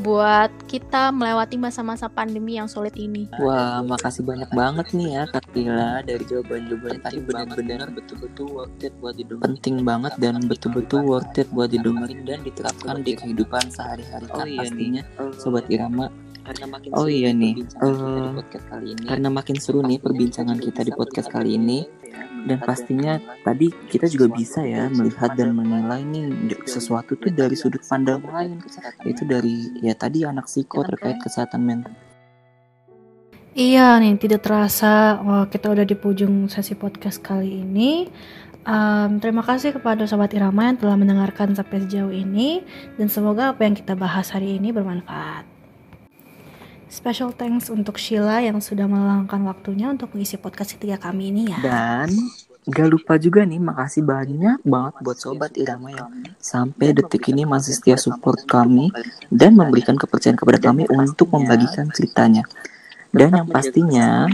buat 0.00 0.52
kita 0.68 1.08
melewati 1.10 1.56
masa-masa 1.56 2.06
pandemi 2.06 2.60
yang 2.60 2.68
sulit 2.68 2.94
ini. 3.00 3.26
Wah, 3.40 3.80
makasih 3.80 4.22
banyak 4.22 4.50
banget 4.52 4.86
nih 4.92 5.08
ya 5.16 5.22
Kak 5.30 5.44
Tila 5.50 6.04
dari 6.04 6.24
jawaban-jawabannya. 6.28 7.00
Tadi 7.00 7.18
benar-benar 7.24 7.88
betul-betul 7.92 8.46
worth 8.52 8.84
it 8.84 8.92
buat 9.00 9.14
didengerin. 9.16 9.44
Penting 9.44 9.76
banget 9.82 10.12
dan 10.20 10.34
betul-betul 10.44 11.00
worth 11.04 11.38
it 11.40 11.48
buat 11.50 11.68
didengerin 11.72 12.20
dan 12.28 12.40
diterapkan 12.44 13.00
di 13.00 13.12
kehidupan 13.16 13.64
sehari-hari 13.72 14.26
kan 14.28 14.46
pastinya. 14.58 15.02
Sobat 15.40 15.64
Irama. 15.72 16.12
Karena 16.46 16.66
makin 16.70 16.90
Oh 16.94 17.10
iya 17.10 17.34
nih, 17.34 17.58
perbincangan 17.58 17.74
kita 18.06 18.22
di 18.22 18.30
podcast 18.38 18.66
kali 18.70 18.86
ini 18.94 19.04
Karena 19.10 19.28
makin 19.28 19.56
seru 19.58 19.80
nih 19.82 19.98
perbincangan 19.98 20.58
kita 20.62 20.80
di 20.86 20.92
podcast 20.94 21.28
kali 21.28 21.50
ini 21.58 21.78
dan 22.46 22.62
pastinya 22.62 23.18
tadi 23.42 23.74
kita 23.90 24.06
juga 24.06 24.30
bisa 24.30 24.62
ya 24.62 24.86
melihat 24.86 25.34
dan 25.34 25.50
menilai 25.50 26.06
nih 26.06 26.54
sesuatu 26.62 27.18
tuh 27.18 27.34
dari 27.34 27.58
sudut 27.58 27.82
pandang 27.82 28.22
lain 28.22 28.62
yaitu 29.02 29.26
dari 29.26 29.74
ya 29.82 29.98
tadi 29.98 30.22
anak 30.22 30.46
psiko 30.46 30.86
terkait 30.86 31.18
kesehatan 31.18 31.66
mental. 31.66 31.92
Iya 33.56 33.96
nih, 33.98 34.20
tidak 34.20 34.44
terasa 34.44 35.16
wah, 35.24 35.48
kita 35.48 35.72
udah 35.72 35.88
di 35.88 35.96
ujung 35.96 36.44
sesi 36.46 36.76
podcast 36.76 37.24
kali 37.24 37.64
ini. 37.64 38.04
Em, 38.68 39.10
terima 39.16 39.40
kasih 39.40 39.72
kepada 39.72 40.04
Sobat 40.04 40.36
Irama 40.36 40.68
yang 40.68 40.76
telah 40.76 40.92
mendengarkan 41.00 41.56
sampai 41.56 41.88
sejauh 41.88 42.12
ini 42.12 42.60
dan 43.00 43.08
semoga 43.08 43.56
apa 43.56 43.64
yang 43.64 43.72
kita 43.72 43.96
bahas 43.96 44.28
hari 44.28 44.60
ini 44.60 44.76
bermanfaat. 44.76 45.55
Special 46.86 47.34
thanks 47.34 47.66
untuk 47.66 47.98
Sheila 47.98 48.38
yang 48.38 48.62
sudah 48.62 48.86
meluangkan 48.86 49.42
waktunya 49.42 49.90
untuk 49.90 50.14
mengisi 50.14 50.38
podcast 50.38 50.78
ketiga 50.78 51.02
kami 51.02 51.34
ini 51.34 51.50
ya. 51.50 51.58
Dan 51.58 52.14
gak 52.66 52.88
lupa 52.90 53.18
juga 53.18 53.42
nih 53.42 53.58
makasih 53.58 54.06
banyak 54.06 54.62
banget 54.62 54.94
buat 55.02 55.18
sobat 55.18 55.54
Irama 55.58 55.90
yang 55.90 56.10
sampai 56.38 56.94
detik 56.94 57.26
ini 57.30 57.42
masih 57.42 57.74
setia 57.74 57.98
support 57.98 58.42
kami 58.46 58.94
dan 59.34 59.58
memberikan 59.58 59.98
kepercayaan 59.98 60.38
kepada 60.38 60.58
kami 60.62 60.86
untuk 60.86 61.30
membagikan 61.34 61.90
ceritanya. 61.90 62.46
Dan 63.10 63.34
yang 63.34 63.48
pastinya 63.50 64.30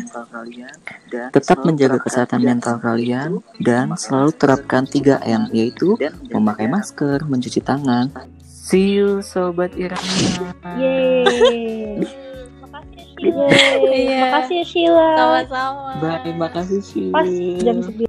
tetap 1.08 1.64
menjaga 1.64 2.04
kesehatan 2.04 2.40
mental 2.44 2.76
kalian 2.80 3.40
dan 3.64 3.96
selalu 3.96 4.32
terapkan 4.36 4.84
3M 4.84 5.48
yaitu 5.56 5.96
memakai 6.28 6.68
masker, 6.68 7.24
mencuci 7.24 7.64
tangan. 7.64 8.12
See 8.44 8.96
you 8.96 9.20
sobat 9.24 9.72
Irama. 9.76 10.52
Yeay. 10.80 12.31
Iya. 13.22 14.18
Makasih 14.26 14.56
ya 14.58 14.64
Sheila. 14.64 15.06
sama-sama 15.14 15.90
Bye, 15.98 16.32
makasih 16.34 16.80
sih. 16.80 17.06
Pas 17.08 17.28
jam 17.58 17.78
9. 17.78 18.06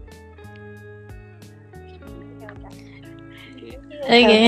oke 4.04 4.40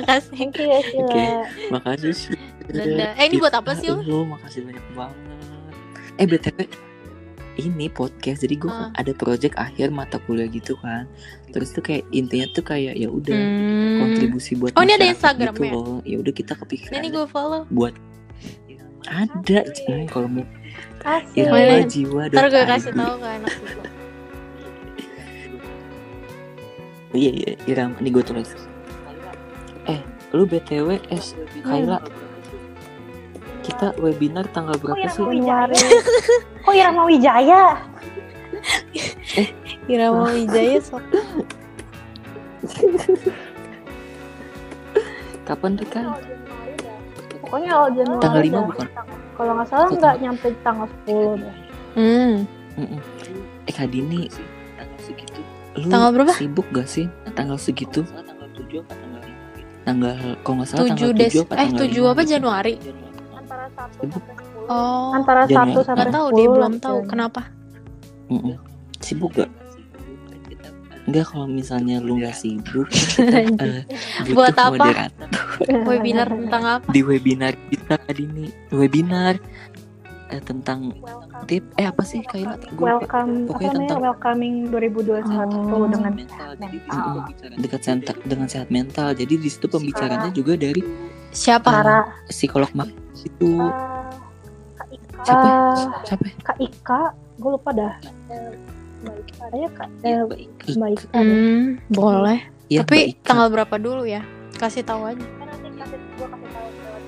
makasih 0.00 0.30
Thank 0.32 0.54
you 0.58 0.66
ya 0.66 0.80
Sheila. 0.82 1.06
Oke, 1.06 1.24
makasih 1.70 2.12
sih. 2.12 2.34
Dadah. 2.66 3.14
Eh, 3.18 3.24
ini 3.26 3.36
buat 3.38 3.50
apa 3.52 3.74
sih, 3.74 3.86
lo? 3.86 4.02
Makasih 4.26 4.62
banyak 4.62 4.84
banget. 4.92 5.18
Eh 6.16 6.26
btw, 6.26 6.58
ini 7.56 7.86
podcast. 7.88 8.42
Jadi 8.42 8.54
gue 8.56 8.68
Ah. 8.68 8.90
ada 8.92 9.10
project 9.12 9.54
akhir 9.56 9.90
mata 9.90 10.18
kuliah 10.20 10.46
gitu 10.46 10.74
kan. 10.76 11.06
Terus 11.48 11.70
tuh 11.70 11.82
kayak 11.82 12.06
intinya 12.10 12.46
tuh 12.50 12.62
kayak 12.62 12.94
ya 12.94 13.06
udah 13.06 13.34
Hmm. 13.34 13.98
kontribusi 14.00 14.54
buat 14.54 14.74
Oh, 14.74 14.82
ini 14.82 14.92
ada 14.92 15.02
masyarakat 15.02 15.14
Instagramnya? 15.14 15.70
gitu 15.70 15.78
loh. 15.78 15.98
Ya 16.02 16.16
udah 16.18 16.32
kita 16.32 16.52
kepikiran 16.56 16.94
ini 16.96 17.08
gue 17.10 17.26
follow 17.26 17.62
buat 17.70 17.94
ada 19.08 19.60
hmm, 19.64 20.04
kalau 20.12 20.28
mau 20.28 20.44
Asik. 21.00 21.48
Oh, 21.48 21.56
iya. 21.56 21.80
Irama 21.80 21.88
jiwa 21.88 22.22
ntar 22.28 22.46
gue 22.52 22.64
kasih 22.68 22.92
tahu 22.92 23.14
ke 23.16 23.28
anak 23.28 23.54
gue 23.56 23.74
Iya 27.10 27.30
iya 27.34 27.50
Irama 27.66 27.96
nih 27.98 28.10
gue 28.14 28.22
tulis. 28.22 28.50
Eh 29.88 29.98
lu 30.30 30.44
btw 30.46 31.00
eh 31.00 31.22
Kaila 31.64 31.98
kita 33.66 33.92
webinar 33.98 34.46
tanggal 34.52 34.76
berapa 34.78 35.08
sih? 35.08 35.20
Irama 35.24 35.32
Wijaya? 35.32 35.88
Kok 36.64 36.74
Irama 36.76 37.02
Wijaya? 37.08 37.62
Irama 39.90 40.22
Wijaya 40.30 40.78
Kapan 45.48 45.70
deh 45.80 45.88
kan? 45.88 46.14
Pokoknya 47.50 47.70
awal 47.72 47.90
Januari. 47.92 48.22
Tanggal 48.22 48.40
5 48.40 48.52
dah. 48.52 48.62
bukan? 48.64 48.86
Kalau 49.34 49.52
nggak 49.52 49.68
salah 49.68 49.88
nggak 49.90 50.14
nyampe 50.20 50.46
tanggal 50.60 50.86
10 51.02 51.10
deh. 51.36 51.54
hmm. 51.92 52.34
Mm-mm. 52.72 53.00
Eh 53.66 53.72
Kak 53.72 53.90
Dini, 53.90 54.30
lu 55.72 55.84
Tanggal 55.84 56.10
berapa? 56.12 56.32
sibuk 56.32 56.66
gak 56.70 56.86
sih 56.86 57.04
tanggal 57.32 57.56
segitu? 57.56 58.06
tanggal 58.06 58.46
7 58.54 58.78
apa 58.78 58.94
tanggal 58.94 59.20
5 59.20 59.82
Tanggal 59.82 60.14
kalau 60.40 60.54
nggak 60.56 60.68
salah 60.68 60.80
7 60.80 60.88
tanggal 60.88 61.10
des 61.12 61.32
7 61.32 61.42
apa 61.42 61.52
eh 61.52 61.58
tanggal 61.66 61.80
7 61.82 61.90
lima 61.90 62.08
apa 62.08 62.22
gitu. 62.22 62.30
Januari 62.30 62.74
Antara 63.32 63.66
1 63.66 63.98
Sibuk. 63.98 64.22
sampai 64.22 64.34
10. 64.38 64.70
oh 64.70 65.08
Antara 65.10 65.42
Januari. 65.44 65.72
1 65.74 65.82
sampai 65.82 65.98
nggak 65.98 66.06
10. 66.06 66.16
tahu 66.16 66.26
deh 66.30 66.46
belum 66.48 66.72
tahu 66.78 66.98
kenapa 67.04 67.40
Mm-mm. 68.28 68.54
Sibuk 68.96 69.30
gak? 69.34 69.50
Enggak 71.02 71.26
kalau 71.26 71.46
misalnya 71.46 71.96
lu 71.98 72.16
nggak 72.16 72.34
sibuk, 72.34 72.86
eh, 73.20 73.82
Buat 74.30 74.52
butuh 74.52 74.62
apa? 74.62 74.70
moderator 74.70 75.28
webinar 75.82 76.26
tentang 76.26 76.62
apa 76.70 76.86
di 76.88 77.00
webinar 77.00 77.52
kita 77.66 77.94
Kak 77.96 78.12
Dini. 78.12 78.46
Webinar 78.70 79.34
eh, 80.28 80.38
tentang 80.40 80.94
Welcome. 80.94 81.44
tip 81.44 81.64
eh 81.74 81.84
apa 81.84 82.02
sih 82.02 82.20
Kaila? 82.22 82.54
Lupa. 82.70 82.78
Welcome 82.78 83.30
apa 83.34 83.48
Pokoknya 83.48 83.66
namanya 83.66 83.80
tentang- 83.82 84.02
welcoming 84.04 84.54
2021 84.68 85.50
Oh. 85.66 85.88
dengan 85.88 86.12
mental 86.14 86.50
jadi 86.52 86.78
mental. 86.78 87.06
Mm-mm. 87.26 87.58
dekat 87.58 87.80
senta, 87.82 88.12
dengan 88.22 88.46
sehat 88.46 88.68
mental. 88.68 89.08
Jadi 89.12 89.34
di 89.36 89.48
situ 89.48 89.66
pembicaranya 89.66 90.30
juga 90.30 90.54
dari 90.54 90.82
siapa 91.30 91.70
para 91.72 91.98
psikolog 92.26 92.70
mak 92.72 92.90
itu 93.20 93.50
uh, 93.58 94.06
Kak 94.76 94.88
Ika, 94.88 95.18
siapa? 95.24 95.46
uh, 95.46 95.76
Siapa? 96.02 96.22
Kak 96.40 96.58
Ika, 96.58 97.00
gue 97.36 97.50
lupa 97.50 97.70
dah. 97.72 97.94
Eh, 99.00 99.02
Mbak 99.02 99.16
Ika, 99.24 99.44
ya 99.50 99.68
Kak, 99.70 99.88
Iya, 100.02 100.12
eh, 100.12 100.24
baik. 100.26 100.48
Ika. 101.00 101.16
deh. 101.16 101.18
hmm, 101.24 101.60
boleh 101.88 102.38
Ya, 102.68 102.78
tapi 102.80 102.94
Mbak 102.94 103.08
Ika. 103.10 103.24
tanggal 103.24 103.48
berapa 103.50 103.76
dulu 103.76 104.02
ya 104.04 104.22
kasih 104.54 104.82
tahu 104.82 105.04
aja 105.06 105.24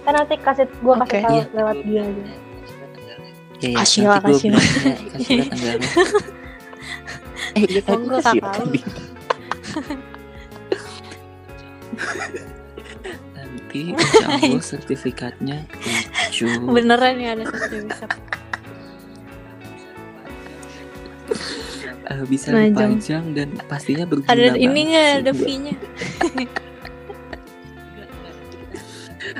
Kan 0.02 0.12
nanti 0.16 0.34
kasih 0.36 0.66
gue 0.72 0.94
kasih 0.98 1.20
tahu 1.20 1.30
Iya. 1.30 1.44
lewat 1.52 1.76
dia 1.84 2.02
aja. 2.02 2.22
Ya, 3.62 3.62
ya, 3.62 3.70
gua 3.70 3.78
kasila 3.78 4.16
tanggalnya. 4.18 4.58
eh, 7.52 7.62
iya 7.62 7.80
tadi 7.80 8.04
kakak 8.08 8.34
lu. 8.58 8.62
tadi. 8.66 8.80
nanti 13.32 13.80
insya 13.94 14.26
Allah 14.28 14.62
sertifikatnya 14.72 15.58
lucu. 16.26 16.46
beneran 16.66 17.16
ya 17.16 17.32
ada 17.32 17.44
sertifikat 17.46 18.10
Eh, 22.12 22.24
bisa 22.26 22.52
dipajang 22.52 23.32
dan 23.32 23.48
pastinya 23.64 24.04
berguna 24.04 24.28
ada 24.28 24.52
ini 24.54 24.80
nggak 24.86 25.24
ada 25.24 25.32
fee-nya 25.32 25.72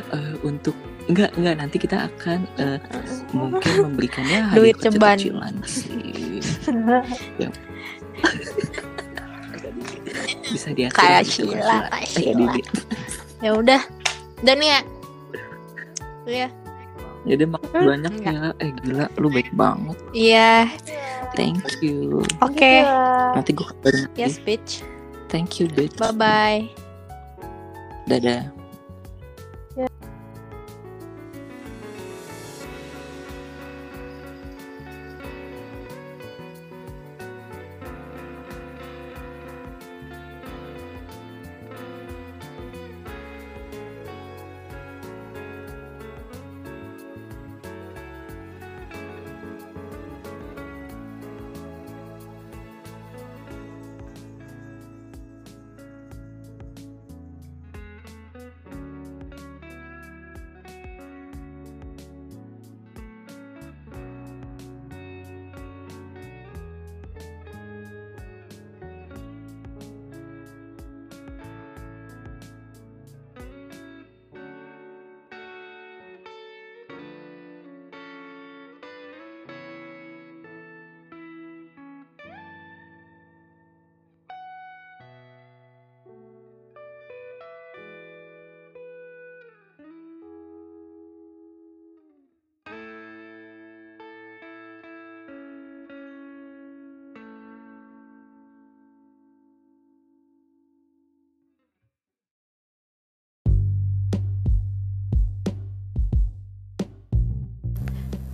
eh, 0.09 0.35
untuk 0.41 0.73
enggak 1.05 1.31
enggak 1.37 1.55
nanti 1.59 1.77
kita 1.77 2.09
akan 2.09 2.49
eh, 2.57 2.79
mungkin 3.37 3.73
memberikannya 3.85 4.55
Duit 4.55 4.79
ceban. 4.79 5.18
sih. 5.64 6.41
Ya. 7.37 7.51
bisa 10.49 10.68
diatur 10.70 10.97
Kayak 10.97 11.23
gitu, 11.25 11.49
Sheila, 11.49 11.57
Sheila. 11.59 11.89
kayak 11.89 12.09
Sheila. 12.09 12.53
Didi. 12.53 12.62
ya 13.41 13.51
udah 13.53 13.81
dan 14.41 14.59
ya 14.61 14.81
ya 16.25 16.49
Jadi 17.23 17.45
makasih 17.47 17.70
Hmm, 17.73 17.87
banyak 17.89 18.14
ya. 18.18 18.51
Eh 18.59 18.70
gila, 18.77 19.07
lu 19.14 19.31
baik 19.31 19.51
banget. 19.53 19.95
iya 20.11 20.66
Thank 21.37 21.64
you. 21.80 22.20
oke 22.41 22.61
Iya. 22.61 23.33
Nanti 23.37 23.51
gue 23.57 23.66
kabarin 23.66 24.05
yes 24.14 24.37
bitch 24.43 24.85
Thank 25.33 25.57
you, 25.61 25.66
bitch. 25.72 25.97
bye 25.97 26.12
bye 26.12 26.61
Dadah. 28.05 28.61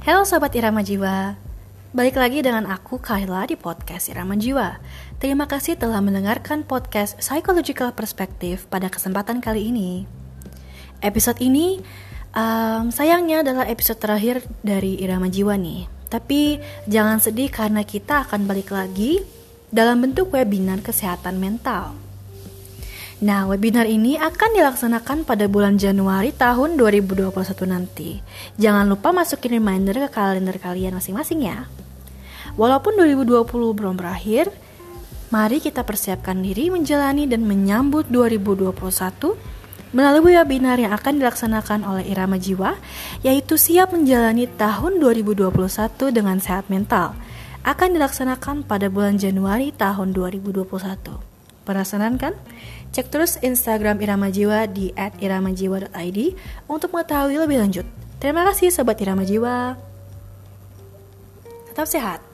Halo 0.09 0.25
Sobat 0.25 0.57
Irama 0.57 0.81
Jiwa. 0.81 1.37
Balik 1.93 2.17
lagi 2.17 2.41
dengan 2.41 2.65
aku 2.65 2.97
Kayla 2.97 3.45
di 3.45 3.61
podcast 3.61 4.09
Irama 4.09 4.41
Jiwa. 4.41 4.81
Terima 5.21 5.45
kasih 5.45 5.77
telah 5.77 6.01
mendengarkan 6.01 6.65
podcast 6.65 7.21
Psychological 7.21 7.93
Perspective 7.93 8.65
pada 8.73 8.89
kesempatan 8.89 9.45
kali 9.45 9.69
ini. 9.69 10.09
Episode 11.05 11.45
ini 11.45 11.85
um, 12.33 12.89
sayangnya 12.89 13.45
adalah 13.45 13.69
episode 13.69 14.01
terakhir 14.01 14.49
dari 14.65 14.97
Irama 14.97 15.29
Jiwa 15.29 15.61
nih. 15.61 15.85
Tapi 16.09 16.57
jangan 16.89 17.21
sedih 17.21 17.53
karena 17.53 17.85
kita 17.85 18.25
akan 18.25 18.49
balik 18.49 18.73
lagi 18.73 19.21
dalam 19.69 20.01
bentuk 20.01 20.33
webinar 20.33 20.81
kesehatan 20.81 21.37
mental 21.37 22.08
Nah, 23.19 23.51
webinar 23.51 23.91
ini 23.91 24.15
akan 24.15 24.55
dilaksanakan 24.55 25.27
pada 25.27 25.51
bulan 25.51 25.75
Januari 25.75 26.31
tahun 26.31 26.79
2021 26.79 27.35
nanti. 27.67 28.23
Jangan 28.63 28.87
lupa 28.87 29.11
masukin 29.11 29.59
reminder 29.59 30.07
ke 30.07 30.09
kalender 30.15 30.55
kalian 30.63 30.95
masing-masing 30.95 31.43
ya. 31.43 31.67
Walaupun 32.55 32.95
2020 32.95 33.75
belum 33.75 33.99
berakhir, 33.99 34.55
mari 35.35 35.59
kita 35.59 35.83
persiapkan 35.83 36.39
diri 36.47 36.71
menjalani 36.71 37.27
dan 37.27 37.43
menyambut 37.43 38.07
2021 38.07 39.35
melalui 39.91 40.39
webinar 40.39 40.79
yang 40.79 40.95
akan 40.95 41.19
dilaksanakan 41.19 41.83
oleh 41.83 42.07
Irama 42.07 42.39
Jiwa, 42.39 42.79
yaitu 43.27 43.59
siap 43.59 43.91
menjalani 43.91 44.47
tahun 44.47 45.03
2021 45.03 45.51
dengan 46.15 46.39
sehat 46.39 46.71
mental. 46.71 47.19
Akan 47.67 47.99
dilaksanakan 47.99 48.63
pada 48.63 48.87
bulan 48.87 49.19
Januari 49.19 49.75
tahun 49.75 50.15
2021. 50.15 51.29
Penasaran 51.69 52.17
kan? 52.17 52.33
Cek 52.93 53.07
terus 53.09 53.41
Instagram 53.41 54.05
Irama 54.05 54.29
Jiwa 54.29 54.69
di 54.69 54.93
@iramajiwa.id 54.97 56.19
untuk 56.69 56.93
mengetahui 56.93 57.37
lebih 57.41 57.59
lanjut. 57.65 57.87
Terima 58.19 58.45
kasih 58.49 58.69
Sobat 58.69 58.99
Irama 59.01 59.25
Jiwa. 59.25 59.79
Tetap 61.73 61.87
sehat. 61.87 62.28